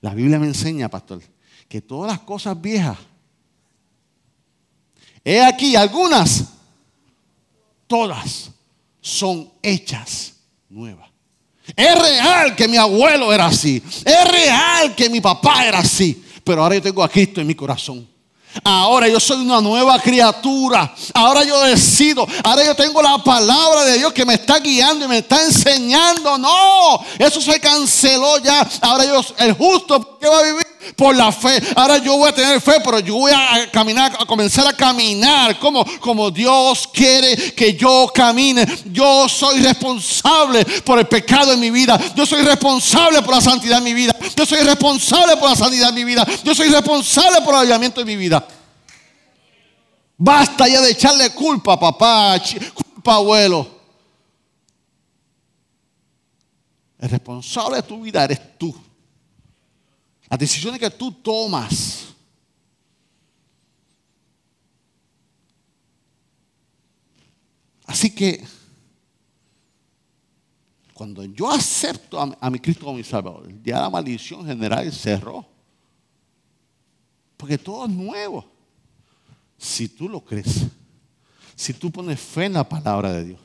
la 0.00 0.14
Biblia 0.14 0.38
me 0.38 0.46
enseña, 0.46 0.88
pastor, 0.88 1.22
que 1.68 1.80
todas 1.80 2.10
las 2.10 2.20
cosas 2.20 2.60
viejas, 2.60 2.98
he 5.24 5.42
aquí 5.42 5.76
algunas, 5.76 6.44
todas 7.86 8.50
son 9.00 9.50
hechas 9.62 10.34
nuevas. 10.68 11.10
Es 11.76 11.98
real 11.98 12.56
que 12.56 12.68
mi 12.68 12.76
abuelo 12.76 13.32
era 13.32 13.46
así. 13.46 13.82
Es 14.04 14.28
real 14.28 14.94
que 14.94 15.08
mi 15.08 15.20
papá 15.20 15.66
era 15.66 15.78
así. 15.78 16.24
Pero 16.44 16.62
ahora 16.62 16.74
yo 16.74 16.82
tengo 16.82 17.02
a 17.02 17.08
Cristo 17.08 17.40
en 17.40 17.46
mi 17.46 17.54
corazón. 17.54 18.08
Ahora 18.64 19.08
yo 19.08 19.18
soy 19.18 19.40
una 19.42 19.60
nueva 19.60 19.98
criatura. 19.98 20.94
Ahora 21.14 21.42
yo 21.44 21.60
decido. 21.62 22.26
Ahora 22.44 22.64
yo 22.64 22.74
tengo 22.74 23.00
la 23.00 23.18
palabra 23.18 23.84
de 23.84 23.98
Dios 23.98 24.12
que 24.12 24.26
me 24.26 24.34
está 24.34 24.58
guiando 24.58 25.04
y 25.04 25.08
me 25.08 25.18
está 25.18 25.42
enseñando. 25.42 26.36
No, 26.36 27.00
eso 27.18 27.40
se 27.40 27.58
canceló 27.60 28.38
ya. 28.38 28.68
Ahora 28.82 29.04
yo, 29.04 29.20
el 29.38 29.52
justo, 29.54 30.18
¿qué 30.20 30.28
va 30.28 30.40
a 30.40 30.42
vivir? 30.42 30.61
Por 30.96 31.14
la 31.14 31.32
fe. 31.32 31.60
Ahora 31.76 31.98
yo 31.98 32.16
voy 32.16 32.28
a 32.28 32.34
tener 32.34 32.60
fe, 32.60 32.74
pero 32.84 32.98
yo 33.00 33.14
voy 33.14 33.32
a 33.32 33.70
caminar, 33.70 34.12
a 34.18 34.26
comenzar 34.26 34.66
a 34.66 34.72
caminar 34.72 35.58
como, 35.58 35.84
como 36.00 36.30
Dios 36.30 36.88
quiere 36.92 37.36
que 37.54 37.74
yo 37.74 38.10
camine. 38.14 38.66
Yo 38.86 39.28
soy 39.28 39.60
responsable 39.60 40.64
por 40.84 40.98
el 40.98 41.06
pecado 41.06 41.52
en 41.52 41.60
mi 41.60 41.70
vida. 41.70 41.98
Yo 42.14 42.26
soy 42.26 42.42
responsable 42.42 43.22
por 43.22 43.34
la 43.34 43.40
santidad 43.40 43.78
en 43.78 43.84
mi 43.84 43.94
vida. 43.94 44.14
Yo 44.36 44.46
soy 44.46 44.60
responsable 44.60 45.36
por 45.36 45.50
la 45.50 45.56
sanidad 45.56 45.90
en 45.90 45.94
mi 45.94 46.04
vida. 46.04 46.26
Yo 46.44 46.54
soy 46.54 46.68
responsable 46.68 47.40
por 47.42 47.54
el 47.54 47.60
avivamiento 47.60 48.00
en 48.00 48.06
mi 48.06 48.16
vida. 48.16 48.46
Basta 50.16 50.68
ya 50.68 50.80
de 50.80 50.92
echarle 50.92 51.30
culpa, 51.30 51.78
papá, 51.78 52.40
culpa, 52.74 53.14
abuelo. 53.14 53.66
El 56.98 57.10
responsable 57.10 57.76
de 57.76 57.82
tu 57.82 58.00
vida 58.00 58.22
eres 58.22 58.56
tú. 58.56 58.72
Las 60.32 60.38
decisiones 60.38 60.80
que 60.80 60.88
tú 60.88 61.12
tomas. 61.12 62.06
Así 67.84 68.14
que, 68.14 68.42
cuando 70.94 71.22
yo 71.22 71.50
acepto 71.50 72.18
a, 72.18 72.48
mi 72.48 72.58
Cristo 72.58 72.86
como 72.86 72.96
mi 72.96 73.04
Salvador, 73.04 73.46
de 73.46 73.72
la 73.72 73.90
maldición 73.90 74.46
general 74.46 74.90
cerró. 74.90 75.44
Porque 77.36 77.58
todo 77.58 77.84
es 77.84 77.90
nuevo. 77.90 78.42
Si 79.58 79.86
tú 79.86 80.08
lo 80.08 80.24
crees, 80.24 80.62
si 81.54 81.74
tú 81.74 81.90
pones 81.90 82.18
fe 82.18 82.46
en 82.46 82.54
la 82.54 82.66
palabra 82.66 83.12
de 83.12 83.24
Dios, 83.24 83.40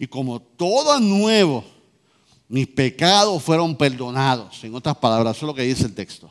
y 0.00 0.08
como 0.08 0.42
todo 0.42 0.96
es 0.96 1.00
nuevo, 1.00 1.64
mis 2.52 2.66
pecados 2.66 3.42
fueron 3.42 3.74
perdonados. 3.74 4.62
En 4.62 4.74
otras 4.74 4.94
palabras, 4.98 5.34
eso 5.34 5.46
es 5.46 5.48
lo 5.48 5.54
que 5.54 5.62
dice 5.62 5.84
el 5.86 5.94
texto. 5.94 6.30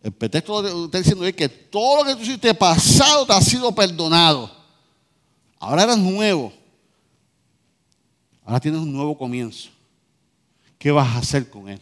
El 0.00 0.14
texto 0.14 0.84
está 0.84 0.98
diciendo 0.98 1.26
es 1.26 1.34
que 1.34 1.48
todo 1.48 1.96
lo 1.96 2.04
que 2.04 2.14
tú 2.14 2.22
hiciste 2.22 2.54
pasado 2.54 3.26
te 3.26 3.32
ha 3.32 3.40
sido 3.40 3.74
perdonado. 3.74 4.48
Ahora 5.58 5.82
eres 5.82 5.98
nuevo. 5.98 6.52
Ahora 8.44 8.60
tienes 8.60 8.80
un 8.80 8.92
nuevo 8.92 9.18
comienzo. 9.18 9.68
¿Qué 10.78 10.92
vas 10.92 11.16
a 11.16 11.18
hacer 11.18 11.50
con 11.50 11.68
él? 11.68 11.80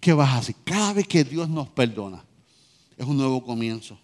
¿Qué 0.00 0.12
vas 0.12 0.28
a 0.28 0.36
hacer? 0.36 0.54
Cada 0.64 0.92
vez 0.92 1.08
que 1.08 1.24
Dios 1.24 1.48
nos 1.48 1.68
perdona, 1.68 2.22
es 2.98 3.06
un 3.06 3.16
nuevo 3.16 3.42
comienzo. 3.42 3.98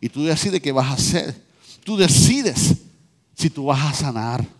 Y 0.00 0.08
tú 0.08 0.22
decides 0.22 0.62
qué 0.62 0.70
vas 0.70 0.86
a 0.86 0.92
hacer. 0.92 1.44
Tú 1.82 1.96
decides 1.96 2.76
si 3.34 3.50
tú 3.50 3.64
vas 3.64 3.84
a 3.84 3.92
sanar. 3.92 4.55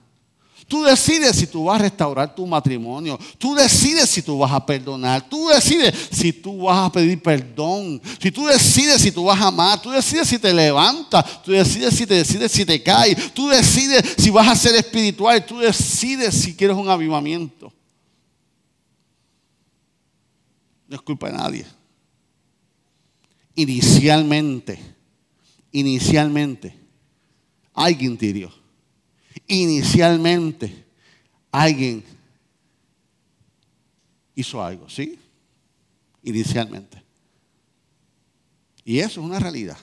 Tú 0.69 0.83
decides 0.83 1.37
si 1.37 1.47
tú 1.47 1.65
vas 1.65 1.79
a 1.79 1.85
restaurar 1.85 2.35
tu 2.35 2.45
matrimonio. 2.45 3.17
Tú 3.39 3.55
decides 3.55 4.11
si 4.11 4.21
tú 4.21 4.39
vas 4.39 4.51
a 4.51 4.67
perdonar. 4.67 5.29
Tú 5.29 5.47
decides 5.49 6.09
si 6.11 6.33
tú 6.33 6.63
vas 6.63 6.87
a 6.87 6.93
pedir 6.93 7.23
perdón. 7.23 8.03
Si 8.21 8.33
tú 8.33 8.47
decides 8.47 9.01
si 9.01 9.13
tú 9.13 9.25
vas 9.25 9.41
a 9.41 9.47
amar. 9.47 9.81
Tú 9.81 9.91
decides 9.91 10.27
si 10.27 10.41
te 10.41 10.53
levantas. 10.53 11.43
Tú 11.45 11.53
decides 11.53 11.95
si 11.95 12.05
te 12.05 12.15
decides 12.15 12.51
si 12.51 12.65
te 12.65 12.83
caes. 12.83 13.33
Tú 13.33 13.47
decides 13.49 14.17
si 14.19 14.29
vas 14.31 14.49
a 14.49 14.57
ser 14.57 14.75
espiritual. 14.75 15.47
Tú 15.47 15.59
decides 15.59 16.35
si 16.35 16.57
quieres 16.57 16.77
un 16.77 16.89
avivamiento. 16.89 17.73
No 20.89 20.97
es 20.97 21.03
culpa 21.03 21.29
de 21.29 21.37
nadie. 21.37 21.67
Inicialmente, 23.55 24.81
inicialmente, 25.71 26.77
alguien 27.73 28.19
te 28.19 28.33
inicialmente 29.47 30.85
alguien 31.51 32.05
hizo 34.35 34.63
algo, 34.63 34.89
¿sí? 34.89 35.19
Inicialmente. 36.23 37.03
Y 38.85 38.99
eso 39.01 39.21
es 39.21 39.27
una 39.27 39.41
realidad. 39.41 39.79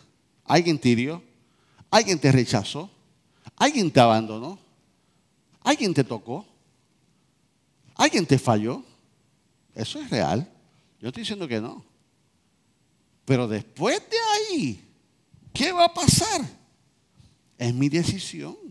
Alguien 0.46 0.80
te 0.80 0.90
alguien 1.90 2.20
te 2.20 2.32
rechazó, 2.32 2.90
alguien 3.56 3.92
te 3.92 4.00
abandonó, 4.00 4.58
alguien 5.62 5.94
te 5.94 6.04
tocó, 6.04 6.46
alguien 7.96 8.26
te 8.26 8.38
falló. 8.40 8.84
Eso 9.76 10.00
es 10.00 10.10
real. 10.10 10.50
Yo 11.00 11.10
estoy 11.10 11.22
diciendo 11.22 11.48
que 11.48 11.60
no. 11.60 11.84
Pero 13.26 13.48
después 13.48 14.02
de 14.10 14.18
ahí, 14.34 14.94
¿qué 15.54 15.72
va 15.72 15.86
a 15.86 15.94
pasar? 15.94 16.42
Es 17.58 17.74
mi 17.74 17.90
decisión. 17.90 18.63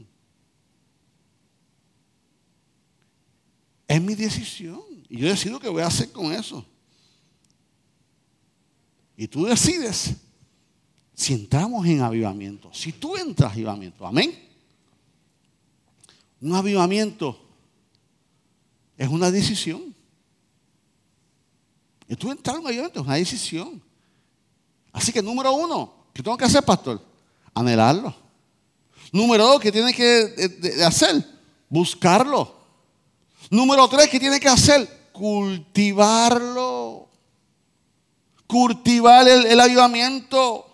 Es 3.93 4.01
mi 4.01 4.15
decisión. 4.15 4.81
Y 5.07 5.19
yo 5.19 5.29
decido 5.29 5.61
qué 5.61 5.69
voy 5.69 5.83
a 5.83 5.89
hacer 5.89 6.11
con 6.13 6.33
eso. 6.33 6.65
Y 9.19 9.29
tú 9.29 9.45
decides 9.45 10.15
si 11.13 11.35
entramos 11.35 11.85
en 11.85 12.01
avivamiento. 12.01 12.73
Si 12.73 12.91
tú 12.91 13.19
entras 13.19 13.53
en 13.53 13.59
avivamiento. 13.59 14.07
Amén. 14.07 14.49
Un 16.41 16.55
avivamiento 16.55 17.39
es 18.97 19.09
una 19.09 19.31
decisión. 19.31 19.95
Y 22.09 22.17
tú 22.17 22.31
entrar 22.31 22.57
en 22.57 22.63
un 22.63 22.69
avivamiento 22.69 23.01
es 23.01 23.07
una 23.07 23.17
decisión. 23.17 23.83
Así 24.91 25.13
que 25.13 25.21
número 25.21 25.53
uno, 25.53 26.07
¿qué 26.15 26.23
tengo 26.23 26.39
que 26.39 26.47
hacer, 26.47 26.65
pastor? 26.65 26.99
Anhelarlo. 27.53 28.15
Número 29.13 29.45
dos, 29.49 29.61
¿qué 29.61 29.71
tiene 29.71 29.93
que 29.93 30.83
hacer? 30.83 31.23
Buscarlo. 31.69 32.62
Número 33.53 33.87
tres, 33.87 34.09
¿qué 34.09 34.19
tiene 34.19 34.41
que 34.41 34.49
hacer? 34.49 35.11
Cultivarlo. 35.13 37.07
Cultivar 38.47 39.29
el, 39.29 39.61
ayudamiento. 39.61 40.67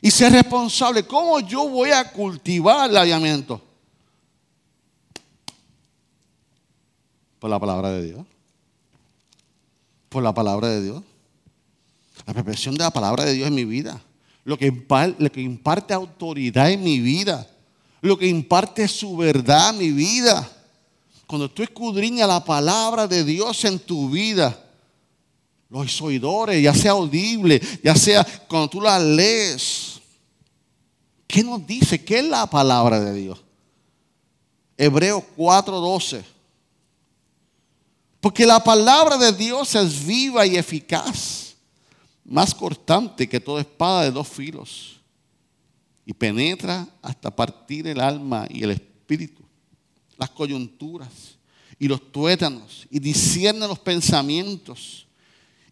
Y 0.00 0.12
ser 0.12 0.32
responsable. 0.32 1.04
¿Cómo 1.04 1.40
yo 1.40 1.68
voy 1.68 1.90
a 1.90 2.12
cultivar 2.12 2.88
el 2.88 2.96
ayudamiento? 2.96 3.60
Por 7.40 7.50
la 7.50 7.58
palabra 7.58 7.90
de 7.90 8.04
Dios. 8.04 8.24
Por 10.08 10.22
la 10.22 10.32
palabra 10.32 10.68
de 10.68 10.84
Dios. 10.84 11.02
La 12.28 12.32
perfección 12.32 12.76
de 12.76 12.84
la 12.84 12.92
palabra 12.92 13.24
de 13.24 13.32
Dios 13.32 13.48
en 13.48 13.56
mi 13.56 13.64
vida. 13.64 14.00
Lo 14.44 14.56
que, 14.56 14.66
imparte, 14.66 15.20
lo 15.20 15.32
que 15.32 15.40
imparte 15.40 15.92
autoridad 15.92 16.70
en 16.70 16.84
mi 16.84 17.00
vida. 17.00 17.44
Lo 18.02 18.16
que 18.16 18.28
imparte 18.28 18.86
su 18.86 19.16
verdad 19.16 19.70
en 19.70 19.78
mi 19.78 19.90
vida 19.90 20.52
cuando 21.26 21.50
tú 21.50 21.62
escudriñas 21.62 22.28
la 22.28 22.44
palabra 22.44 23.06
de 23.06 23.24
Dios 23.24 23.64
en 23.64 23.78
tu 23.78 24.10
vida, 24.10 24.62
los 25.68 26.00
oidores, 26.00 26.62
ya 26.62 26.72
sea 26.72 26.92
audible, 26.92 27.60
ya 27.82 27.96
sea 27.96 28.24
cuando 28.48 28.68
tú 28.68 28.80
la 28.80 28.98
lees, 28.98 30.00
¿qué 31.26 31.42
nos 31.42 31.66
dice? 31.66 32.04
¿Qué 32.04 32.20
es 32.20 32.24
la 32.24 32.46
palabra 32.48 33.00
de 33.00 33.12
Dios? 33.12 33.42
Hebreos 34.76 35.24
4:12. 35.36 36.24
Porque 38.20 38.46
la 38.46 38.62
palabra 38.62 39.16
de 39.16 39.32
Dios 39.32 39.74
es 39.74 40.04
viva 40.04 40.46
y 40.46 40.56
eficaz, 40.56 41.54
más 42.24 42.54
cortante 42.54 43.28
que 43.28 43.40
toda 43.40 43.60
espada 43.60 44.02
de 44.02 44.10
dos 44.12 44.28
filos, 44.28 45.00
y 46.04 46.12
penetra 46.12 46.86
hasta 47.02 47.34
partir 47.34 47.86
el 47.88 48.00
alma 48.00 48.46
y 48.48 48.62
el 48.62 48.70
espíritu 48.70 49.45
las 50.16 50.30
coyunturas 50.30 51.36
y 51.78 51.88
los 51.88 52.12
tuétanos 52.12 52.86
y 52.90 52.98
discierne 52.98 53.66
los 53.68 53.78
pensamientos 53.78 55.06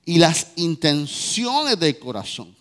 y 0.05 0.19
las 0.19 0.49
intenciones 0.57 1.79
del 1.79 1.99
corazón. 1.99 2.55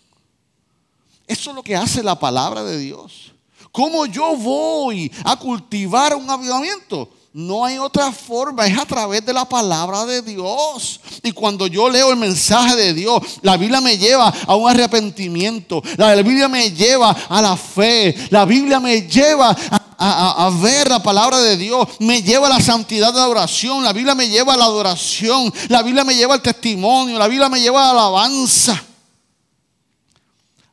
Eso 1.26 1.50
es 1.50 1.56
lo 1.56 1.62
que 1.62 1.76
hace 1.76 2.02
la 2.02 2.18
palabra 2.18 2.64
de 2.64 2.78
Dios. 2.78 3.32
¿Cómo 3.72 4.06
yo 4.06 4.36
voy 4.36 5.10
a 5.24 5.36
cultivar 5.38 6.14
un 6.14 6.28
avivamiento? 6.28 7.10
No 7.36 7.64
hay 7.64 7.78
otra 7.78 8.12
forma, 8.12 8.64
es 8.64 8.78
a 8.78 8.86
través 8.86 9.26
de 9.26 9.32
la 9.32 9.44
palabra 9.44 10.06
de 10.06 10.22
Dios. 10.22 11.00
Y 11.20 11.32
cuando 11.32 11.66
yo 11.66 11.90
leo 11.90 12.12
el 12.12 12.16
mensaje 12.16 12.76
de 12.76 12.94
Dios, 12.94 13.40
la 13.42 13.56
Biblia 13.56 13.80
me 13.80 13.98
lleva 13.98 14.28
a 14.28 14.54
un 14.54 14.70
arrepentimiento, 14.70 15.82
la 15.96 16.14
Biblia 16.14 16.46
me 16.46 16.70
lleva 16.70 17.10
a 17.10 17.42
la 17.42 17.56
fe, 17.56 18.14
la 18.30 18.44
Biblia 18.44 18.78
me 18.78 19.02
lleva 19.02 19.50
a, 19.98 20.48
ver 20.62 20.88
la 20.88 21.02
palabra 21.02 21.40
de 21.40 21.56
Dios, 21.56 21.88
me 21.98 22.22
lleva 22.22 22.46
a 22.46 22.50
la 22.50 22.60
santidad 22.60 23.12
de 23.12 23.18
la 23.18 23.28
oración, 23.28 23.82
la 23.82 23.92
Biblia 23.92 24.14
me 24.14 24.28
lleva 24.28 24.54
a 24.54 24.56
la 24.56 24.66
adoración, 24.66 25.52
la 25.68 25.82
Biblia 25.82 26.04
me 26.04 26.14
lleva 26.14 26.34
al 26.34 26.42
testimonio, 26.42 27.18
la 27.18 27.26
Biblia 27.26 27.48
me 27.48 27.60
lleva 27.60 27.90
a 27.90 27.94
la 27.94 28.00
alabanza. 28.00 28.80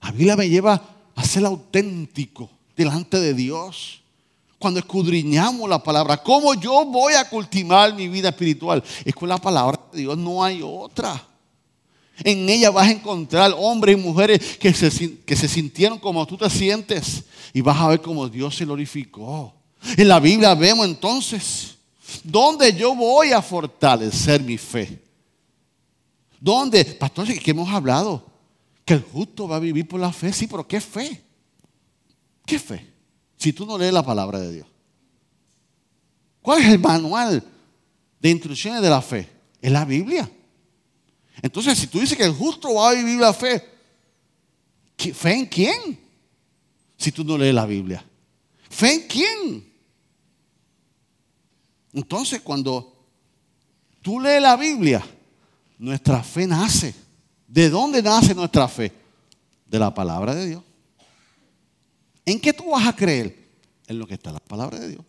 La 0.03 0.11
Biblia 0.11 0.35
me 0.35 0.47
lleva 0.47 0.79
a 1.15 1.23
ser 1.25 1.43
auténtico 1.43 2.51
delante 2.75 3.19
de 3.19 3.33
Dios 3.33 4.00
cuando 4.61 4.79
escudriñamos 4.79 5.67
la 5.67 5.81
palabra. 5.81 6.17
¿Cómo 6.17 6.53
yo 6.53 6.85
voy 6.85 7.13
a 7.13 7.27
cultivar 7.27 7.95
mi 7.95 8.07
vida 8.07 8.29
espiritual? 8.29 8.83
Es 9.03 9.15
con 9.15 9.27
la 9.27 9.39
palabra 9.39 9.79
de 9.91 10.01
Dios, 10.01 10.15
no 10.15 10.43
hay 10.43 10.61
otra. 10.63 11.27
En 12.23 12.47
ella 12.47 12.69
vas 12.69 12.87
a 12.87 12.91
encontrar 12.91 13.55
hombres 13.57 13.97
y 13.97 13.99
mujeres 13.99 14.57
que 14.59 14.71
se, 14.71 15.47
sintieron 15.47 15.97
como 15.97 16.27
tú 16.27 16.37
te 16.37 16.47
sientes. 16.47 17.23
Y 17.53 17.61
vas 17.61 17.75
a 17.77 17.87
ver 17.87 18.01
cómo 18.01 18.29
Dios 18.29 18.55
se 18.55 18.63
glorificó. 18.63 19.51
En 19.97 20.07
la 20.07 20.19
Biblia 20.19 20.53
vemos 20.53 20.85
entonces 20.85 21.75
dónde 22.23 22.71
yo 22.71 22.93
voy 22.93 23.31
a 23.31 23.41
fortalecer 23.41 24.41
mi 24.43 24.59
fe. 24.59 25.01
¿Dónde? 26.39 26.85
Pastor, 26.85 27.27
que 27.27 27.51
hemos 27.51 27.67
hablado 27.67 28.23
que 28.85 28.93
el 28.93 29.01
justo 29.01 29.47
va 29.47 29.55
a 29.55 29.59
vivir 29.59 29.87
por 29.87 29.99
la 29.99 30.13
fe. 30.13 30.31
Sí, 30.31 30.45
pero 30.45 30.67
¿qué 30.67 30.79
fe? 30.79 31.19
¿Qué 32.45 32.59
fe? 32.59 32.90
Si 33.41 33.53
tú 33.53 33.65
no 33.65 33.75
lees 33.75 33.91
la 33.91 34.05
palabra 34.05 34.39
de 34.39 34.53
Dios? 34.53 34.67
¿Cuál 36.43 36.61
es 36.61 36.67
el 36.67 36.77
manual 36.77 37.43
de 38.19 38.29
instrucciones 38.29 38.83
de 38.83 38.89
la 38.89 39.01
fe? 39.01 39.27
Es 39.59 39.71
la 39.71 39.83
Biblia. 39.83 40.29
Entonces, 41.41 41.75
si 41.79 41.87
tú 41.87 41.99
dices 41.99 42.15
que 42.15 42.23
el 42.23 42.33
justo 42.33 42.71
va 42.75 42.91
a 42.91 42.93
vivir 42.93 43.19
la 43.19 43.33
fe, 43.33 43.67
¿fe 44.95 45.33
en 45.33 45.47
quién? 45.47 45.99
Si 46.95 47.11
tú 47.11 47.23
no 47.23 47.35
lees 47.35 47.55
la 47.55 47.65
Biblia. 47.65 48.05
¿Fe 48.69 48.93
en 48.93 49.07
quién? 49.07 49.73
Entonces, 51.93 52.41
cuando 52.41 53.07
tú 54.03 54.19
lees 54.19 54.43
la 54.43 54.55
Biblia, 54.55 55.03
nuestra 55.79 56.21
fe 56.21 56.45
nace. 56.45 56.93
¿De 57.47 57.71
dónde 57.71 58.03
nace 58.03 58.35
nuestra 58.35 58.67
fe? 58.67 58.91
De 59.65 59.79
la 59.79 59.91
palabra 59.91 60.35
de 60.35 60.45
Dios. 60.45 60.63
¿En 62.25 62.39
qué 62.39 62.53
tú 62.53 62.71
vas 62.71 62.87
a 62.87 62.95
creer? 62.95 63.35
En 63.87 63.99
lo 63.99 64.07
que 64.07 64.13
está 64.13 64.31
la 64.31 64.39
palabra 64.39 64.79
de 64.79 64.89
Dios. 64.89 65.03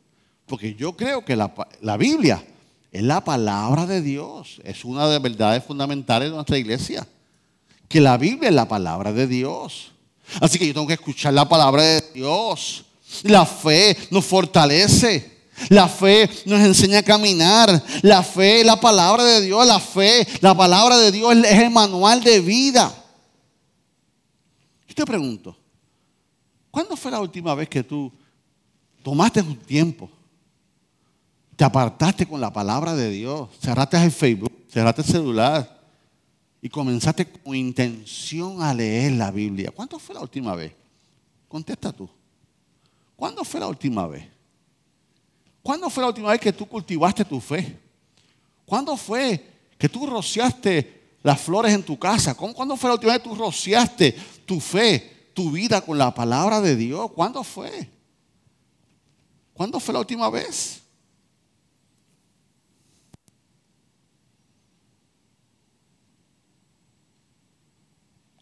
Porque 0.47 0.75
yo 0.75 0.97
creo 0.97 1.25
que 1.25 1.37
la, 1.37 1.53
la 1.81 1.97
Biblia 1.97 2.45
es 2.91 3.03
la 3.03 3.23
palabra 3.23 3.87
de 3.87 4.03
Dios. 4.03 4.61
Es 4.65 4.85
una 4.85 5.07
de 5.07 5.15
las 5.15 5.23
verdades 5.23 5.65
fundamentales 5.65 6.29
de 6.29 6.35
nuestra 6.35 6.59
iglesia. 6.59 7.07
Que 7.89 8.01
la 8.01 8.17
Biblia 8.17 8.49
es 8.49 8.55
la 8.55 8.69
palabra 8.69 9.13
de 9.13 9.27
Dios. 9.27 9.93
Así 10.41 10.59
que 10.59 10.67
yo 10.67 10.75
tengo 10.75 10.87
que 10.87 10.95
escuchar 10.95 11.35
la 11.35 11.49
palabra 11.49 11.83
de 11.83 12.03
Dios. 12.15 12.85
La 13.23 13.45
fe 13.47 13.97
nos 14.11 14.25
fortalece. 14.25 15.31
La 15.69 15.89
fe 15.89 16.29
nos 16.47 16.61
enseña 16.61 16.99
a 16.99 17.03
caminar. 17.03 17.83
La 18.03 18.23
fe 18.23 18.61
es 18.61 18.67
la 18.67 18.81
palabra 18.81 19.25
de 19.25 19.43
Dios. 19.43 19.67
La 19.67 19.81
fe, 19.81 20.27
la 20.41 20.55
palabra 20.55 20.99
de 20.99 21.13
Dios 21.13 21.35
es 21.37 21.59
el 21.59 21.71
manual 21.71 22.23
de 22.23 22.41
vida. 22.41 22.93
Yo 24.89 24.95
te 24.95 25.07
pregunto, 25.07 25.57
¿Cuándo 26.73 26.97
fue 26.97 27.11
la 27.11 27.21
última 27.21 27.55
vez 27.55 27.69
que 27.69 27.83
tú 27.83 28.11
tomaste 29.03 29.43
un 29.43 29.57
tiempo, 29.57 30.11
te 31.55 31.65
apartaste 31.65 32.27
con 32.27 32.41
la 32.41 32.51
palabra 32.51 32.95
de 32.95 33.11
Dios, 33.11 33.51
cerraste 33.61 34.03
el 34.03 34.11
Facebook, 34.11 34.51
cerraste 34.71 35.03
el 35.03 35.07
celular 35.07 35.83
y 36.63 36.71
comenzaste 36.71 37.27
con 37.27 37.55
intención 37.55 38.63
a 38.63 38.73
leer 38.73 39.13
la 39.13 39.31
Biblia? 39.31 39.71
¿Cuándo 39.71 39.99
fue 39.99 40.15
la 40.15 40.23
última 40.23 40.55
vez? 40.55 40.73
Contesta 41.47 41.93
tú. 41.93 42.09
¿Cuándo 43.17 43.45
fue 43.45 43.61
la 43.61 43.67
última 43.69 44.07
vez? 44.07 44.27
¿Cuándo 45.63 45.91
fue 45.91 46.01
la 46.01 46.09
última 46.09 46.31
vez 46.31 46.41
que 46.41 46.55
tú 46.55 46.67
cultivaste 46.67 47.23
tu 47.23 47.39
fe? 47.39 47.79
¿Cuándo 48.65 48.97
fue 48.97 49.47
que 49.77 49.91
tú 49.91 50.07
rociaste 50.07 51.19
las 51.23 51.39
flores 51.39 51.75
en 51.75 51.83
tu 51.83 51.99
casa? 51.99 52.35
¿Cuándo 52.35 52.79
fue 52.79 52.89
la 52.89 52.95
última 52.95 53.13
vez 53.13 53.21
que 53.21 53.29
tú 53.29 53.35
rociaste 53.35 54.17
tu 54.47 54.59
fe? 54.59 55.22
Tu 55.35 55.51
vida 55.51 55.81
con 55.81 55.99
la 55.99 56.15
palabra 56.15 56.61
de 56.61 56.77
Dios? 56.77 57.11
¿Cuándo 57.13 57.43
fue? 57.45 57.91
¿Cuándo 59.55 59.79
fue 59.81 59.95
la 59.95 60.01
última 60.01 60.31
vez? 60.31 60.83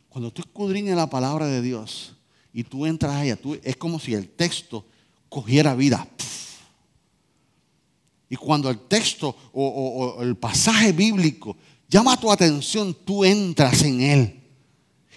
Cuando 0.09 0.33
tú 0.33 0.43
escudriñas 0.43 0.97
la 0.97 1.09
palabra 1.09 1.47
de 1.47 1.63
Dios 1.63 2.15
y 2.53 2.65
tú 2.65 2.85
entras 2.85 3.13
a 3.13 3.25
ella, 3.25 3.39
es 3.63 3.77
como 3.77 4.01
si 4.01 4.15
el 4.15 4.29
texto 4.29 4.85
cogiera 5.29 5.75
vida. 5.75 6.07
Y 8.29 8.37
cuando 8.37 8.71
el 8.71 8.79
texto 8.79 9.37
o 9.53 10.19
el 10.21 10.37
pasaje 10.37 10.93
bíblico 10.93 11.57
llama 11.89 12.19
tu 12.19 12.31
atención, 12.31 12.95
tú 13.05 13.25
entras 13.25 13.83
en 13.83 14.01
él. 14.01 14.40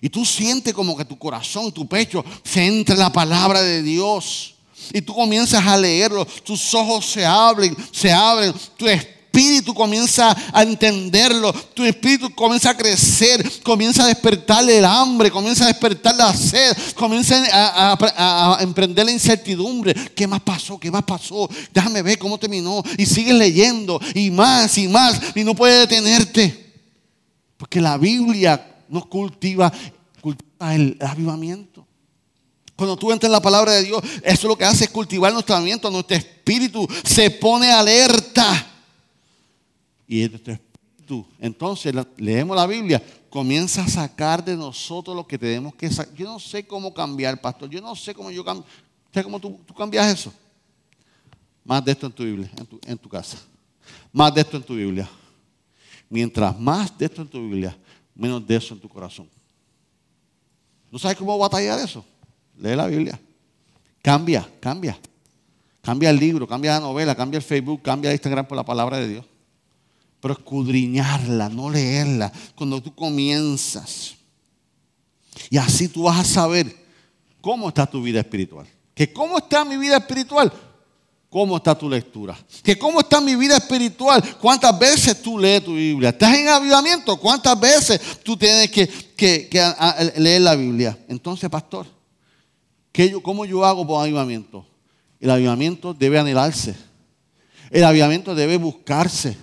Y 0.04 0.10
tú 0.10 0.26
sientes 0.26 0.74
como 0.74 0.98
que 0.98 1.06
tu 1.06 1.18
corazón, 1.18 1.72
tu 1.72 1.88
pecho 1.88 2.26
se 2.44 2.66
entra 2.66 2.94
en 2.94 3.00
la 3.00 3.14
palabra 3.14 3.62
de 3.62 3.82
Dios. 3.82 4.56
Y 4.92 5.02
tú 5.02 5.14
comienzas 5.14 5.66
a 5.66 5.78
leerlo, 5.78 6.26
tus 6.26 6.74
ojos 6.74 7.06
se 7.06 7.26
abren, 7.26 7.74
se 7.90 8.12
abren, 8.12 8.54
tu 8.76 8.86
espíritu 8.86 9.74
comienza 9.74 10.36
a 10.52 10.62
entenderlo, 10.62 11.54
tu 11.54 11.86
espíritu 11.86 12.36
comienza 12.36 12.72
a 12.72 12.76
crecer, 12.76 13.50
comienza 13.64 14.04
a 14.04 14.08
despertarle 14.08 14.80
el 14.80 14.84
hambre, 14.84 15.32
comienza 15.32 15.64
a 15.64 15.68
despertar 15.68 16.16
la 16.16 16.36
sed, 16.36 16.76
comienza 16.96 17.42
a, 17.54 18.58
a, 18.58 18.62
emprender 18.62 19.06
la 19.06 19.12
incertidumbre. 19.14 19.94
¿Qué 20.14 20.28
más 20.28 20.42
pasó? 20.42 20.78
¿Qué 20.78 20.92
más 20.92 21.04
pasó? 21.04 21.50
Déjame 21.74 22.02
ver 22.02 22.20
cómo 22.20 22.38
terminó. 22.38 22.84
Y 22.98 23.06
sigues 23.06 23.36
leyendo 23.36 24.02
y 24.14 24.30
más 24.32 24.78
y 24.78 24.90
más 24.90 25.18
y 25.34 25.46
no 25.46 25.56
puedes 25.56 25.88
detenerte. 25.88 26.74
Porque 27.56 27.80
la 27.80 27.98
Biblia 27.98 28.73
nos 28.90 29.06
cultiva, 29.08 29.72
cultiva 30.22 30.76
el 30.76 30.98
avivamiento. 31.02 31.86
Cuando 32.76 32.98
tú 32.98 33.12
entras 33.12 33.28
en 33.28 33.34
la 33.34 33.42
palabra 33.42 33.74
de 33.74 33.84
Dios, 33.84 34.02
eso 34.04 34.22
es 34.24 34.44
lo 34.44 34.58
que 34.58 34.66
hace 34.66 34.86
es 34.86 34.90
cultivar 34.90 35.32
nuestro 35.32 35.56
avivamiento, 35.56 35.92
nuestro 35.92 36.18
espíritu 36.18 36.88
se 37.04 37.30
pone 37.30 37.72
alerta. 37.72 38.68
Y 40.08 40.28
nuestro 40.28 40.54
espíritu, 40.54 41.26
entonces 41.40 41.94
leemos 42.18 42.56
la 42.56 42.66
Biblia, 42.66 43.02
comienza 43.30 43.84
a 43.84 43.88
sacar 43.88 44.44
de 44.44 44.56
nosotros 44.56 45.16
lo 45.16 45.26
que 45.26 45.38
tenemos 45.38 45.76
que 45.76 45.90
sacar. 45.90 46.14
Yo 46.16 46.26
no 46.26 46.40
sé 46.40 46.66
cómo 46.66 46.94
cambiar, 46.94 47.40
pastor. 47.40 47.70
Yo 47.70 47.82
no 47.82 47.96
sé 47.96 48.14
cómo 48.14 48.32
yo 48.32 48.44
cambio. 48.44 48.66
¿Sabes 49.14 49.26
cómo 49.26 49.40
tú, 49.40 49.60
cambias 49.76 50.12
eso? 50.12 50.34
Más 51.64 51.86
de 51.86 51.92
esto 51.92 52.08
en 52.08 52.12
tu 52.12 52.24
Biblia, 52.24 52.52
en 52.58 52.66
tu, 52.66 52.80
en 52.86 52.98
tu 52.98 53.08
casa. 53.08 53.38
Más 54.12 54.34
de 54.34 54.42
esto 54.42 54.58
en 54.58 54.64
tu 54.64 54.76
Biblia. 54.76 55.10
Mientras 56.10 56.60
más 56.60 56.96
de 56.98 57.06
esto 57.06 57.22
en 57.22 57.28
tu 57.28 57.40
Biblia, 57.40 57.78
menos 58.16 58.46
de 58.46 58.56
eso 58.56 58.74
en 58.74 58.80
tu 58.80 58.90
corazón. 58.90 59.30
¿No 60.92 61.00
sabes 61.00 61.18
cómo 61.18 61.38
batallar 61.38 61.80
eso? 61.80 62.06
Lee 62.58 62.76
la 62.76 62.88
Biblia. 62.88 63.20
Cambia, 64.02 64.48
cambia. 64.60 65.00
Cambia 65.82 66.10
el 66.10 66.18
libro, 66.18 66.48
cambia 66.48 66.74
la 66.74 66.80
novela, 66.80 67.16
cambia 67.16 67.38
el 67.38 67.44
Facebook, 67.44 67.82
cambia 67.82 68.12
Instagram 68.12 68.48
por 68.48 68.56
la 68.56 68.64
palabra 68.64 68.98
de 68.98 69.08
Dios. 69.08 69.26
Pero 70.22 70.36
escudriñarla, 70.36 71.50
no 71.50 71.70
leerla. 71.70 72.32
Cuando 72.56 72.82
tú 72.82 72.94
comienzas. 72.96 74.16
Y 75.50 75.58
así 75.58 75.90
tú 75.90 76.04
vas 76.04 76.20
a 76.20 76.24
saber 76.24 76.74
cómo 77.42 77.70
está 77.70 77.86
tu 77.86 78.02
vida 78.02 78.20
espiritual. 78.20 78.68
Que 78.94 79.12
cómo 79.12 79.40
está 79.40 79.66
mi 79.66 79.76
vida 79.78 79.98
espiritual. 79.98 80.54
¿Cómo 81.34 81.58
está 81.58 81.76
tu 81.76 81.90
lectura? 81.90 82.38
¿Que 82.62 82.78
¿Cómo 82.78 83.00
está 83.00 83.20
mi 83.20 83.36
vida 83.36 83.58
espiritual? 83.58 84.24
¿Cuántas 84.40 84.78
veces 84.78 85.20
tú 85.20 85.40
lees 85.40 85.64
tu 85.64 85.74
Biblia? 85.74 86.10
¿Estás 86.10 86.38
en 86.38 86.48
avivamiento? 86.48 87.18
¿Cuántas 87.18 87.60
veces 87.60 88.00
tú 88.22 88.38
tienes 88.38 88.70
que, 88.70 89.50
leer 90.18 90.42
la 90.44 90.54
Biblia? 90.54 90.96
Entonces, 91.08 91.50
pastor, 91.50 91.88
¿cómo 93.24 93.46
yo 93.46 93.66
hago 93.66 93.88
por 93.88 94.04
avivamiento? 94.04 94.64
El 95.20 95.32
avivamiento 95.32 95.92
debe 95.96 96.20
anhelarse. 96.20 96.76
El 97.72 97.84
avivamiento 97.84 98.36
debe 98.36 98.58
buscarse. 98.58 99.36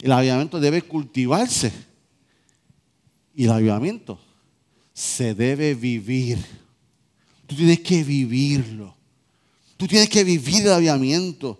El 0.00 0.10
avivamiento 0.10 0.58
debe 0.58 0.82
cultivarse. 0.82 1.72
Y 3.36 3.44
el 3.44 3.52
avivamiento 3.52 4.18
se 4.92 5.32
debe 5.32 5.76
vivir. 5.76 6.44
Tú 7.46 7.54
tienes 7.54 7.78
que 7.78 8.02
vivirlo. 8.02 8.96
Tú 9.80 9.88
tienes 9.88 10.10
que 10.10 10.22
vivir 10.22 10.66
el 10.66 10.72
avivamiento. 10.72 11.58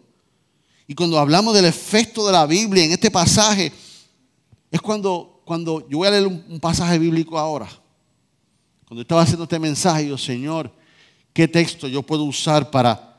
Y 0.86 0.94
cuando 0.94 1.18
hablamos 1.18 1.54
del 1.54 1.64
efecto 1.64 2.26
de 2.26 2.32
la 2.32 2.44
Biblia 2.44 2.84
en 2.84 2.92
este 2.92 3.10
pasaje, 3.10 3.72
es 4.70 4.78
cuando, 4.82 5.40
cuando 5.46 5.88
yo 5.88 5.96
voy 5.96 6.08
a 6.08 6.10
leer 6.10 6.26
un, 6.26 6.60
pasaje 6.60 6.98
bíblico 6.98 7.38
ahora, 7.38 7.66
cuando 8.86 9.00
estaba 9.00 9.22
haciendo 9.22 9.44
este 9.44 9.58
mensaje, 9.58 10.06
yo, 10.06 10.18
Señor, 10.18 10.70
¿qué 11.32 11.48
texto 11.48 11.88
yo 11.88 12.02
puedo 12.02 12.24
usar 12.24 12.70
para, 12.70 13.18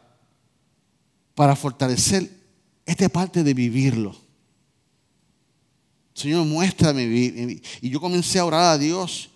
para 1.33 1.55
fortalecer 1.55 2.29
esta 2.85 3.09
parte 3.09 3.43
de 3.43 3.55
vivirlo? 3.55 4.15
Señor, 6.13 6.45
muéstrame. 6.45 7.05
Y 7.81 7.89
yo 7.89 7.99
comencé 7.99 8.37
a 8.37 8.45
orar 8.45 8.73
a 8.73 8.77
Dios 8.77 9.31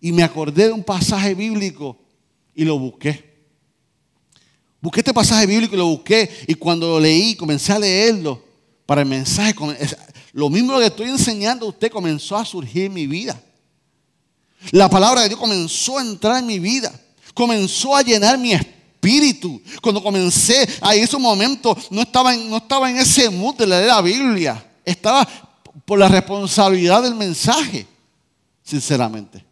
y 0.00 0.12
me 0.12 0.22
acordé 0.22 0.68
de 0.68 0.72
un 0.72 0.82
pasaje 0.82 1.34
bíblico 1.34 1.98
y 2.54 2.64
lo 2.64 2.78
busqué. 2.78 3.27
Busqué 4.80 5.00
este 5.00 5.12
pasaje 5.12 5.46
bíblico 5.46 5.74
y 5.74 5.78
lo 5.78 5.86
busqué. 5.86 6.30
Y 6.46 6.54
cuando 6.54 6.88
lo 6.88 7.00
leí, 7.00 7.34
comencé 7.34 7.72
a 7.72 7.78
leerlo 7.78 8.42
para 8.86 9.02
el 9.02 9.08
mensaje. 9.08 9.54
Lo 10.32 10.48
mismo 10.48 10.78
que 10.78 10.86
estoy 10.86 11.08
enseñando 11.08 11.66
a 11.66 11.70
usted 11.70 11.90
comenzó 11.90 12.36
a 12.36 12.44
surgir 12.44 12.84
en 12.84 12.92
mi 12.92 13.06
vida. 13.06 13.40
La 14.70 14.88
palabra 14.88 15.22
de 15.22 15.28
Dios 15.28 15.40
comenzó 15.40 15.98
a 15.98 16.02
entrar 16.02 16.38
en 16.38 16.46
mi 16.46 16.58
vida. 16.58 16.92
Comenzó 17.34 17.96
a 17.96 18.02
llenar 18.02 18.38
mi 18.38 18.52
espíritu. 18.52 19.60
Cuando 19.82 20.02
comencé, 20.02 20.68
a 20.80 20.94
en 20.94 21.04
ese 21.04 21.18
momento 21.18 21.76
no 21.90 22.02
estaba 22.02 22.34
en, 22.34 22.48
no 22.48 22.58
estaba 22.58 22.90
en 22.90 22.98
ese 22.98 23.30
mood 23.30 23.56
de 23.56 23.66
leer 23.66 23.86
la 23.86 24.00
Biblia. 24.00 24.64
Estaba 24.84 25.26
por 25.84 25.98
la 25.98 26.08
responsabilidad 26.08 27.02
del 27.02 27.14
mensaje, 27.14 27.86
sinceramente. 28.62 29.44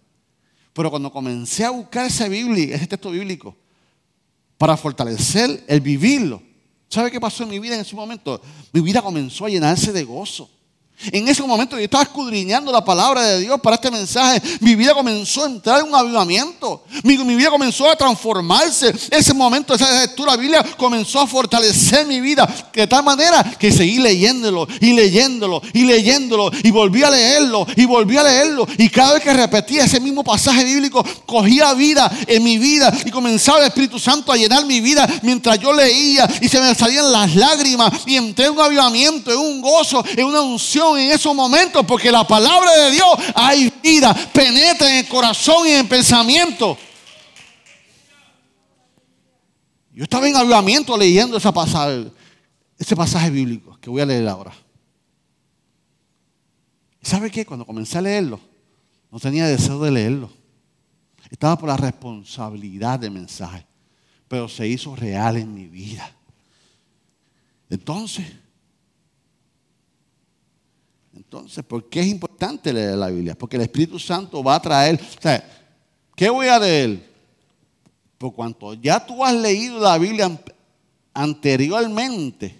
Pero 0.72 0.90
cuando 0.90 1.10
comencé 1.10 1.64
a 1.64 1.70
buscar 1.70 2.06
esa 2.06 2.28
Biblia, 2.28 2.76
ese 2.76 2.86
texto 2.86 3.10
bíblico, 3.10 3.56
para 4.58 4.76
fortalecer 4.76 5.64
el 5.68 5.80
vivirlo, 5.80 6.42
¿sabe 6.88 7.10
qué 7.10 7.20
pasó 7.20 7.42
en 7.42 7.50
mi 7.50 7.58
vida 7.58 7.74
en 7.74 7.82
ese 7.82 7.96
momento? 7.96 8.40
Mi 8.72 8.80
vida 8.80 9.02
comenzó 9.02 9.44
a 9.44 9.48
llenarse 9.48 9.92
de 9.92 10.04
gozo. 10.04 10.50
En 11.12 11.28
ese 11.28 11.42
momento 11.42 11.76
yo 11.76 11.84
estaba 11.84 12.04
escudriñando 12.04 12.72
la 12.72 12.82
palabra 12.84 13.22
de 13.22 13.40
Dios 13.40 13.60
para 13.60 13.76
este 13.76 13.90
mensaje. 13.90 14.40
Mi 14.60 14.74
vida 14.74 14.94
comenzó 14.94 15.44
a 15.44 15.46
entrar 15.46 15.80
en 15.80 15.88
un 15.88 15.94
avivamiento. 15.94 16.84
Mi, 17.02 17.16
vida 17.16 17.50
comenzó 17.50 17.88
a 17.90 17.96
transformarse. 17.96 18.94
Ese 19.10 19.34
momento, 19.34 19.74
esa 19.74 20.00
lectura 20.00 20.36
Biblia 20.36 20.64
comenzó 20.76 21.20
a 21.20 21.26
fortalecer 21.26 22.06
mi 22.06 22.20
vida. 22.20 22.48
De 22.72 22.86
tal 22.86 23.04
manera 23.04 23.44
que 23.58 23.70
seguí 23.70 23.98
leyéndolo 23.98 24.66
y 24.80 24.94
leyéndolo 24.94 25.60
y 25.74 25.84
leyéndolo. 25.84 26.50
Y 26.62 26.70
volví 26.70 27.02
a 27.02 27.10
leerlo 27.10 27.66
y 27.76 27.84
volví 27.84 28.16
a 28.16 28.22
leerlo. 28.22 28.66
Y 28.78 28.88
cada 28.88 29.14
vez 29.14 29.22
que 29.22 29.34
repetía 29.34 29.84
ese 29.84 30.00
mismo 30.00 30.24
pasaje 30.24 30.64
bíblico, 30.64 31.04
cogía 31.26 31.74
vida 31.74 32.10
en 32.26 32.42
mi 32.42 32.56
vida. 32.56 32.92
Y 33.04 33.10
comenzaba 33.10 33.58
el 33.60 33.66
Espíritu 33.66 33.98
Santo 33.98 34.32
a 34.32 34.36
llenar 34.36 34.64
mi 34.64 34.80
vida 34.80 35.06
mientras 35.22 35.58
yo 35.58 35.74
leía. 35.74 36.26
Y 36.40 36.48
se 36.48 36.58
me 36.58 36.74
salían 36.74 37.12
las 37.12 37.34
lágrimas. 37.34 37.92
Y 38.06 38.16
entré 38.16 38.46
en 38.46 38.52
un 38.52 38.60
avivamiento, 38.60 39.30
en 39.30 39.38
un 39.38 39.60
gozo, 39.60 40.02
en 40.16 40.24
una 40.24 40.40
unción 40.40 40.85
en 40.94 41.10
esos 41.10 41.34
momentos 41.34 41.84
porque 41.86 42.12
la 42.12 42.26
palabra 42.26 42.70
de 42.72 42.90
Dios 42.90 43.08
hay 43.34 43.72
vida, 43.82 44.14
penetra 44.32 44.90
en 44.90 44.96
el 44.96 45.08
corazón 45.08 45.66
y 45.66 45.70
en 45.70 45.78
el 45.80 45.88
pensamiento. 45.88 46.76
Yo 49.92 50.04
estaba 50.04 50.28
en 50.28 50.36
avivamiento 50.36 50.94
leyendo 50.96 51.38
ese 51.38 51.50
pasaje, 51.50 53.30
bíblico 53.30 53.78
que 53.80 53.88
voy 53.88 54.02
a 54.02 54.06
leer 54.06 54.28
ahora. 54.28 54.52
¿Sabe 57.00 57.30
qué? 57.30 57.46
Cuando 57.46 57.64
comencé 57.64 57.96
a 57.96 58.02
leerlo, 58.02 58.38
no 59.10 59.18
tenía 59.18 59.46
deseo 59.46 59.80
de 59.80 59.90
leerlo. 59.90 60.30
Estaba 61.30 61.56
por 61.56 61.68
la 61.68 61.76
responsabilidad 61.76 62.98
del 62.98 63.12
mensaje, 63.12 63.64
pero 64.28 64.48
se 64.48 64.68
hizo 64.68 64.94
real 64.94 65.38
en 65.38 65.54
mi 65.54 65.66
vida. 65.66 66.14
Entonces, 67.70 68.26
entonces, 71.38 71.64
¿por 71.64 71.88
qué 71.88 72.00
es 72.00 72.06
importante 72.06 72.72
leer 72.72 72.96
la 72.96 73.08
Biblia? 73.08 73.36
Porque 73.36 73.56
el 73.56 73.62
Espíritu 73.62 73.98
Santo 73.98 74.42
va 74.42 74.54
a 74.54 74.62
traer, 74.62 75.00
o 75.00 75.20
sea, 75.20 75.46
¿qué 76.14 76.30
voy 76.30 76.48
a 76.48 76.58
leer? 76.58 77.14
Por 78.18 78.34
cuanto 78.34 78.74
ya 78.74 79.04
tú 79.04 79.24
has 79.24 79.34
leído 79.34 79.78
la 79.78 79.98
Biblia 79.98 80.40
anteriormente, 81.12 82.58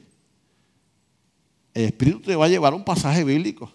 el 1.73 1.85
Espíritu 1.87 2.21
te 2.21 2.37
va 2.37 2.45
a 2.45 2.49
llevar 2.49 2.75
un 2.75 2.85
pasaje 2.85 3.25
bíblico. 3.25 3.73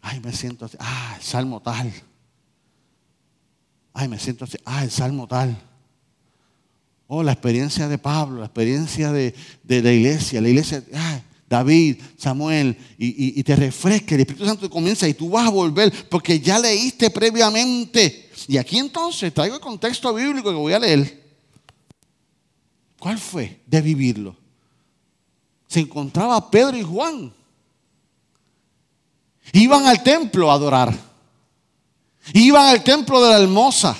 Ay, 0.00 0.20
me 0.20 0.32
siento 0.32 0.64
así, 0.64 0.76
ah, 0.80 1.14
el 1.16 1.22
salmo 1.22 1.60
tal. 1.60 1.92
Ay, 3.92 4.08
me 4.08 4.18
siento 4.18 4.44
así, 4.44 4.56
ah, 4.64 4.84
el 4.84 4.90
salmo 4.90 5.26
tal. 5.26 5.56
Oh, 7.06 7.22
la 7.22 7.32
experiencia 7.32 7.88
de 7.88 7.98
Pablo, 7.98 8.40
la 8.40 8.46
experiencia 8.46 9.12
de, 9.12 9.34
de 9.62 9.82
la 9.82 9.92
iglesia, 9.92 10.40
la 10.40 10.48
iglesia, 10.48 10.82
ay, 10.94 11.22
David, 11.48 11.96
Samuel, 12.18 12.76
y, 12.98 13.42
te 13.42 13.56
refresca, 13.56 14.14
el 14.14 14.20
Espíritu 14.20 14.44
Santo 14.44 14.68
comienza 14.68 15.08
y 15.08 15.14
tú 15.14 15.30
vas 15.30 15.46
a 15.46 15.50
volver 15.50 15.90
porque 16.08 16.38
ya 16.38 16.58
leíste 16.58 17.08
previamente. 17.08 18.30
Y 18.46 18.58
aquí 18.58 18.78
entonces 18.78 19.32
traigo 19.32 19.54
el 19.54 19.60
contexto 19.60 20.12
bíblico 20.12 20.50
que 20.50 20.56
voy 20.56 20.74
a 20.74 20.78
leer. 20.78 21.26
¿Cuál 22.98 23.18
fue 23.18 23.60
de 23.66 23.80
vivirlo? 23.80 24.36
Se 25.66 25.80
encontraba 25.80 26.50
Pedro 26.50 26.76
y 26.76 26.82
Juan. 26.82 27.32
Iban 29.52 29.86
al 29.86 30.02
templo 30.02 30.50
a 30.50 30.54
adorar. 30.54 30.94
Iban 32.34 32.66
al 32.66 32.84
templo 32.84 33.22
de 33.22 33.30
la 33.30 33.40
hermosa. 33.40 33.96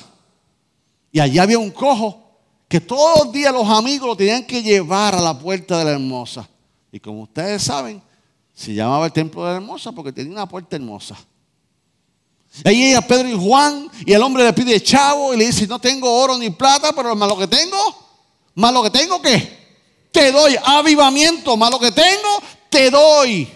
Y 1.11 1.21
allá 1.21 1.45
había 1.45 1.59
un 1.59 1.71
cojo 1.71 2.29
que 2.69 2.81
todos 2.81 3.25
los 3.25 3.33
días 3.33 3.53
los 3.53 3.67
amigos 3.67 4.07
lo 4.07 4.17
tenían 4.17 4.45
que 4.45 4.63
llevar 4.63 5.15
a 5.15 5.21
la 5.23 5.39
puerta 5.39 5.79
de 5.79 5.85
la 5.87 5.93
hermosa. 5.93 6.47
Y 6.91 7.01
como 7.01 7.23
ustedes 7.23 7.63
saben, 7.63 8.03
se 8.55 8.75
llamaba 8.75 9.07
el 9.07 9.13
templo 9.13 9.45
de 9.45 9.51
la 9.51 9.57
hermosa 9.57 9.93
porque 9.93 10.13
tenía 10.13 10.33
una 10.33 10.49
puerta 10.49 10.77
hermosa. 10.77 11.17
Ahí 12.65 12.77
llega 12.77 13.03
Pedro 13.03 13.29
y 13.29 13.39
Juan 13.39 13.91
y 14.05 14.13
el 14.13 14.23
hombre 14.23 14.43
le 14.43 14.53
pide 14.53 14.83
chavo 14.83 15.35
y 15.35 15.37
le 15.37 15.47
dice, 15.47 15.67
no 15.67 15.79
tengo 15.79 16.11
oro 16.13 16.39
ni 16.39 16.51
plata, 16.51 16.93
pero 16.93 17.15
más 17.15 17.29
lo 17.29 17.39
que 17.39 17.47
tengo, 17.47 17.77
más 18.55 18.73
lo 18.73 18.83
que 18.83 18.91
tengo, 18.91 19.21
¿qué? 19.21 19.59
Te 20.11 20.33
doy 20.33 20.57
avivamiento, 20.65 21.57
más 21.57 21.71
lo 21.71 21.79
que 21.79 21.93
tengo, 21.93 22.43
te 22.71 22.91
doy. 22.91 23.49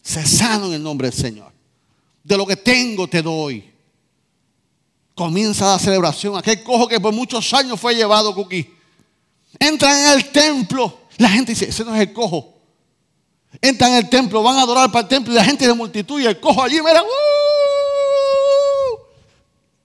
Sé 0.00 0.26
sano 0.26 0.66
en 0.66 0.72
el 0.72 0.82
nombre 0.82 1.10
del 1.10 1.18
Señor. 1.18 1.52
De 2.24 2.36
lo 2.36 2.46
que 2.46 2.56
tengo 2.56 3.06
te 3.06 3.22
doy. 3.22 3.70
Comienza 5.14 5.66
la 5.66 5.78
celebración. 5.78 6.36
Aquel 6.36 6.64
cojo 6.64 6.88
que 6.88 6.98
por 6.98 7.12
muchos 7.12 7.52
años 7.52 7.78
fue 7.78 7.94
llevado, 7.94 8.34
Cookie 8.34 8.81
Entran 9.58 9.96
en 9.98 10.18
el 10.18 10.30
templo. 10.30 11.00
La 11.18 11.28
gente 11.28 11.52
dice, 11.52 11.68
ese 11.68 11.84
no 11.84 11.94
es 11.94 12.00
el 12.00 12.12
cojo. 12.12 12.54
Entran 13.60 13.92
en 13.92 13.98
el 13.98 14.08
templo, 14.08 14.42
van 14.42 14.56
a 14.56 14.62
adorar 14.62 14.90
para 14.90 15.02
el 15.02 15.08
templo 15.08 15.32
y 15.32 15.36
la 15.36 15.44
gente 15.44 15.66
de 15.66 15.74
multitud 15.74 16.20
y 16.20 16.26
el 16.26 16.40
cojo 16.40 16.62
allí, 16.62 16.76
mira. 16.76 17.02
¡uh! 17.02 17.06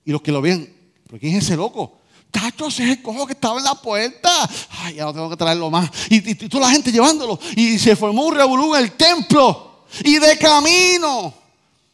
Y 0.05 0.11
los 0.11 0.21
que 0.21 0.31
lo 0.31 0.41
ven, 0.41 0.73
¿pero 1.05 1.19
quién 1.19 1.35
es 1.35 1.43
ese 1.43 1.57
loco? 1.57 1.97
Tacho, 2.31 2.67
ese 2.67 2.83
es 2.83 2.89
el 2.91 3.01
cojo 3.01 3.25
que 3.27 3.33
estaba 3.33 3.57
en 3.57 3.65
la 3.65 3.75
puerta. 3.75 4.29
Ay, 4.69 4.95
ya 4.95 5.05
no 5.05 5.13
tengo 5.13 5.29
que 5.29 5.37
traerlo 5.37 5.69
más. 5.69 5.89
Y, 6.09 6.35
toda 6.35 6.67
la 6.67 6.71
gente 6.71 6.91
llevándolo. 6.91 7.39
Y 7.55 7.77
se 7.79 7.95
formó 7.95 8.25
un 8.25 8.35
revolú 8.35 8.75
en 8.75 8.83
el 8.83 8.91
templo. 8.93 9.85
Y 10.03 10.17
de 10.19 10.37
camino 10.37 11.33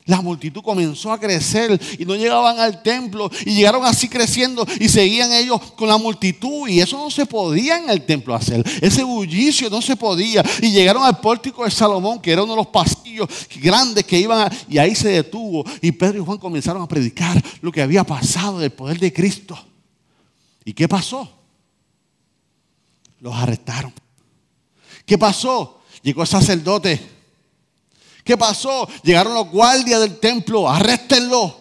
la 0.06 0.22
multitud 0.22 0.62
comenzó 0.62 1.12
a 1.12 1.20
crecer 1.20 1.80
y 1.97 2.06
no 2.06 2.16
llegaban 2.16 2.60
al 2.60 2.82
templo 2.84 3.30
y 3.45 3.56
llegaron 3.56 3.86
así 3.86 4.10
creciendo 4.10 4.66
y 4.80 4.89
seguían 4.89 5.32
ellos 5.32 5.60
con 5.78 5.88
la 5.88 5.97
multitud 5.97 6.68
y 6.68 6.82
eso 6.82 6.97
no 6.97 7.10
se 7.10 7.26
podía 7.26 7.78
en 7.78 7.89
el 7.89 8.06
templo 8.06 8.36
hacer. 8.36 8.64
Ese 8.82 9.04
bullicio 9.04 9.70
no 9.70 9.82
se 9.82 9.95
podía 9.95 10.43
y 10.62 10.72
llegaron 10.72 11.04
al 11.04 11.20
pórtico 11.20 11.64
de 11.64 11.72
Salomón 11.72 12.22
que 12.22 12.32
era 12.32 12.43
uno 12.43 12.54
de 12.54 12.58
los 12.58 12.68
pasillos 12.68 13.30
grandes 13.62 14.04
que 14.04 14.20
iban 14.20 14.51
y 14.68 14.78
ahí 14.78 14.93
se 14.93 15.10
detuvo 15.10 15.64
y 15.82 15.91
Pedro 15.91 16.22
y 16.22 16.26
Juan 16.26 16.38
comenzaron 16.38 16.82
a 16.82 16.88
predicar 16.88 17.41
lo 17.62 17.72
que 17.72 17.82
había 17.82 18.04
pasado 18.04 18.60
del 18.60 18.72
poder 18.72 18.99
de 18.99 19.14
Cristo. 19.14 19.58
¿Y 20.66 20.74
qué 20.74 20.88
pasó? 20.88 21.30
Los 23.20 23.34
arrestaron. 23.36 23.93
¿Qué 25.06 25.18
pasó? 25.18 25.82
Llegó 26.01 26.24
el 26.24 26.28
sacerdote 26.28 27.12
¿Qué 28.24 28.38
pasó? 28.38 28.88
Llegaron 29.03 29.34
los 29.34 29.49
guardias 29.49 29.99
del 29.99 30.19
templo, 30.19 30.69
arréstenlo. 30.69 31.59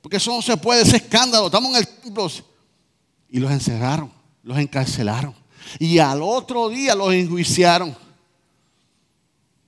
Porque 0.00 0.18
eso 0.18 0.34
no 0.34 0.42
se 0.42 0.56
puede, 0.56 0.82
ese 0.82 0.96
escándalo. 0.96 1.46
Estamos 1.46 1.70
en 1.70 1.76
el 1.76 1.88
templo. 1.88 2.28
Y 3.28 3.40
los 3.40 3.50
encerraron, 3.50 4.12
los 4.42 4.58
encarcelaron. 4.58 5.34
Y 5.78 5.98
al 5.98 6.22
otro 6.22 6.68
día 6.68 6.94
los 6.94 7.12
enjuiciaron. 7.12 7.96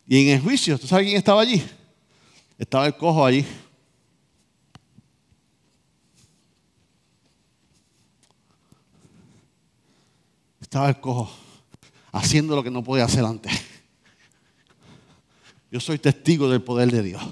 Y 0.07 0.23
en 0.23 0.37
el 0.37 0.41
juicio, 0.41 0.79
¿tú 0.79 0.87
sabes 0.87 1.07
quién 1.07 1.19
estaba 1.19 1.41
allí? 1.41 1.65
Estaba 2.59 2.87
el 2.87 2.97
cojo 2.97 3.25
allí. 3.25 3.45
Estaba 10.61 10.89
el 10.89 11.01
cojo 11.01 11.31
haciendo 12.13 12.55
lo 12.55 12.63
que 12.63 12.71
no 12.71 12.83
podía 12.83 13.05
hacer 13.05 13.25
antes. 13.25 13.53
Yo 15.71 15.81
soy 15.81 15.99
testigo 15.99 16.49
del 16.49 16.63
poder 16.63 16.91
de 16.91 17.03
Dios. 17.03 17.23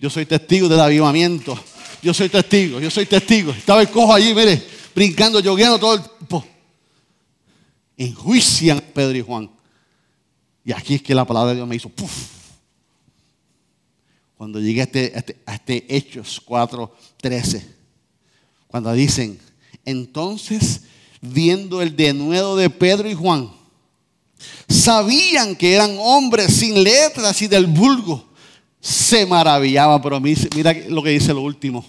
Yo 0.00 0.10
soy 0.10 0.26
testigo 0.26 0.68
del 0.68 0.80
avivamiento. 0.80 1.58
Yo 2.02 2.14
soy 2.14 2.28
testigo, 2.28 2.78
yo 2.78 2.90
soy 2.90 3.06
testigo. 3.06 3.50
Estaba 3.52 3.80
el 3.80 3.90
cojo 3.90 4.14
allí, 4.14 4.34
mire, 4.34 4.62
brincando, 4.94 5.40
lloviendo 5.40 5.78
todo 5.78 5.94
el 5.94 6.02
tiempo. 6.02 6.44
Enjuician 7.96 8.78
a 8.78 8.80
Pedro 8.80 9.16
y 9.16 9.22
Juan. 9.22 9.50
Y 10.64 10.72
aquí 10.72 10.94
es 10.94 11.02
que 11.02 11.14
la 11.14 11.24
palabra 11.24 11.50
de 11.50 11.56
Dios 11.56 11.68
me 11.68 11.76
hizo. 11.76 11.90
Cuando 14.36 14.60
llegué 14.60 14.82
a 14.82 14.84
este, 14.84 15.12
a 15.14 15.18
este, 15.18 15.36
a 15.46 15.54
este 15.54 15.96
Hechos 15.96 16.42
4:13, 16.44 17.64
cuando 18.66 18.92
dicen, 18.92 19.40
entonces 19.84 20.82
viendo 21.20 21.80
el 21.80 21.96
denuedo 21.96 22.56
de 22.56 22.68
Pedro 22.68 23.08
y 23.08 23.14
Juan, 23.14 23.50
sabían 24.68 25.56
que 25.56 25.74
eran 25.74 25.96
hombres 25.98 26.54
sin 26.54 26.82
letras 26.82 27.40
y 27.42 27.46
del 27.46 27.66
vulgo, 27.66 28.24
se 28.80 29.26
maravillaba, 29.26 30.00
pero 30.00 30.20
mira 30.20 30.72
lo 30.88 31.02
que 31.02 31.10
dice 31.10 31.34
lo 31.34 31.42
último, 31.42 31.84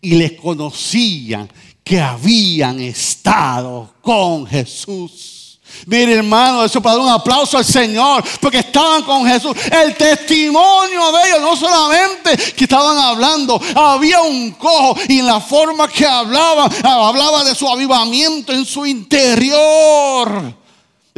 y 0.00 0.14
les 0.14 0.32
conocían 0.32 1.50
que 1.82 2.00
habían 2.00 2.80
estado 2.80 3.94
con 4.02 4.46
Jesús. 4.46 5.40
Mire 5.86 6.14
hermano, 6.14 6.64
eso 6.64 6.82
para 6.82 6.96
dar 6.96 7.04
un 7.04 7.10
aplauso 7.10 7.56
al 7.56 7.64
Señor, 7.64 8.22
porque 8.40 8.58
estaban 8.58 9.02
con 9.02 9.26
Jesús. 9.26 9.56
El 9.70 9.94
testimonio 9.94 11.12
de 11.12 11.28
ellos, 11.28 11.40
no 11.40 11.56
solamente 11.56 12.36
que 12.54 12.64
estaban 12.64 12.98
hablando, 12.98 13.60
había 13.74 14.20
un 14.20 14.50
cojo 14.52 14.98
y 15.08 15.20
en 15.20 15.26
la 15.26 15.40
forma 15.40 15.88
que 15.88 16.04
hablaban, 16.04 16.70
hablaba 16.84 17.44
de 17.44 17.54
su 17.54 17.68
avivamiento 17.68 18.52
en 18.52 18.64
su 18.64 18.84
interior. 18.84 20.59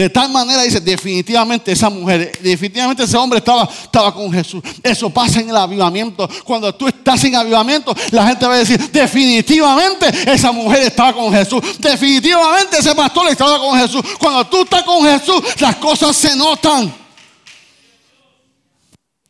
De 0.03 0.11
tal 0.11 0.33
manera 0.33 0.63
dice, 0.63 0.81
definitivamente 0.81 1.71
esa 1.71 1.89
mujer, 1.89 2.37
definitivamente 2.43 3.05
ese 3.05 3.17
hombre 3.17 3.39
estaba, 3.39 3.71
estaba 3.85 4.13
con 4.13 4.33
Jesús. 4.33 4.61
Eso 4.83 5.09
pasa 5.11 5.41
en 5.41 5.49
el 5.49 5.57
avivamiento. 5.57 6.29
Cuando 6.43 6.75
tú 6.75 6.89
estás 6.89 7.23
en 7.23 7.37
avivamiento, 7.37 7.95
la 8.11 8.27
gente 8.27 8.45
va 8.45 8.55
a 8.55 8.59
decir, 8.59 8.91
definitivamente 8.91 10.09
esa 10.27 10.51
mujer 10.51 10.83
estaba 10.83 11.13
con 11.13 11.33
Jesús. 11.33 11.63
Definitivamente 11.79 12.79
ese 12.79 12.93
pastor 12.97 13.29
estaba 13.29 13.61
con 13.61 13.79
Jesús. 13.79 14.03
Cuando 14.19 14.45
tú 14.49 14.63
estás 14.63 14.83
con 14.83 15.05
Jesús, 15.05 15.41
las 15.61 15.77
cosas 15.77 16.17
se 16.17 16.35
notan. 16.35 16.93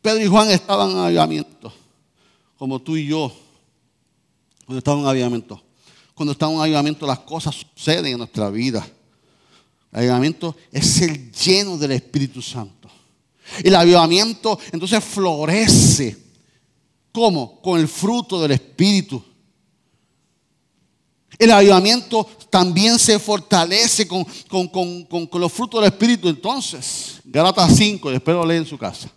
Pedro 0.01 0.23
y 0.23 0.27
Juan 0.27 0.49
estaban 0.49 0.89
en 0.89 0.97
avivamiento, 0.97 1.71
como 2.57 2.79
tú 2.79 2.97
y 2.97 3.05
yo, 3.05 3.31
cuando 4.65 4.79
estamos 4.79 5.03
en 5.03 5.09
avivamiento. 5.09 5.61
Cuando 6.15 6.31
estamos 6.31 6.55
en 6.55 6.61
avivamiento, 6.61 7.05
las 7.05 7.19
cosas 7.19 7.63
suceden 7.75 8.07
en 8.07 8.17
nuestra 8.17 8.49
vida. 8.49 8.83
El 9.93 9.99
avivamiento 9.99 10.55
es 10.71 10.87
ser 10.87 11.31
lleno 11.31 11.77
del 11.77 11.91
Espíritu 11.91 12.41
Santo. 12.41 12.89
El 13.63 13.75
avivamiento 13.75 14.57
entonces 14.71 15.03
florece. 15.03 16.17
¿Cómo? 17.11 17.61
Con 17.61 17.79
el 17.79 17.87
fruto 17.87 18.41
del 18.41 18.51
Espíritu. 18.51 19.23
El 21.37 21.51
avivamiento 21.51 22.27
también 22.49 22.97
se 22.97 23.19
fortalece 23.19 24.07
con, 24.07 24.25
los 25.33 25.51
frutos 25.51 25.81
del 25.81 25.91
Espíritu. 25.91 26.27
Entonces, 26.27 27.21
Galatas 27.25 27.75
5, 27.75 28.09
después 28.09 28.35
lo 28.35 28.45
lee 28.45 28.57
en 28.57 28.65
su 28.65 28.77
casa. 28.77 29.11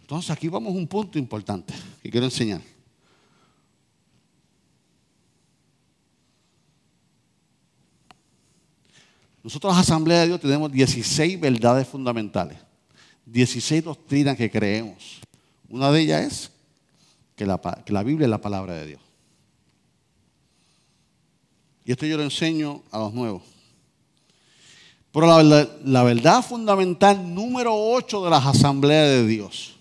Entonces 0.00 0.30
aquí 0.30 0.48
vamos 0.48 0.74
a 0.74 0.76
un 0.76 0.86
punto 0.88 1.18
importante 1.18 1.74
que 2.02 2.10
quiero 2.10 2.26
enseñar. 2.26 2.62
Nosotros, 9.48 9.74
Asamblea 9.78 10.20
de 10.20 10.26
Dios, 10.26 10.40
tenemos 10.40 10.70
16 10.70 11.40
verdades 11.40 11.88
fundamentales, 11.88 12.58
16 13.24 13.82
doctrinas 13.82 14.36
que 14.36 14.50
creemos. 14.50 15.20
Una 15.70 15.90
de 15.90 16.02
ellas 16.02 16.20
es 16.26 16.50
que 17.34 17.46
la, 17.46 18.02
Biblia 18.02 18.26
es 18.26 18.30
la 18.30 18.42
palabra 18.42 18.74
de 18.74 18.86
Dios. 18.88 19.00
Y 21.82 21.92
esto 21.92 22.04
yo 22.04 22.18
lo 22.18 22.24
enseño 22.24 22.82
a 22.90 22.98
los 22.98 23.14
nuevos. 23.14 23.42
Pero 25.12 25.42
la, 25.42 25.66
la, 25.82 26.02
verdad 26.02 26.44
fundamental 26.44 27.34
número 27.34 27.74
8 27.74 28.24
de 28.24 28.30
las 28.30 28.44
asambleas 28.44 29.08
de 29.08 29.26
Dios. 29.26 29.76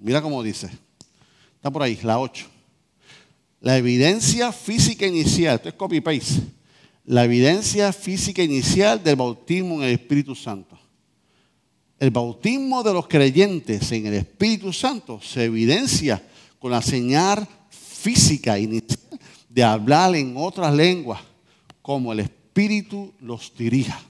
Mira 0.00 0.20
cómo 0.20 0.42
dice. 0.42 0.76
Está 1.54 1.70
por 1.70 1.84
ahí, 1.84 2.00
la 2.02 2.18
8. 2.18 2.46
La 3.60 3.76
evidencia 3.76 4.50
física 4.50 5.06
inicial. 5.06 5.54
Esto 5.54 5.68
es 5.68 5.74
copy-paste 5.76 6.55
la 7.06 7.24
evidencia 7.24 7.92
física 7.92 8.42
inicial 8.42 9.02
del 9.02 9.16
bautismo 9.16 9.76
en 9.76 9.84
el 9.84 9.94
Espíritu 9.94 10.34
Santo. 10.34 10.76
El 11.98 12.10
bautismo 12.10 12.82
de 12.82 12.92
los 12.92 13.06
creyentes 13.06 13.90
en 13.92 14.06
el 14.06 14.14
Espíritu 14.14 14.72
Santo 14.72 15.20
se 15.22 15.44
evidencia 15.44 16.22
con 16.58 16.72
la 16.72 16.82
señal 16.82 17.46
física 17.70 18.58
inicial 18.58 18.98
de 19.48 19.62
hablar 19.62 20.14
en 20.16 20.34
otras 20.36 20.74
lenguas 20.74 21.20
como 21.80 22.12
el 22.12 22.20
Espíritu 22.20 23.14
los 23.20 23.52
dirija. 23.56 24.02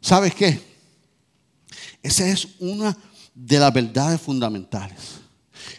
¿Sabes 0.00 0.34
qué? 0.34 0.60
Esa 2.02 2.28
es 2.28 2.48
una 2.58 2.96
de 3.32 3.58
las 3.58 3.72
verdades 3.72 4.20
fundamentales. 4.20 5.20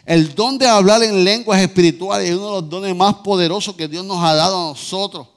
El 0.06 0.34
don 0.34 0.58
de 0.58 0.68
hablar 0.68 1.04
en 1.04 1.24
lenguas 1.24 1.62
espirituales 1.62 2.30
es 2.30 2.36
uno 2.36 2.48
de 2.48 2.62
los 2.62 2.70
dones 2.70 2.96
más 2.96 3.16
poderosos 3.16 3.76
que 3.76 3.90
Dios 3.90 4.06
nos 4.06 4.24
ha 4.24 4.34
dado 4.34 4.58
a 4.58 4.70
nosotros 4.70 5.28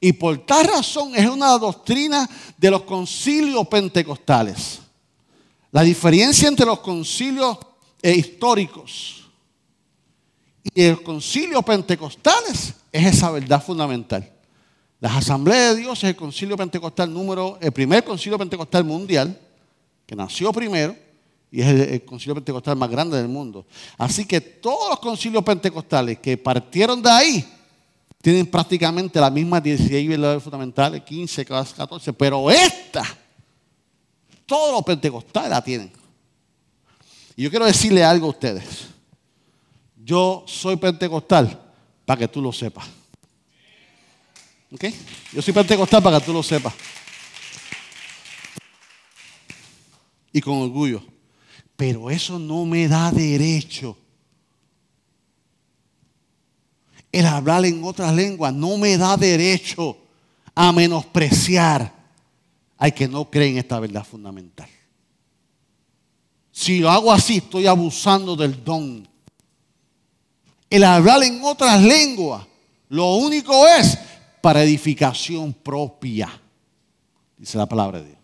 y 0.00 0.14
por 0.14 0.38
tal 0.46 0.66
razón 0.66 1.14
es 1.14 1.28
una 1.28 1.58
doctrina 1.58 2.28
de 2.56 2.70
los 2.70 2.82
concilios 2.82 3.68
pentecostales. 3.68 4.80
La 5.70 5.82
diferencia 5.82 6.48
entre 6.48 6.64
los 6.64 6.80
concilios 6.80 7.58
eh, 8.02 8.14
históricos 8.14 9.28
y 10.74 10.88
los 10.88 11.02
concilios 11.02 11.62
pentecostales 11.62 12.74
es 12.90 13.06
esa 13.06 13.30
verdad 13.30 13.62
fundamental. 13.62 14.28
Las 15.00 15.16
asambleas 15.16 15.74
de 15.74 15.82
Dios 15.82 15.98
es 15.98 16.10
el 16.10 16.16
concilio 16.16 16.56
pentecostal 16.56 17.12
número, 17.12 17.58
el 17.60 17.72
primer 17.72 18.02
concilio 18.02 18.38
pentecostal 18.38 18.84
mundial, 18.84 19.38
que 20.06 20.16
nació 20.16 20.52
primero, 20.52 20.96
y 21.50 21.60
es 21.62 21.68
el 21.68 22.04
concilio 22.04 22.34
pentecostal 22.34 22.76
más 22.76 22.90
grande 22.90 23.16
del 23.16 23.28
mundo. 23.28 23.66
Así 23.96 24.24
que 24.26 24.40
todos 24.40 24.90
los 24.90 24.98
concilios 25.00 25.42
pentecostales 25.42 26.18
que 26.18 26.36
partieron 26.36 27.02
de 27.02 27.10
ahí 27.10 27.59
tienen 28.22 28.46
prácticamente 28.46 29.18
las 29.18 29.32
mismas 29.32 29.62
16 29.62 30.08
verdades 30.08 30.42
fundamentales, 30.42 31.02
15, 31.02 31.44
14, 31.44 32.12
pero 32.12 32.50
esta, 32.50 33.02
todos 34.44 34.72
los 34.72 34.84
pentecostales 34.84 35.50
la 35.50 35.62
tienen. 35.64 35.90
Y 37.34 37.42
yo 37.42 37.50
quiero 37.50 37.64
decirle 37.64 38.04
algo 38.04 38.26
a 38.26 38.30
ustedes. 38.30 38.88
Yo 39.96 40.44
soy 40.46 40.76
pentecostal 40.76 41.58
para 42.04 42.18
que 42.18 42.28
tú 42.28 42.42
lo 42.42 42.52
sepas. 42.52 42.86
¿Ok? 44.72 44.84
Yo 45.32 45.40
soy 45.40 45.54
pentecostal 45.54 46.02
para 46.02 46.18
que 46.18 46.26
tú 46.26 46.32
lo 46.32 46.42
sepas. 46.42 46.74
Y 50.32 50.40
con 50.40 50.58
orgullo. 50.58 51.02
Pero 51.76 52.10
eso 52.10 52.38
no 52.38 52.66
me 52.66 52.86
da 52.86 53.10
derecho 53.10 53.96
el 57.12 57.26
hablar 57.26 57.64
en 57.64 57.82
otras 57.82 58.14
lenguas 58.14 58.54
no 58.54 58.76
me 58.76 58.96
da 58.96 59.16
derecho 59.16 59.96
a 60.54 60.72
menospreciar 60.72 61.92
al 62.78 62.94
que 62.94 63.08
no 63.08 63.30
cree 63.30 63.50
en 63.50 63.58
esta 63.58 63.78
verdad 63.80 64.04
fundamental. 64.04 64.68
Si 66.52 66.78
lo 66.78 66.90
hago 66.90 67.12
así, 67.12 67.38
estoy 67.38 67.66
abusando 67.66 68.36
del 68.36 68.62
don. 68.64 69.08
El 70.68 70.84
hablar 70.84 71.22
en 71.22 71.42
otras 71.42 71.80
lenguas, 71.82 72.46
lo 72.88 73.14
único 73.16 73.66
es 73.66 73.98
para 74.40 74.62
edificación 74.62 75.52
propia, 75.52 76.40
dice 77.36 77.58
la 77.58 77.66
palabra 77.66 78.00
de 78.00 78.06
Dios. 78.06 78.18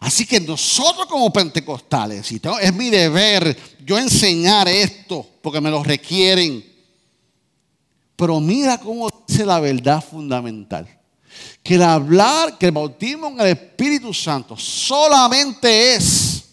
Así 0.00 0.26
que 0.26 0.40
nosotros 0.40 1.06
como 1.06 1.32
pentecostales, 1.32 2.30
es 2.30 2.74
mi 2.74 2.88
deber 2.88 3.56
yo 3.84 3.98
enseñar 3.98 4.68
esto, 4.68 5.26
porque 5.42 5.60
me 5.60 5.70
lo 5.70 5.82
requieren, 5.82 6.64
pero 8.18 8.40
mira 8.40 8.76
cómo 8.80 9.08
dice 9.28 9.46
la 9.46 9.60
verdad 9.60 10.02
fundamental. 10.02 10.88
Que 11.62 11.76
el 11.76 11.84
hablar, 11.84 12.58
que 12.58 12.66
el 12.66 12.72
bautismo 12.72 13.28
en 13.28 13.40
el 13.40 13.46
Espíritu 13.46 14.12
Santo 14.12 14.56
solamente 14.56 15.94
es 15.94 16.48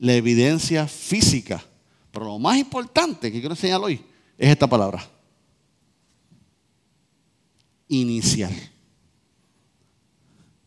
la 0.00 0.14
evidencia 0.14 0.88
física. 0.88 1.64
Pero 2.10 2.24
lo 2.24 2.40
más 2.40 2.56
importante 2.56 3.30
que 3.30 3.38
quiero 3.38 3.54
enseñar 3.54 3.80
hoy 3.80 4.04
es 4.36 4.50
esta 4.50 4.66
palabra. 4.66 5.08
Inicial. 7.86 8.52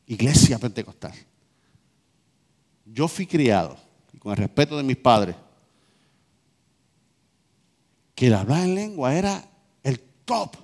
Iglesia 0.08 0.58
pentecostal. 0.58 1.16
Yo 2.86 3.10
fui 3.10 3.28
criado, 3.28 3.78
con 4.20 4.32
el 4.32 4.38
respeto 4.38 4.78
de 4.78 4.84
mis 4.84 4.96
padres, 4.96 5.36
que 8.16 8.28
el 8.28 8.36
hablar 8.36 8.64
en 8.64 8.76
lengua 8.76 9.14
era 9.14 9.50
top. 10.26 10.58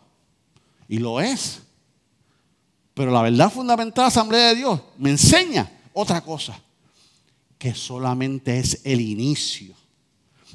Y 0.88 0.98
lo 0.98 1.22
es. 1.22 1.60
Pero 2.94 3.12
la 3.12 3.22
verdad 3.22 3.52
fundamental 3.52 3.94
de 3.94 4.02
la 4.02 4.08
Asamblea 4.08 4.50
de 4.50 4.56
Dios 4.56 4.80
me 4.98 5.12
enseña 5.12 5.72
otra 5.94 6.22
cosa. 6.22 6.60
Que 7.58 7.74
solamente 7.74 8.58
es 8.60 8.82
el 8.84 9.00
inicio 9.00 9.76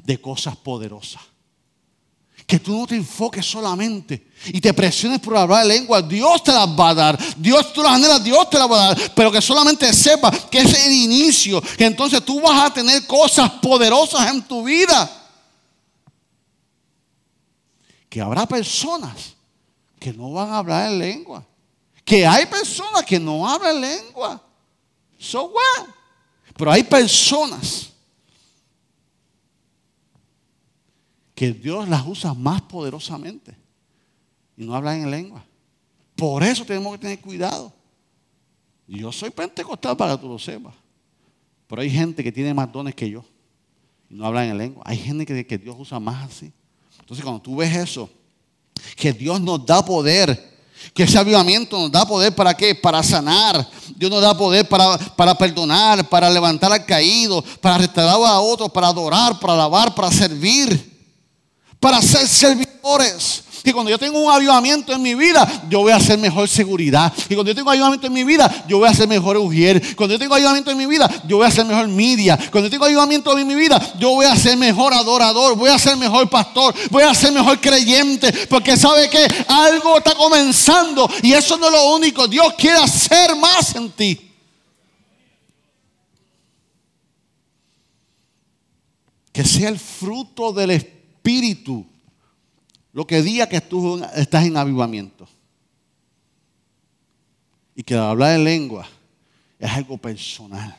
de 0.05 0.21
cosas 0.21 0.57
poderosas. 0.57 1.23
Que 2.47 2.61
tú 2.61 2.79
no 2.79 2.87
te 2.87 2.95
enfoques 2.95 3.45
solamente 3.45 4.29
y 4.47 4.61
te 4.61 4.73
presiones 4.73 5.19
por 5.19 5.37
hablar 5.37 5.63
de 5.67 5.75
lengua. 5.75 6.03
Dios 6.03 6.45
te 6.45 6.53
las 6.53 6.69
va 6.69 6.91
a 6.91 6.95
dar. 6.95 7.19
Dios, 7.37 7.73
tú 7.73 7.83
las 7.83 7.93
anhelas, 7.93 8.23
Dios 8.23 8.49
te 8.51 8.59
las 8.59 8.71
va 8.71 8.85
a 8.85 8.95
dar. 8.95 9.13
Pero 9.15 9.33
que 9.33 9.41
solamente 9.41 9.93
sepas 9.93 10.45
que 10.45 10.59
es 10.59 10.87
el 10.87 10.93
inicio. 10.93 11.61
Que 11.77 11.87
entonces 11.87 12.25
tú 12.25 12.41
vas 12.41 12.71
a 12.71 12.75
tener 12.75 13.05
cosas 13.07 13.51
poderosas 13.51 14.31
en 14.31 14.43
tu 14.43 14.63
vida. 14.63 15.26
Que 18.17 18.23
habrá 18.23 18.47
personas 18.47 19.37
que 20.01 20.11
no 20.11 20.33
van 20.33 20.49
a 20.49 20.57
hablar 20.57 20.91
en 20.91 20.99
lengua. 20.99 21.47
Que 22.03 22.27
hay 22.27 22.47
personas 22.47 23.05
que 23.05 23.21
no 23.21 23.47
hablan 23.47 23.79
lengua. 23.79 24.43
So 25.19 25.51
what? 25.51 25.89
Pero 26.57 26.73
hay 26.73 26.83
personas 26.83 27.93
que 31.35 31.53
Dios 31.53 31.87
las 31.91 32.07
usa 32.07 32.33
más 32.33 32.63
poderosamente 32.63 33.55
y 34.57 34.65
no 34.65 34.75
hablan 34.75 35.03
en 35.03 35.11
lengua. 35.11 35.45
Por 36.15 36.43
eso 36.43 36.65
tenemos 36.65 36.93
que 36.93 36.99
tener 37.01 37.21
cuidado. 37.21 37.71
Yo 38.87 39.13
soy 39.13 39.29
pentecostal 39.29 39.95
para 39.95 40.17
que 40.17 40.23
tú 40.23 40.29
lo 40.31 40.39
sepas. 40.39 40.75
Pero 41.67 41.83
hay 41.83 41.91
gente 41.91 42.25
que 42.25 42.33
tiene 42.33 42.55
más 42.55 42.73
dones 42.73 42.95
que 42.95 43.11
yo 43.11 43.27
y 44.09 44.15
no 44.15 44.25
hablan 44.25 44.49
en 44.49 44.57
lengua. 44.57 44.83
Hay 44.87 44.97
gente 44.97 45.27
que, 45.27 45.47
que 45.47 45.59
Dios 45.59 45.77
usa 45.79 46.01
más 46.01 46.31
así. 46.31 46.51
Entonces 47.07 47.25
cuando 47.25 47.41
tú 47.41 47.55
ves 47.55 47.73
eso, 47.73 48.11
que 48.97 49.13
Dios 49.13 49.41
nos 49.41 49.65
da 49.65 49.85
poder, 49.85 50.57
que 50.93 51.05
ese 51.05 51.17
avivamiento 51.17 51.79
nos 51.79 51.93
da 51.93 52.05
poder 52.05 52.35
para 52.35 52.53
qué? 52.53 52.75
Para 52.75 53.01
sanar. 53.05 53.65
Dios 53.95 54.11
nos 54.11 54.21
da 54.21 54.37
poder 54.37 54.69
para, 54.69 54.99
para 54.99 55.39
perdonar, 55.39 56.09
para 56.09 56.29
levantar 56.29 56.73
al 56.73 56.85
caído, 56.85 57.45
para 57.61 57.79
restaurar 57.79 58.17
a 58.17 58.41
otros, 58.41 58.73
para 58.73 58.89
adorar, 58.89 59.39
para 59.39 59.53
alabar, 59.53 59.95
para 59.95 60.11
servir 60.11 60.97
para 61.87 62.03
ser 62.03 62.27
Y 63.67 63.73
cuando 63.73 63.91
yo 63.91 63.99
tengo 63.99 64.21
un 64.21 64.31
avivamiento 64.31 64.93
en 64.93 65.03
mi 65.03 65.17
vida, 65.17 65.65
yo 65.69 65.81
voy 65.81 65.91
a 65.91 65.97
hacer 65.97 66.17
mejor 66.19 66.49
seguridad. 66.49 67.13
Y 67.29 67.35
cuando 67.35 67.51
yo 67.51 67.55
tengo 67.57 67.71
avivamiento 67.71 68.07
en 68.07 68.13
mi 68.13 68.23
vida, 68.23 68.65
yo 68.69 68.79
voy 68.79 68.87
a 68.87 68.93
hacer 68.93 69.09
mejor 69.09 69.37
Ujier. 69.37 69.97
Cuando 69.97 70.15
yo 70.15 70.21
tengo 70.21 70.35
avivamiento 70.35 70.71
en 70.71 70.79
mi 70.79 70.87
vida, 70.87 71.11
yo 71.27 71.39
voy 71.39 71.47
a 71.47 71.49
hacer 71.49 71.65
mejor 71.65 71.89
media. 71.89 72.37
Cuando 72.37 72.69
yo 72.69 72.71
tengo 72.71 72.85
avivamiento 72.85 73.37
en 73.37 73.45
mi 73.45 73.57
vida, 73.57 73.95
yo 73.99 74.11
voy 74.11 74.27
a 74.27 74.37
ser 74.37 74.57
mejor 74.57 74.95
adorador, 74.95 75.57
voy 75.57 75.69
a 75.69 75.81
ser 75.81 75.97
mejor 75.97 76.31
pastor, 76.31 76.73
voy 76.93 77.03
a 77.03 77.13
ser 77.13 77.33
mejor 77.33 77.61
creyente. 77.61 78.33
Porque 78.49 78.77
sabe 78.77 79.11
que 79.11 79.27
algo 79.49 79.99
está 79.99 80.15
comenzando 80.15 81.11
y 81.23 81.33
eso 81.33 81.57
no 81.57 81.67
es 81.67 81.73
lo 81.73 81.95
único. 81.97 82.29
Dios 82.29 82.55
quiere 82.57 82.79
hacer 82.79 83.35
más 83.35 83.75
en 83.75 83.91
ti. 83.91 84.31
Que 89.33 89.45
sea 89.45 89.71
el 89.71 89.79
fruto 89.81 90.53
del 90.53 90.71
espíritu 90.71 91.85
lo 92.97 93.07
que 93.07 93.21
diga 93.21 93.47
que 93.47 93.61
tú 93.61 94.03
estás 94.15 94.47
en 94.47 94.57
avivamiento. 94.57 95.29
Y 97.75 97.83
que 97.83 97.95
hablar 97.95 98.37
en 98.37 98.45
lengua 98.45 98.89
es 99.59 99.71
algo 99.71 99.99
personal, 99.99 100.75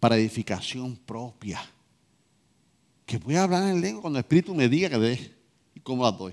para 0.00 0.16
edificación 0.16 0.96
propia. 0.96 1.62
Que 3.06 3.18
voy 3.18 3.36
a 3.36 3.44
hablar 3.44 3.62
en 3.68 3.80
lengua 3.80 4.02
cuando 4.02 4.18
el 4.18 4.24
Espíritu 4.24 4.56
me 4.56 4.68
diga 4.68 4.90
que 4.90 4.98
dé 4.98 5.34
y 5.72 5.78
cómo 5.78 6.02
la 6.02 6.10
doy. 6.10 6.32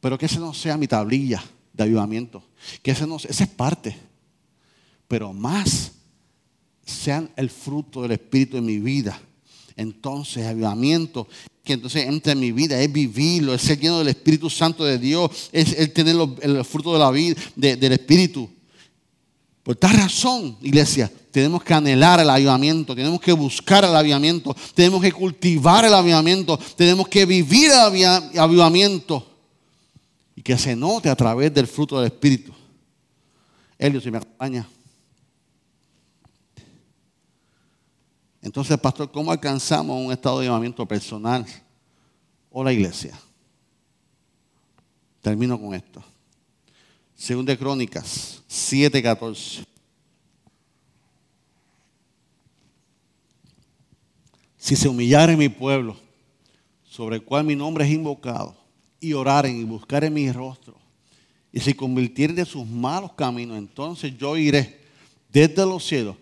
Pero 0.00 0.16
que 0.16 0.24
ese 0.24 0.38
no 0.38 0.54
sea 0.54 0.78
mi 0.78 0.88
tablilla 0.88 1.44
de 1.74 1.82
avivamiento. 1.82 2.42
Que 2.82 2.92
ese 2.92 3.06
no 3.06 3.16
esa 3.16 3.44
es 3.44 3.50
parte. 3.50 3.94
Pero 5.06 5.34
más 5.34 5.92
sean 6.82 7.30
el 7.36 7.50
fruto 7.50 8.00
del 8.00 8.12
Espíritu 8.12 8.56
en 8.56 8.64
mi 8.64 8.78
vida. 8.78 9.20
Entonces, 9.76 10.46
avivamiento 10.46 11.28
que 11.64 11.74
entonces 11.74 12.06
entra 12.06 12.32
en 12.32 12.40
mi 12.40 12.50
vida, 12.50 12.80
es 12.80 12.92
vivirlo, 12.92 13.54
es 13.54 13.62
ser 13.62 13.78
lleno 13.78 13.98
del 13.98 14.08
Espíritu 14.08 14.50
Santo 14.50 14.84
de 14.84 14.98
Dios, 14.98 15.30
es 15.52 15.78
el 15.78 15.92
tener 15.92 16.16
el 16.40 16.64
fruto 16.64 16.92
de 16.92 16.98
la 16.98 17.10
vida, 17.10 17.40
del 17.54 17.92
Espíritu. 17.92 18.50
Por 19.62 19.76
tal 19.76 19.94
razón, 19.94 20.56
iglesia, 20.60 21.10
tenemos 21.30 21.62
que 21.62 21.72
anhelar 21.72 22.18
el 22.18 22.28
avivamiento, 22.28 22.96
tenemos 22.96 23.20
que 23.20 23.32
buscar 23.32 23.84
el 23.84 23.94
avivamiento, 23.94 24.56
tenemos 24.74 25.00
que 25.00 25.12
cultivar 25.12 25.84
el 25.84 25.94
avivamiento, 25.94 26.58
tenemos 26.76 27.06
que 27.06 27.24
vivir 27.24 27.70
el 27.70 28.38
avivamiento 28.38 29.24
y 30.34 30.42
que 30.42 30.58
se 30.58 30.74
note 30.74 31.08
a 31.08 31.14
través 31.14 31.54
del 31.54 31.68
fruto 31.68 31.96
del 31.96 32.06
Espíritu. 32.06 32.52
Elio, 33.78 34.00
si 34.00 34.10
me 34.10 34.18
acompaña. 34.18 34.68
Entonces, 38.42 38.76
pastor, 38.76 39.10
¿cómo 39.10 39.30
alcanzamos 39.30 40.04
un 40.04 40.12
estado 40.12 40.40
de 40.40 40.46
llamamiento 40.46 40.84
personal 40.84 41.46
o 42.50 42.64
la 42.64 42.72
iglesia? 42.72 43.16
Termino 45.20 45.58
con 45.58 45.72
esto. 45.74 46.02
Segunda 47.14 47.52
de 47.52 47.58
Crónicas 47.58 48.42
7:14. 48.48 49.64
Si 54.56 54.74
se 54.74 54.88
humillare 54.88 55.36
mi 55.36 55.48
pueblo, 55.48 55.96
sobre 56.84 57.16
el 57.16 57.22
cual 57.22 57.44
mi 57.44 57.54
nombre 57.54 57.84
es 57.84 57.92
invocado, 57.92 58.56
y 58.98 59.12
oraren 59.12 59.56
y 59.56 59.64
buscaren 59.64 60.12
mi 60.12 60.30
rostro, 60.32 60.74
y 61.52 61.60
se 61.60 61.76
convirtieren 61.76 62.34
de 62.34 62.44
sus 62.44 62.66
malos 62.66 63.12
caminos, 63.12 63.56
entonces 63.56 64.16
yo 64.18 64.36
iré 64.36 64.80
desde 65.28 65.64
los 65.64 65.84
cielos 65.84 66.16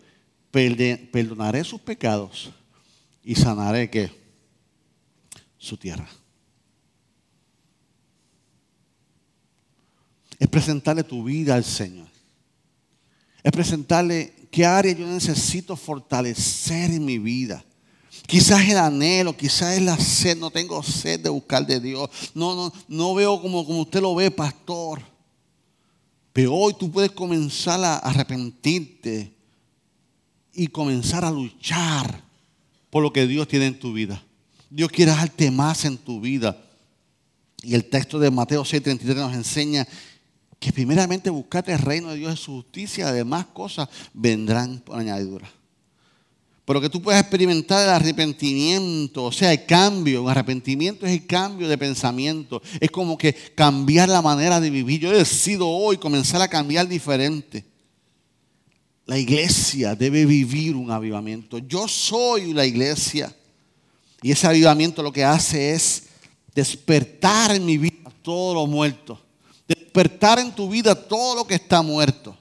perdonaré 0.50 1.62
sus 1.64 1.80
pecados 1.80 2.50
y 3.22 3.34
sanaré 3.34 3.88
que 3.88 4.10
su 5.58 5.76
tierra. 5.76 6.08
Es 10.38 10.48
presentarle 10.48 11.04
tu 11.04 11.22
vida 11.22 11.54
al 11.54 11.64
Señor. 11.64 12.08
Es 13.42 13.52
presentarle 13.52 14.48
qué 14.50 14.64
área 14.64 14.92
yo 14.92 15.06
necesito 15.06 15.76
fortalecer 15.76 16.90
en 16.90 17.04
mi 17.04 17.18
vida. 17.18 17.64
Quizás 18.26 18.68
el 18.68 18.78
anhelo, 18.78 19.36
quizás 19.36 19.76
es 19.76 19.82
la 19.82 19.98
sed, 19.98 20.36
no 20.38 20.50
tengo 20.50 20.82
sed 20.82 21.20
de 21.20 21.28
buscar 21.28 21.66
de 21.66 21.78
Dios. 21.78 22.08
No, 22.34 22.54
no, 22.54 22.72
no 22.88 23.14
veo 23.14 23.40
como, 23.40 23.64
como 23.64 23.82
usted 23.82 24.00
lo 24.00 24.14
ve, 24.14 24.30
pastor. 24.30 25.00
Pero 26.32 26.54
hoy 26.54 26.74
tú 26.78 26.90
puedes 26.90 27.10
comenzar 27.10 27.82
a 27.84 27.98
arrepentirte 27.98 29.39
y 30.60 30.66
comenzar 30.66 31.24
a 31.24 31.30
luchar 31.30 32.22
por 32.90 33.02
lo 33.02 33.14
que 33.14 33.26
Dios 33.26 33.48
tiene 33.48 33.64
en 33.64 33.78
tu 33.78 33.94
vida. 33.94 34.22
Dios 34.68 34.90
quiere 34.90 35.10
darte 35.10 35.50
más 35.50 35.86
en 35.86 35.96
tu 35.96 36.20
vida. 36.20 36.54
Y 37.62 37.74
el 37.74 37.86
texto 37.86 38.18
de 38.18 38.30
Mateo 38.30 38.62
6:33 38.62 39.14
nos 39.16 39.32
enseña 39.32 39.88
que 40.58 40.70
primeramente 40.70 41.30
buscate 41.30 41.72
el 41.72 41.78
reino 41.78 42.10
de 42.10 42.18
Dios 42.18 42.34
y 42.34 42.44
su 42.44 42.52
justicia, 42.52 43.08
además 43.08 43.46
cosas 43.54 43.88
vendrán 44.12 44.80
por 44.80 44.98
añadidura. 44.98 45.50
Pero 46.66 46.78
que 46.78 46.90
tú 46.90 47.00
puedas 47.00 47.22
experimentar 47.22 47.82
el 47.82 47.94
arrepentimiento, 47.94 49.24
o 49.24 49.32
sea, 49.32 49.54
el 49.54 49.64
cambio. 49.64 50.24
El 50.24 50.28
arrepentimiento 50.28 51.06
es 51.06 51.12
el 51.12 51.26
cambio 51.26 51.68
de 51.68 51.78
pensamiento. 51.78 52.60
Es 52.80 52.90
como 52.90 53.16
que 53.16 53.32
cambiar 53.32 54.10
la 54.10 54.20
manera 54.20 54.60
de 54.60 54.68
vivir. 54.68 55.00
Yo 55.00 55.10
decido 55.10 55.66
hoy 55.66 55.96
comenzar 55.96 56.42
a 56.42 56.48
cambiar 56.48 56.86
diferente. 56.86 57.69
La 59.10 59.18
iglesia 59.18 59.96
debe 59.96 60.24
vivir 60.24 60.76
un 60.76 60.88
avivamiento. 60.88 61.58
Yo 61.58 61.88
soy 61.88 62.52
la 62.52 62.64
iglesia. 62.64 63.34
Y 64.22 64.30
ese 64.30 64.46
avivamiento 64.46 65.02
lo 65.02 65.10
que 65.12 65.24
hace 65.24 65.72
es 65.72 66.04
despertar 66.54 67.52
en 67.52 67.66
mi 67.66 67.76
vida 67.76 68.08
todo 68.22 68.54
lo 68.54 68.68
muerto. 68.68 69.20
Despertar 69.66 70.38
en 70.38 70.54
tu 70.54 70.68
vida 70.68 70.94
todo 70.94 71.34
lo 71.34 71.44
que 71.44 71.56
está 71.56 71.82
muerto. 71.82 72.36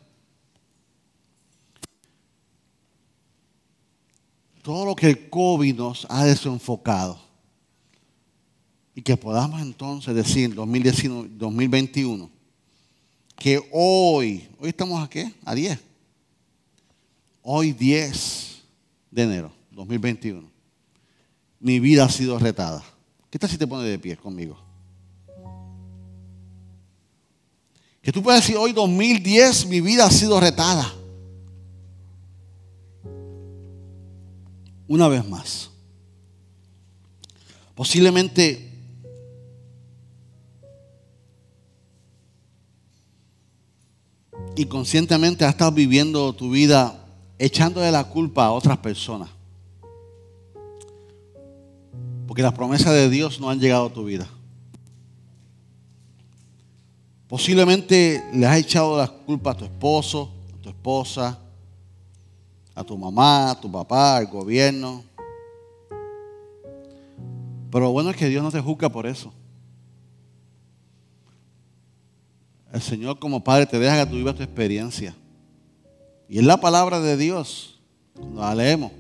Todo 4.62 4.86
lo 4.86 4.96
que 4.96 5.08
el 5.08 5.28
COVID 5.28 5.74
nos 5.74 6.06
ha 6.08 6.24
desenfocado. 6.24 7.20
Y 8.94 9.02
que 9.02 9.18
podamos 9.18 9.60
entonces 9.60 10.14
decir 10.14 10.52
en 10.52 10.54
2021 10.54 12.30
que 13.36 13.60
hoy, 13.72 14.48
hoy 14.60 14.70
estamos 14.70 15.04
a 15.04 15.10
qué? 15.10 15.34
A 15.44 15.56
10 15.56 15.89
Hoy 17.42 17.72
10 17.72 18.62
de 19.12 19.24
enero 19.24 19.52
2021, 19.72 20.50
mi 21.60 21.80
vida 21.80 22.06
ha 22.06 22.10
sido 22.10 22.38
retada. 22.38 22.84
¿Qué 23.30 23.40
tal 23.40 23.50
si 23.50 23.58
te 23.58 23.68
pones 23.68 23.90
de 23.90 24.00
pie 24.00 24.18
conmigo? 24.18 24.58
Que 28.02 28.12
tú 28.12 28.24
puedas 28.24 28.42
decir, 28.42 28.58
hoy 28.58 28.74
2010 28.74 29.68
mi 29.68 29.82
vida 29.82 30.06
ha 30.06 30.12
sido 30.12 30.40
retada. 30.40 30.94
Una 34.88 35.08
vez 35.08 35.28
más. 35.28 35.70
Posiblemente 37.76 38.70
inconscientemente 44.56 45.46
has 45.46 45.52
estado 45.52 45.72
viviendo 45.72 46.34
tu 46.34 46.50
vida 46.50 46.99
echándole 47.40 47.90
la 47.92 48.04
culpa 48.04 48.46
a 48.46 48.52
otras 48.52 48.78
personas. 48.78 49.30
Porque 52.28 52.44
las 52.44 52.54
promesas 52.54 52.94
de 52.94 53.10
Dios 53.10 53.40
no 53.40 53.50
han 53.50 53.60
llegado 53.60 53.88
a 53.88 53.94
tu 53.94 54.04
vida. 54.04 54.28
Posiblemente 57.28 58.24
le 58.34 58.46
has 58.46 58.58
echado 58.58 58.98
las 58.98 59.10
culpas 59.10 59.56
a 59.56 59.60
tu 59.60 59.66
esposo, 59.66 60.32
a 60.54 60.62
tu 60.62 60.70
esposa, 60.70 61.40
a 62.76 62.84
tu 62.84 62.98
mamá, 62.98 63.52
a 63.52 63.60
tu 63.60 63.72
papá, 63.72 64.18
al 64.18 64.28
gobierno. 64.28 65.04
Pero 67.72 67.86
lo 67.86 67.92
bueno 67.92 68.10
es 68.10 68.18
que 68.18 68.28
Dios 68.28 68.44
no 68.44 68.52
te 68.52 68.60
juzga 68.60 68.90
por 68.90 69.06
eso. 69.06 69.32
El 72.74 72.82
Señor 72.82 73.18
como 73.18 73.44
Padre 73.44 73.66
te 73.66 73.80
deja 73.80 74.04
que 74.04 74.10
tú 74.10 74.18
vivas 74.18 74.36
tu 74.36 74.44
experiencia. 74.44 75.16
Y 76.30 76.38
es 76.38 76.46
la 76.46 76.62
palabra 76.62 77.00
de 77.02 77.18
Dios, 77.18 77.80
cuando 78.14 78.42
la 78.42 78.54
leemos, 78.54 78.92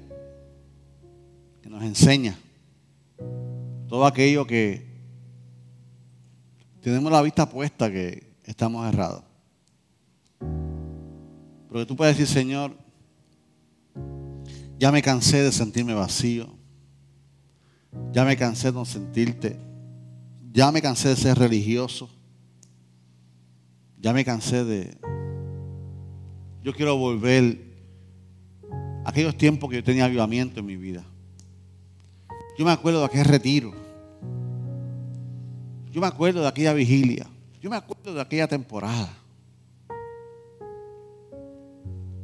que 1.61 1.69
nos 1.69 1.83
enseña 1.83 2.35
todo 3.87 4.05
aquello 4.07 4.47
que 4.47 4.89
tenemos 6.81 7.11
la 7.11 7.21
vista 7.21 7.47
puesta 7.47 7.91
que 7.91 8.33
estamos 8.45 8.91
errados. 8.91 9.23
Pero 11.71 11.85
tú 11.85 11.95
puedes 11.95 12.17
decir, 12.17 12.33
Señor, 12.33 12.75
ya 14.79 14.91
me 14.91 15.03
cansé 15.03 15.43
de 15.43 15.51
sentirme 15.51 15.93
vacío. 15.93 16.49
Ya 18.11 18.25
me 18.25 18.37
cansé 18.37 18.69
de 18.69 18.73
no 18.73 18.85
sentirte. 18.85 19.59
Ya 20.51 20.71
me 20.71 20.81
cansé 20.81 21.09
de 21.09 21.15
ser 21.15 21.37
religioso. 21.37 22.09
Ya 23.99 24.13
me 24.13 24.25
cansé 24.25 24.63
de... 24.63 25.18
Yo 26.63 26.73
quiero 26.73 26.97
volver 26.97 27.57
a 29.05 29.09
aquellos 29.09 29.37
tiempos 29.37 29.69
que 29.69 29.77
yo 29.77 29.83
tenía 29.83 30.05
avivamiento 30.05 30.59
en 30.59 30.65
mi 30.65 30.75
vida. 30.75 31.03
Yo 32.57 32.65
me 32.65 32.71
acuerdo 32.71 32.99
de 32.99 33.05
aquel 33.05 33.25
retiro. 33.25 33.73
Yo 35.91 36.01
me 36.01 36.07
acuerdo 36.07 36.41
de 36.41 36.47
aquella 36.47 36.73
vigilia. 36.73 37.25
Yo 37.61 37.69
me 37.69 37.77
acuerdo 37.77 38.13
de 38.13 38.21
aquella 38.21 38.47
temporada. 38.47 39.09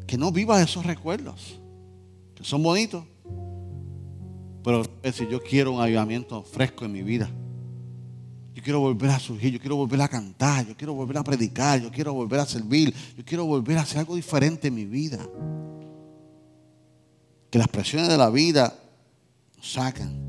Que 0.05 0.17
no 0.17 0.31
viva 0.31 0.61
esos 0.61 0.85
recuerdos, 0.85 1.59
que 2.35 2.43
son 2.43 2.61
bonitos. 2.61 3.03
Pero 4.63 4.83
si 5.13 5.27
yo 5.27 5.41
quiero 5.41 5.71
un 5.71 5.81
avivamiento 5.81 6.43
fresco 6.43 6.85
en 6.85 6.91
mi 6.91 7.01
vida. 7.01 7.29
Quiero 8.65 8.79
volver 8.79 9.11
a 9.11 9.19
surgir, 9.19 9.53
yo 9.53 9.59
quiero 9.59 9.75
volver 9.75 10.01
a 10.01 10.07
cantar, 10.07 10.65
yo 10.65 10.75
quiero 10.75 10.95
volver 10.95 11.19
a 11.19 11.23
predicar, 11.23 11.79
yo 11.79 11.91
quiero 11.91 12.15
volver 12.15 12.39
a 12.39 12.47
servir, 12.47 12.91
yo 13.15 13.23
quiero 13.23 13.45
volver 13.45 13.77
a 13.77 13.81
hacer 13.81 13.99
algo 13.99 14.15
diferente 14.15 14.69
en 14.69 14.73
mi 14.73 14.85
vida. 14.85 15.19
Que 17.51 17.59
las 17.59 17.67
presiones 17.67 18.09
de 18.09 18.17
la 18.17 18.31
vida 18.31 18.75
nos 19.55 19.71
sacan. 19.71 20.19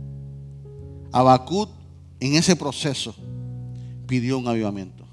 Abacut 1.13 1.71
en 2.21 2.35
ese 2.35 2.55
proceso 2.57 3.17
pidió 4.07 4.37
un 4.37 4.49
avivamiento. 4.49 5.07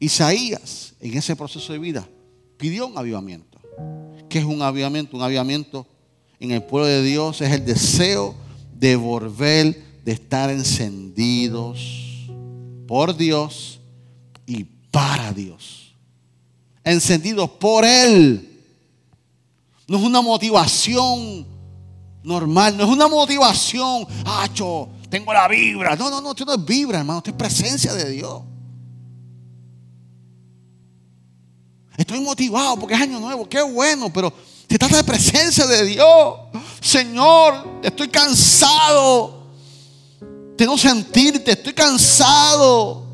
Isaías, 0.00 0.96
en 0.98 1.16
ese 1.16 1.36
proceso 1.36 1.72
de 1.72 1.78
vida, 1.78 2.08
pidió 2.56 2.88
un 2.88 2.98
avivamiento. 2.98 3.60
¿Qué 4.28 4.40
es 4.40 4.44
un 4.44 4.60
avivamiento? 4.60 5.16
Un 5.16 5.22
avivamiento 5.22 5.86
en 6.40 6.50
el 6.50 6.64
pueblo 6.64 6.88
de 6.88 7.00
Dios 7.00 7.40
es 7.42 7.52
el 7.52 7.64
deseo 7.64 8.34
de 8.76 8.96
volver, 8.96 9.84
de 10.04 10.10
estar 10.10 10.50
encendidos 10.50 12.03
por 12.86 13.16
Dios 13.16 13.80
y 14.46 14.64
para 14.64 15.32
Dios. 15.32 15.94
Encendidos 16.82 17.50
por 17.50 17.84
Él. 17.84 18.50
No 19.86 19.98
es 19.98 20.02
una 20.02 20.22
motivación 20.22 21.46
normal, 22.22 22.76
no 22.76 22.84
es 22.84 22.90
una 22.90 23.06
motivación, 23.06 24.06
hacho, 24.24 24.88
tengo 25.10 25.32
la 25.32 25.46
vibra. 25.46 25.94
No, 25.94 26.08
no, 26.08 26.20
no, 26.20 26.30
esto 26.30 26.44
no 26.44 26.54
es 26.54 26.64
vibra, 26.64 26.98
hermano, 26.98 27.18
esto 27.18 27.30
es 27.30 27.36
presencia 27.36 27.92
de 27.92 28.10
Dios. 28.10 28.42
Estoy 31.96 32.20
motivado 32.20 32.78
porque 32.78 32.94
es 32.94 33.00
año 33.00 33.20
nuevo, 33.20 33.48
qué 33.48 33.62
bueno, 33.62 34.12
pero 34.12 34.32
se 34.68 34.78
trata 34.78 34.96
de 34.96 35.04
presencia 35.04 35.66
de 35.66 35.84
Dios. 35.84 36.34
Señor, 36.80 37.80
estoy 37.82 38.08
cansado 38.08 39.33
de 40.56 40.66
no 40.66 40.78
sentirte, 40.78 41.52
estoy 41.52 41.72
cansado 41.72 43.04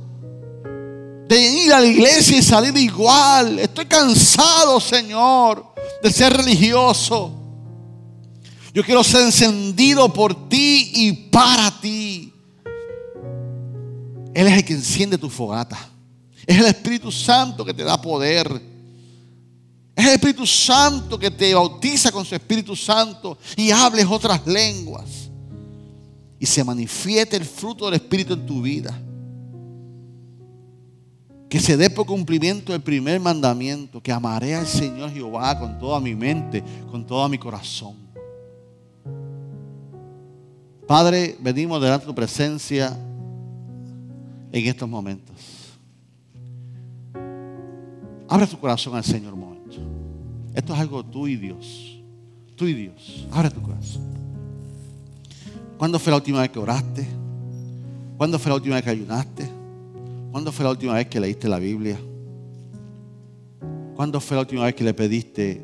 de 1.31 1.41
ir 1.41 1.73
a 1.73 1.81
la 1.81 1.87
iglesia 1.87 2.39
y 2.39 2.43
salir 2.43 2.77
igual. 2.77 3.59
Estoy 3.61 3.87
cansado, 3.87 4.81
Señor, 4.81 5.65
de 6.03 6.11
ser 6.11 6.33
religioso. 6.33 7.33
Yo 8.75 8.85
quiero 8.85 9.03
ser 9.03 9.23
encendido 9.23 10.13
por 10.13 10.49
ti 10.49 10.91
y 10.95 11.13
para 11.13 11.71
ti. 11.81 12.33
Él 14.35 14.47
es 14.47 14.53
el 14.55 14.65
que 14.65 14.75
enciende 14.75 15.19
tu 15.19 15.31
fogata. 15.31 15.79
Es 16.47 16.59
el 16.59 16.67
Espíritu 16.67 17.11
Santo 17.13 17.65
que 17.65 17.75
te 17.75 17.85
da 17.85 18.01
poder. 18.01 18.51
Es 19.95 20.07
el 20.07 20.13
Espíritu 20.13 20.47
Santo 20.47 21.19
que 21.19 21.31
te 21.31 21.55
bautiza 21.55 22.11
con 22.11 22.25
su 22.25 22.35
Espíritu 22.35 22.75
Santo 22.75 23.39
y 23.57 23.71
hables 23.71 24.07
otras 24.07 24.45
lenguas. 24.47 25.30
Y 26.41 26.47
se 26.47 26.65
manifieste 26.65 27.37
el 27.37 27.45
fruto 27.45 27.85
del 27.85 27.95
Espíritu 27.95 28.33
en 28.33 28.47
tu 28.47 28.63
vida. 28.63 28.99
Que 31.49 31.61
se 31.61 31.77
dé 31.77 31.91
por 31.91 32.07
cumplimiento 32.07 32.75
el 32.75 32.81
primer 32.81 33.21
mandamiento, 33.21 34.03
que 34.03 34.11
amaré 34.11 34.57
al 34.57 34.67
Señor 34.67 35.13
Jehová 35.13 35.57
con 35.59 35.79
toda 35.79 36.01
mi 36.01 36.15
mente, 36.15 36.65
con 36.91 37.07
todo 37.07 37.29
mi 37.29 37.39
corazón. 37.39 37.95
Padre, 40.89 41.37
venimos 41.41 41.81
delante 41.81 42.07
de 42.07 42.11
tu 42.11 42.15
presencia 42.17 42.99
en 44.51 44.67
estos 44.67 44.89
momentos. 44.89 45.37
Abre 48.29 48.47
tu 48.47 48.59
corazón 48.59 48.97
al 48.97 49.05
Señor 49.05 49.35
un 49.35 49.41
momento. 49.41 49.77
Esto 50.55 50.73
es 50.73 50.81
algo 50.81 51.05
tú 51.05 51.27
y 51.27 51.37
Dios. 51.37 52.01
Tú 52.57 52.67
y 52.67 52.75
Dios. 52.75 53.27
Abre 53.31 53.51
tu 53.51 53.61
corazón. 53.61 54.30
¿Cuándo 55.81 55.99
fue 55.99 56.11
la 56.11 56.19
última 56.19 56.43
vez 56.43 56.51
que 56.51 56.59
oraste? 56.59 57.07
¿Cuándo 58.19 58.39
fue 58.39 58.51
la 58.51 58.57
última 58.57 58.75
vez 58.75 58.85
que 58.85 58.91
ayunaste? 58.91 59.49
¿Cuándo 60.31 60.53
fue 60.53 60.63
la 60.63 60.73
última 60.73 60.93
vez 60.93 61.07
que 61.07 61.19
leíste 61.19 61.49
la 61.49 61.59
Biblia? 61.59 61.99
¿Cuándo 63.97 64.21
fue 64.21 64.35
la 64.35 64.43
última 64.43 64.67
vez 64.67 64.75
que 64.75 64.85
le 64.85 64.93
pediste 64.93 65.63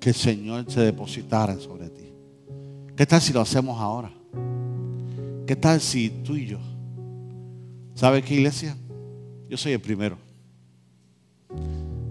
que 0.00 0.08
el 0.08 0.16
Señor 0.16 0.64
se 0.66 0.80
depositara 0.80 1.56
sobre 1.60 1.90
ti? 1.90 2.12
¿Qué 2.96 3.06
tal 3.06 3.20
si 3.20 3.32
lo 3.32 3.40
hacemos 3.40 3.78
ahora? 3.78 4.10
¿Qué 5.46 5.54
tal 5.54 5.80
si 5.80 6.10
tú 6.10 6.34
y 6.34 6.46
yo? 6.46 6.58
¿Sabes 7.94 8.24
qué 8.24 8.34
iglesia? 8.34 8.76
Yo 9.48 9.56
soy 9.56 9.74
el 9.74 9.80
primero. 9.80 10.18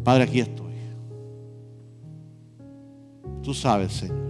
Padre, 0.05 0.23
aquí 0.23 0.39
estoy. 0.39 0.71
Tú 3.43 3.53
sabes, 3.53 3.91
Señor, 3.91 4.28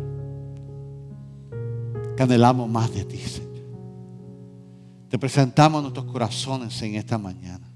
que 2.20 2.24
anhelamos 2.24 2.68
más 2.68 2.94
de 2.94 3.06
ti, 3.06 3.18
Señor. 3.18 3.64
Te 5.08 5.18
presentamos 5.18 5.82
nuestros 5.82 6.04
corazones 6.04 6.82
en 6.82 6.96
esta 6.96 7.18
mañana. 7.18 7.72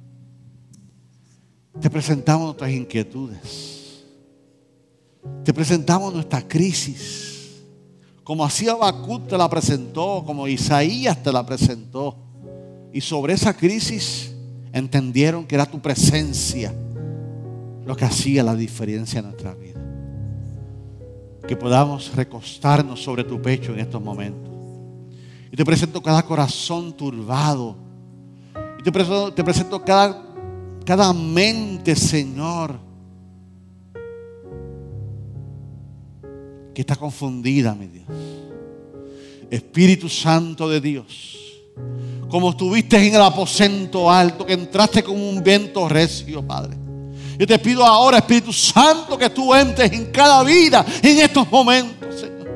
Te 1.79 1.89
presentamos 1.89 2.47
nuestras 2.47 2.71
inquietudes. 2.71 4.03
Te 5.45 5.53
presentamos 5.53 6.13
nuestra 6.13 6.45
crisis. 6.45 7.61
Como 8.25 8.43
así 8.43 8.67
Habacuc 8.67 9.29
te 9.29 9.37
la 9.37 9.49
presentó, 9.49 10.23
como 10.25 10.45
Isaías 10.45 11.23
te 11.23 11.31
la 11.31 11.45
presentó. 11.45 12.17
Y 12.91 12.99
sobre 12.99 13.35
esa 13.35 13.55
crisis 13.55 14.35
entendieron 14.73 15.47
que 15.47 15.55
era 15.55 15.65
tu 15.65 15.79
presencia 15.79 16.75
lo 17.85 17.95
que 17.95 18.03
hacía 18.03 18.43
la 18.43 18.57
diferencia 18.57 19.19
en 19.19 19.25
nuestra 19.27 19.53
vida. 19.53 19.82
Que 21.47 21.55
podamos 21.55 22.15
recostarnos 22.15 23.03
sobre 23.03 23.23
tu 23.23 23.41
pecho 23.41 23.73
en 23.73 23.79
estos 23.79 24.01
momentos. 24.01 24.51
Y 25.51 25.55
te 25.55 25.65
presento 25.65 26.01
cada 26.01 26.23
corazón 26.23 26.93
turbado. 26.93 27.75
Y 28.79 28.83
te 28.83 28.91
presento, 29.43 29.83
cada, 29.83 30.25
cada 30.85 31.13
mente, 31.13 31.95
Señor 31.95 32.93
que 36.73 36.81
está 36.81 36.95
confundida, 36.95 37.75
mi 37.75 37.87
Dios. 37.87 38.05
Espíritu 39.49 40.09
Santo 40.09 40.67
de 40.67 40.81
Dios, 40.81 41.61
como 42.27 42.49
estuviste 42.49 42.97
en 42.97 43.13
el 43.13 43.21
aposento 43.21 44.09
alto, 44.09 44.45
que 44.45 44.53
entraste 44.53 45.03
con 45.03 45.19
un 45.19 45.43
viento 45.43 45.87
recio, 45.87 46.45
Padre. 46.45 46.75
Yo 47.37 47.47
te 47.47 47.57
pido 47.59 47.85
ahora, 47.85 48.17
Espíritu 48.17 48.53
Santo, 48.53 49.17
que 49.17 49.29
tú 49.29 49.53
entres 49.53 49.91
en 49.91 50.11
cada 50.11 50.43
vida 50.43 50.85
en 51.01 51.19
estos 51.19 51.49
momentos, 51.51 52.19
Señor. 52.19 52.49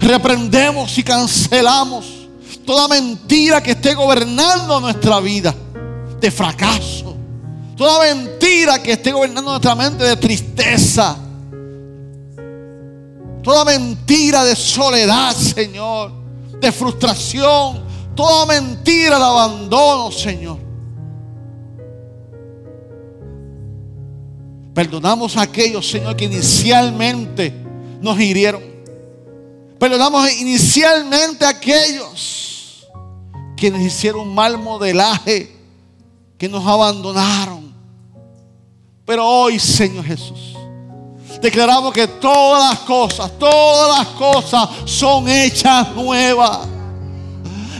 Reprendemos 0.00 0.96
y 0.96 1.02
cancelamos 1.02 2.06
toda 2.64 2.88
mentira 2.88 3.62
que 3.62 3.72
esté 3.72 3.94
gobernando 3.94 4.80
nuestra 4.80 5.20
vida 5.20 5.54
de 6.20 6.30
fracaso. 6.30 7.16
Toda 7.76 8.14
mentira 8.14 8.82
que 8.82 8.92
esté 8.92 9.12
gobernando 9.12 9.50
nuestra 9.50 9.74
mente 9.74 10.04
de 10.04 10.16
tristeza, 10.16 11.18
Toda 13.44 13.66
mentira 13.66 14.42
de 14.42 14.56
soledad, 14.56 15.36
Señor. 15.36 16.10
De 16.58 16.72
frustración. 16.72 17.84
Toda 18.16 18.46
mentira 18.46 19.18
de 19.18 19.24
abandono, 19.24 20.10
Señor. 20.10 20.63
Perdonamos 24.74 25.36
a 25.36 25.42
aquellos, 25.42 25.88
Señor, 25.88 26.16
que 26.16 26.24
inicialmente 26.24 27.54
nos 28.00 28.18
hirieron. 28.18 28.62
Perdonamos 29.78 30.30
inicialmente 30.32 31.44
a 31.44 31.50
aquellos 31.50 32.88
que 33.56 33.70
nos 33.70 33.80
hicieron 33.80 34.34
mal 34.34 34.58
modelaje, 34.58 35.54
que 36.36 36.48
nos 36.48 36.66
abandonaron. 36.66 37.72
Pero 39.06 39.24
hoy, 39.24 39.60
Señor 39.60 40.04
Jesús, 40.04 40.56
declaramos 41.40 41.92
que 41.92 42.08
todas 42.08 42.70
las 42.70 42.80
cosas, 42.80 43.30
todas 43.38 43.98
las 43.98 44.08
cosas 44.08 44.68
son 44.86 45.28
hechas 45.28 45.94
nuevas. 45.94 46.73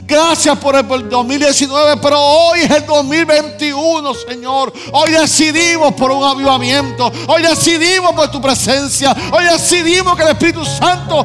Gracias 0.06 0.58
por 0.58 0.76
el 0.76 1.08
2019, 1.08 1.96
pero 2.02 2.20
hoy 2.20 2.60
es 2.60 2.70
el 2.70 2.84
2021, 2.84 4.14
Señor. 4.14 4.72
Hoy 4.92 5.10
decidimos 5.12 5.94
por 5.94 6.10
un 6.10 6.22
avivamiento. 6.22 7.10
Hoy 7.26 7.42
decidimos 7.42 8.12
por 8.12 8.30
tu 8.30 8.40
presencia. 8.40 9.16
Hoy 9.32 9.44
decidimos 9.44 10.14
que 10.14 10.22
el 10.22 10.28
Espíritu 10.28 10.62
Santo 10.64 11.24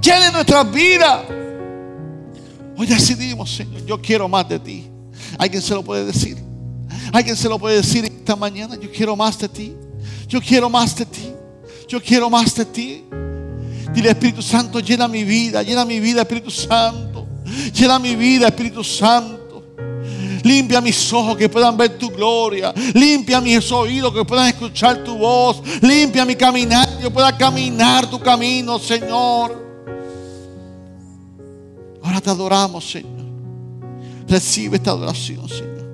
llene 0.00 0.32
nuestras 0.32 0.70
vidas. 0.72 1.20
Hoy 2.76 2.86
decidimos, 2.86 3.54
Señor, 3.54 3.84
yo 3.84 4.00
quiero 4.00 4.28
más 4.28 4.48
de 4.48 4.58
ti. 4.58 4.90
Alguien 5.38 5.62
se 5.62 5.74
lo 5.74 5.84
puede 5.84 6.04
decir. 6.04 6.36
Alguien 7.12 7.36
se 7.36 7.48
lo 7.48 7.60
puede 7.60 7.76
decir 7.76 8.04
esta 8.04 8.34
mañana. 8.34 8.76
Yo 8.76 8.90
quiero 8.90 9.14
más 9.14 9.38
de 9.38 9.48
ti. 9.48 9.76
Yo 10.26 10.40
quiero 10.40 10.68
más 10.68 10.96
de 10.96 11.06
ti. 11.06 11.32
Yo 11.86 12.02
quiero 12.02 12.28
más 12.28 12.54
de 12.56 12.64
ti. 12.64 13.04
Dile 13.92 14.10
Espíritu 14.10 14.42
Santo, 14.42 14.80
llena 14.80 15.08
mi 15.08 15.24
vida, 15.24 15.62
llena 15.62 15.84
mi 15.84 15.98
vida, 15.98 16.22
Espíritu 16.22 16.50
Santo. 16.50 17.07
Llena 17.72 17.98
mi 17.98 18.16
vida, 18.16 18.48
Espíritu 18.48 18.82
Santo. 18.82 19.48
Limpia 20.42 20.80
mis 20.80 21.12
ojos 21.12 21.36
que 21.36 21.48
puedan 21.48 21.76
ver 21.76 21.98
tu 21.98 22.10
gloria. 22.10 22.72
Limpia 22.94 23.40
mis 23.40 23.70
oídos 23.72 24.12
que 24.12 24.24
puedan 24.24 24.48
escuchar 24.48 25.02
tu 25.04 25.16
voz. 25.16 25.62
Limpia 25.82 26.24
mi 26.24 26.36
caminar, 26.36 26.96
que 26.96 27.04
yo 27.04 27.12
pueda 27.12 27.36
caminar 27.36 28.08
tu 28.08 28.20
camino, 28.20 28.78
Señor. 28.78 29.66
Ahora 32.02 32.20
te 32.20 32.30
adoramos, 32.30 32.90
Señor. 32.90 33.26
Recibe 34.26 34.76
esta 34.76 34.90
adoración, 34.92 35.48
Señor. 35.48 35.88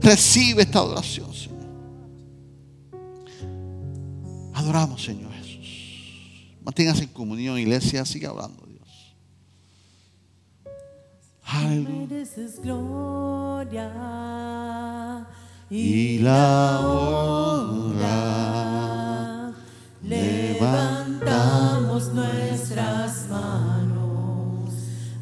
Recibe 0.00 0.62
esta 0.62 0.78
adoración, 0.80 1.32
Señor. 1.32 1.54
Adoramos, 4.54 5.02
Señor 5.02 5.32
Jesús. 5.32 6.58
Manténgase 6.64 7.04
en 7.04 7.10
comunión, 7.10 7.58
iglesia. 7.58 8.04
Siga 8.04 8.30
hablando. 8.30 8.63
Mereces 11.52 12.60
gloria 12.60 13.92
y 15.70 16.18
la 16.18 16.80
honra. 16.80 18.10
Levantamos 20.02 22.12
nuestras 22.12 23.28
manos 23.28 24.72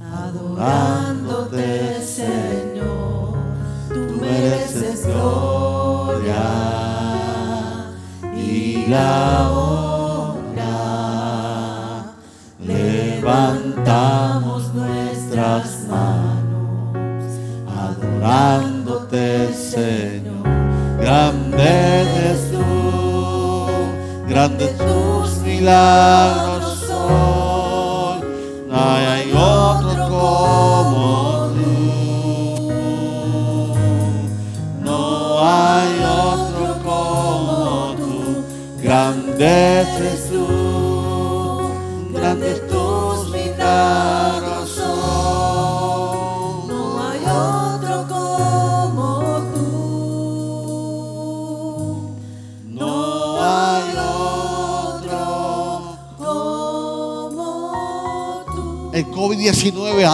adorándote, 0.00 2.00
Señor. 2.02 3.34
Tú 3.88 4.16
mereces 4.20 5.06
gloria 5.06 6.42
y 8.34 8.86
la 8.88 9.50
honra. 9.50 10.72
Levantamos 12.64 14.72
nuestras 14.74 15.01
adorándote, 17.80 19.52
Señor. 19.52 20.42
Grande 21.00 21.62
eres 21.62 22.52
tú, 22.52 22.64
grandes 24.28 24.76
tus 24.78 25.38
milagros 25.38 26.88
hoy. 26.90 28.20
No 28.68 28.76
hay 28.76 29.32
otro 29.32 30.08
como 30.08 30.81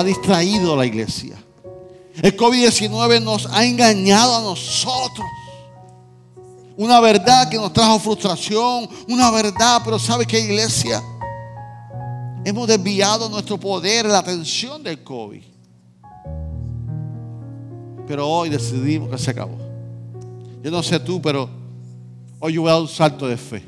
distraído 0.08 0.74
la 0.74 0.86
iglesia. 0.86 1.36
El 2.20 2.36
COVID-19 2.36 3.22
nos 3.22 3.46
ha 3.46 3.64
engañado 3.64 4.36
a 4.36 4.40
nosotros. 4.40 5.26
Una 6.76 7.00
verdad 7.00 7.48
que 7.48 7.56
nos 7.56 7.72
trajo 7.72 7.98
frustración, 7.98 8.88
una 9.08 9.30
verdad, 9.30 9.82
pero 9.84 9.98
¿sabe 9.98 10.26
qué 10.26 10.40
iglesia? 10.40 11.02
Hemos 12.44 12.66
desviado 12.66 13.28
nuestro 13.28 13.58
poder, 13.58 14.06
la 14.06 14.18
atención 14.18 14.82
del 14.82 15.02
COVID. 15.02 15.42
Pero 18.06 18.28
hoy 18.28 18.48
decidimos 18.48 19.10
que 19.10 19.18
se 19.18 19.30
acabó. 19.30 19.58
Yo 20.62 20.70
no 20.70 20.82
sé 20.82 20.98
tú, 20.98 21.20
pero 21.20 21.48
hoy 22.40 22.54
yo 22.54 22.62
voy 22.62 22.70
a 22.70 22.74
dar 22.74 22.82
un 22.82 22.88
salto 22.88 23.28
de 23.28 23.36
fe, 23.36 23.62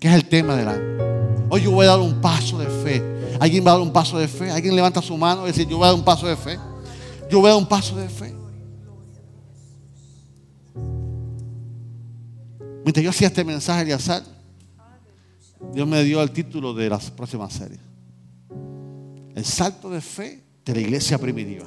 que 0.00 0.08
es 0.08 0.14
el 0.14 0.26
tema 0.28 0.56
del 0.56 0.68
año. 0.68 1.46
Hoy 1.50 1.62
yo 1.62 1.70
voy 1.70 1.86
a 1.86 1.90
dar 1.90 2.00
un 2.00 2.20
paso 2.20 2.58
de 2.58 2.66
fe 2.66 3.15
¿Alguien 3.40 3.64
va 3.66 3.72
a 3.72 3.74
dar 3.74 3.82
un 3.82 3.92
paso 3.92 4.18
de 4.18 4.28
fe? 4.28 4.50
¿Alguien 4.50 4.74
levanta 4.74 5.02
su 5.02 5.16
mano 5.16 5.44
y 5.44 5.52
dice, 5.52 5.66
yo 5.66 5.76
voy 5.76 5.84
a 5.84 5.88
dar 5.88 5.94
un 5.94 6.04
paso 6.04 6.26
de 6.26 6.36
fe? 6.36 6.58
Yo 7.30 7.40
voy 7.40 7.48
a 7.48 7.54
dar 7.54 7.62
un 7.62 7.68
paso 7.68 7.96
de 7.96 8.08
fe. 8.08 8.34
Mientras 12.84 13.02
yo 13.02 13.10
hacía 13.10 13.28
este 13.28 13.44
mensaje 13.44 13.84
de 13.84 13.92
azar, 13.92 14.22
Dios 15.72 15.88
me 15.88 16.02
dio 16.04 16.22
el 16.22 16.30
título 16.30 16.72
de 16.72 16.88
la 16.88 16.98
próxima 16.98 17.50
serie. 17.50 17.78
El 19.34 19.44
salto 19.44 19.90
de 19.90 20.00
fe 20.00 20.42
de 20.64 20.74
la 20.74 20.80
iglesia 20.80 21.18
primitiva. 21.18 21.66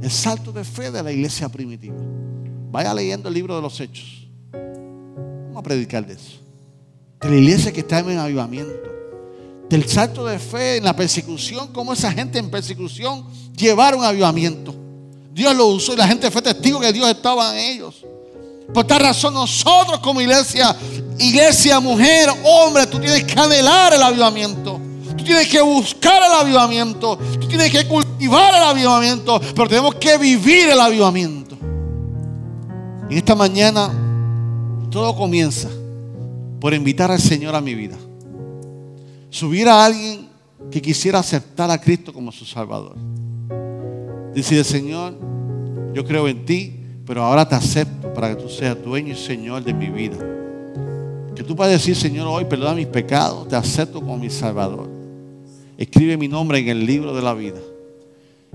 El 0.00 0.10
salto 0.10 0.52
de 0.52 0.64
fe 0.64 0.90
de 0.90 1.02
la 1.02 1.12
iglesia 1.12 1.48
primitiva. 1.48 1.96
Vaya 2.70 2.94
leyendo 2.94 3.28
el 3.28 3.34
libro 3.34 3.54
de 3.54 3.62
los 3.62 3.78
hechos. 3.78 4.26
Vamos 4.52 5.58
a 5.58 5.62
predicar 5.62 6.06
de 6.06 6.14
eso. 6.14 6.40
De 7.20 7.28
la 7.28 7.36
iglesia 7.36 7.72
que 7.72 7.80
está 7.80 8.00
en 8.00 8.18
avivamiento 8.18 8.92
del 9.72 9.88
salto 9.88 10.26
de 10.26 10.38
fe 10.38 10.76
en 10.76 10.84
la 10.84 10.94
persecución, 10.94 11.68
como 11.68 11.94
esa 11.94 12.12
gente 12.12 12.38
en 12.38 12.50
persecución 12.50 13.24
llevaron 13.56 14.04
avivamiento. 14.04 14.74
Dios 15.32 15.56
lo 15.56 15.68
usó 15.68 15.94
y 15.94 15.96
la 15.96 16.06
gente 16.06 16.30
fue 16.30 16.42
testigo 16.42 16.78
que 16.78 16.92
Dios 16.92 17.08
estaba 17.08 17.58
en 17.58 17.70
ellos. 17.70 18.04
Por 18.74 18.86
tal 18.86 19.00
razón 19.00 19.32
nosotros 19.32 19.98
como 20.00 20.20
iglesia, 20.20 20.76
iglesia, 21.18 21.80
mujer, 21.80 22.28
hombre, 22.44 22.86
tú 22.86 23.00
tienes 23.00 23.24
que 23.24 23.40
anhelar 23.40 23.94
el 23.94 24.02
avivamiento. 24.02 24.78
Tú 25.16 25.24
tienes 25.24 25.48
que 25.48 25.62
buscar 25.62 26.22
el 26.22 26.32
avivamiento. 26.32 27.18
Tú 27.40 27.48
tienes 27.48 27.70
que 27.70 27.88
cultivar 27.88 28.54
el 28.54 28.62
avivamiento. 28.62 29.40
Pero 29.40 29.68
tenemos 29.70 29.94
que 29.94 30.18
vivir 30.18 30.68
el 30.68 30.80
avivamiento. 30.80 31.56
Y 33.08 33.16
esta 33.16 33.34
mañana 33.34 33.90
todo 34.90 35.16
comienza 35.16 35.70
por 36.60 36.74
invitar 36.74 37.10
al 37.10 37.20
Señor 37.20 37.54
a 37.54 37.62
mi 37.62 37.74
vida. 37.74 37.96
Si 39.32 39.46
hubiera 39.46 39.82
alguien 39.82 40.28
que 40.70 40.82
quisiera 40.82 41.18
aceptar 41.18 41.70
a 41.70 41.80
Cristo 41.80 42.12
como 42.12 42.30
su 42.30 42.44
Salvador, 42.44 42.96
decide, 44.34 44.62
Señor, 44.62 45.14
yo 45.94 46.04
creo 46.04 46.28
en 46.28 46.44
ti, 46.44 46.76
pero 47.06 47.22
ahora 47.22 47.48
te 47.48 47.54
acepto 47.54 48.12
para 48.12 48.28
que 48.28 48.42
tú 48.42 48.50
seas 48.50 48.76
dueño 48.84 49.14
y 49.14 49.16
Señor 49.16 49.64
de 49.64 49.72
mi 49.72 49.88
vida. 49.88 50.18
Que 51.34 51.42
tú 51.42 51.56
puedas 51.56 51.72
decir, 51.72 51.96
Señor, 51.96 52.26
hoy 52.26 52.44
perdona 52.44 52.74
mis 52.74 52.88
pecados, 52.88 53.48
te 53.48 53.56
acepto 53.56 54.00
como 54.00 54.18
mi 54.18 54.28
Salvador. 54.28 54.90
Escribe 55.78 56.18
mi 56.18 56.28
nombre 56.28 56.58
en 56.58 56.68
el 56.68 56.84
libro 56.84 57.14
de 57.14 57.22
la 57.22 57.32
vida. 57.32 57.60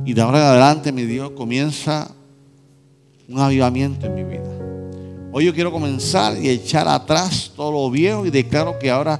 Y 0.05 0.13
de 0.13 0.21
ahora 0.21 0.37
en 0.37 0.45
adelante, 0.45 0.91
mi 0.91 1.05
Dios, 1.05 1.31
comienza 1.31 2.13
un 3.27 3.39
avivamiento 3.39 4.05
en 4.05 4.13
mi 4.13 4.23
vida. 4.23 4.59
Hoy 5.31 5.45
yo 5.45 5.55
quiero 5.55 5.71
comenzar 5.71 6.37
y 6.37 6.47
echar 6.49 6.87
atrás 6.87 7.51
todo 7.55 7.71
lo 7.71 7.89
viejo 7.89 8.27
y 8.27 8.29
declaro 8.29 8.77
que 8.77 8.91
ahora 8.91 9.19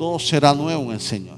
todo 0.00 0.18
será 0.18 0.54
nuevo 0.54 0.84
en 0.84 0.92
el 0.92 1.00
Señor. 1.00 1.36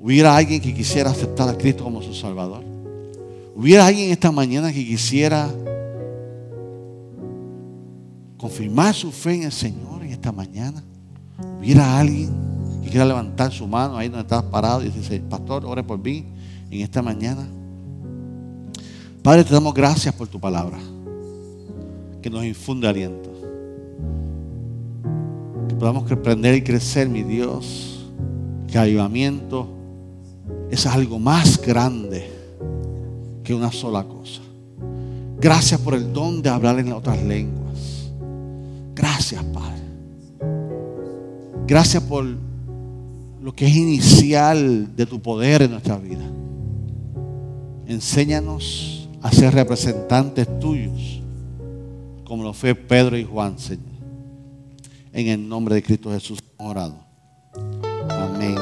Hubiera 0.00 0.36
alguien 0.36 0.60
que 0.60 0.72
quisiera 0.72 1.10
aceptar 1.10 1.48
a 1.48 1.58
Cristo 1.58 1.82
como 1.82 2.00
su 2.00 2.14
Salvador. 2.14 2.62
Hubiera 3.56 3.88
alguien 3.88 4.12
esta 4.12 4.30
mañana 4.30 4.72
que 4.72 4.84
quisiera 4.86 5.50
confirmar 8.38 8.94
su 8.94 9.10
fe 9.10 9.34
en 9.34 9.42
el 9.42 9.52
Señor 9.52 10.04
en 10.04 10.10
esta 10.10 10.30
mañana. 10.30 10.80
Hubiera 11.58 11.98
alguien 11.98 12.30
que 12.84 12.90
quiera 12.90 13.04
levantar 13.04 13.50
su 13.50 13.66
mano 13.66 13.96
ahí 13.96 14.06
donde 14.06 14.22
estás 14.22 14.44
parado 14.44 14.84
y 14.84 14.88
decir, 14.88 15.20
pastor, 15.22 15.66
ore 15.66 15.82
por 15.82 15.98
mí 15.98 16.26
en 16.70 16.82
esta 16.82 17.02
mañana. 17.02 17.48
Padre, 19.24 19.42
te 19.42 19.52
damos 19.52 19.74
gracias 19.74 20.14
por 20.14 20.28
tu 20.28 20.38
palabra, 20.38 20.78
que 22.22 22.30
nos 22.30 22.44
infunde 22.44 22.86
aliento. 22.86 23.29
Podamos 25.80 26.12
aprender 26.12 26.54
y 26.54 26.62
crecer, 26.62 27.08
mi 27.08 27.22
Dios, 27.22 28.04
que 28.68 28.76
avivamiento 28.76 29.66
es 30.70 30.84
algo 30.84 31.18
más 31.18 31.60
grande 31.60 32.30
que 33.42 33.54
una 33.54 33.72
sola 33.72 34.04
cosa. 34.04 34.42
Gracias 35.40 35.80
por 35.80 35.94
el 35.94 36.12
don 36.12 36.42
de 36.42 36.50
hablar 36.50 36.78
en 36.78 36.92
otras 36.92 37.20
lenguas. 37.22 38.12
Gracias, 38.94 39.42
Padre. 39.42 39.80
Gracias 41.66 42.02
por 42.02 42.26
lo 43.42 43.54
que 43.54 43.66
es 43.66 43.74
inicial 43.74 44.94
de 44.94 45.06
tu 45.06 45.18
poder 45.22 45.62
en 45.62 45.70
nuestra 45.70 45.96
vida. 45.96 46.30
Enséñanos 47.86 49.08
a 49.22 49.32
ser 49.32 49.54
representantes 49.54 50.46
tuyos, 50.60 51.22
como 52.24 52.42
lo 52.42 52.52
fue 52.52 52.74
Pedro 52.74 53.16
y 53.16 53.24
Juan, 53.24 53.58
Señor. 53.58 53.89
En 55.12 55.28
el 55.28 55.48
nombre 55.48 55.74
de 55.74 55.82
Cristo 55.82 56.10
Jesús 56.10 56.42
orado. 56.56 57.04
Amén. 58.10 58.56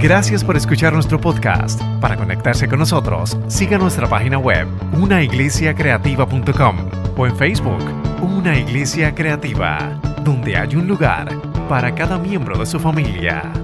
Gracias 0.00 0.42
por 0.42 0.56
escuchar 0.56 0.92
nuestro 0.92 1.20
podcast. 1.20 1.80
Para 2.00 2.16
conectarse 2.16 2.68
con 2.68 2.80
nosotros, 2.80 3.38
siga 3.48 3.78
nuestra 3.78 4.08
página 4.08 4.38
web, 4.38 4.66
unaiglesiacreativa.com 5.00 6.76
o 7.16 7.26
en 7.26 7.36
Facebook, 7.36 7.84
Una 8.20 8.58
Iglesia 8.58 9.14
Creativa, 9.14 10.00
donde 10.24 10.56
hay 10.56 10.74
un 10.74 10.88
lugar 10.88 11.28
para 11.68 11.94
cada 11.94 12.18
miembro 12.18 12.58
de 12.58 12.66
su 12.66 12.80
familia. 12.80 13.61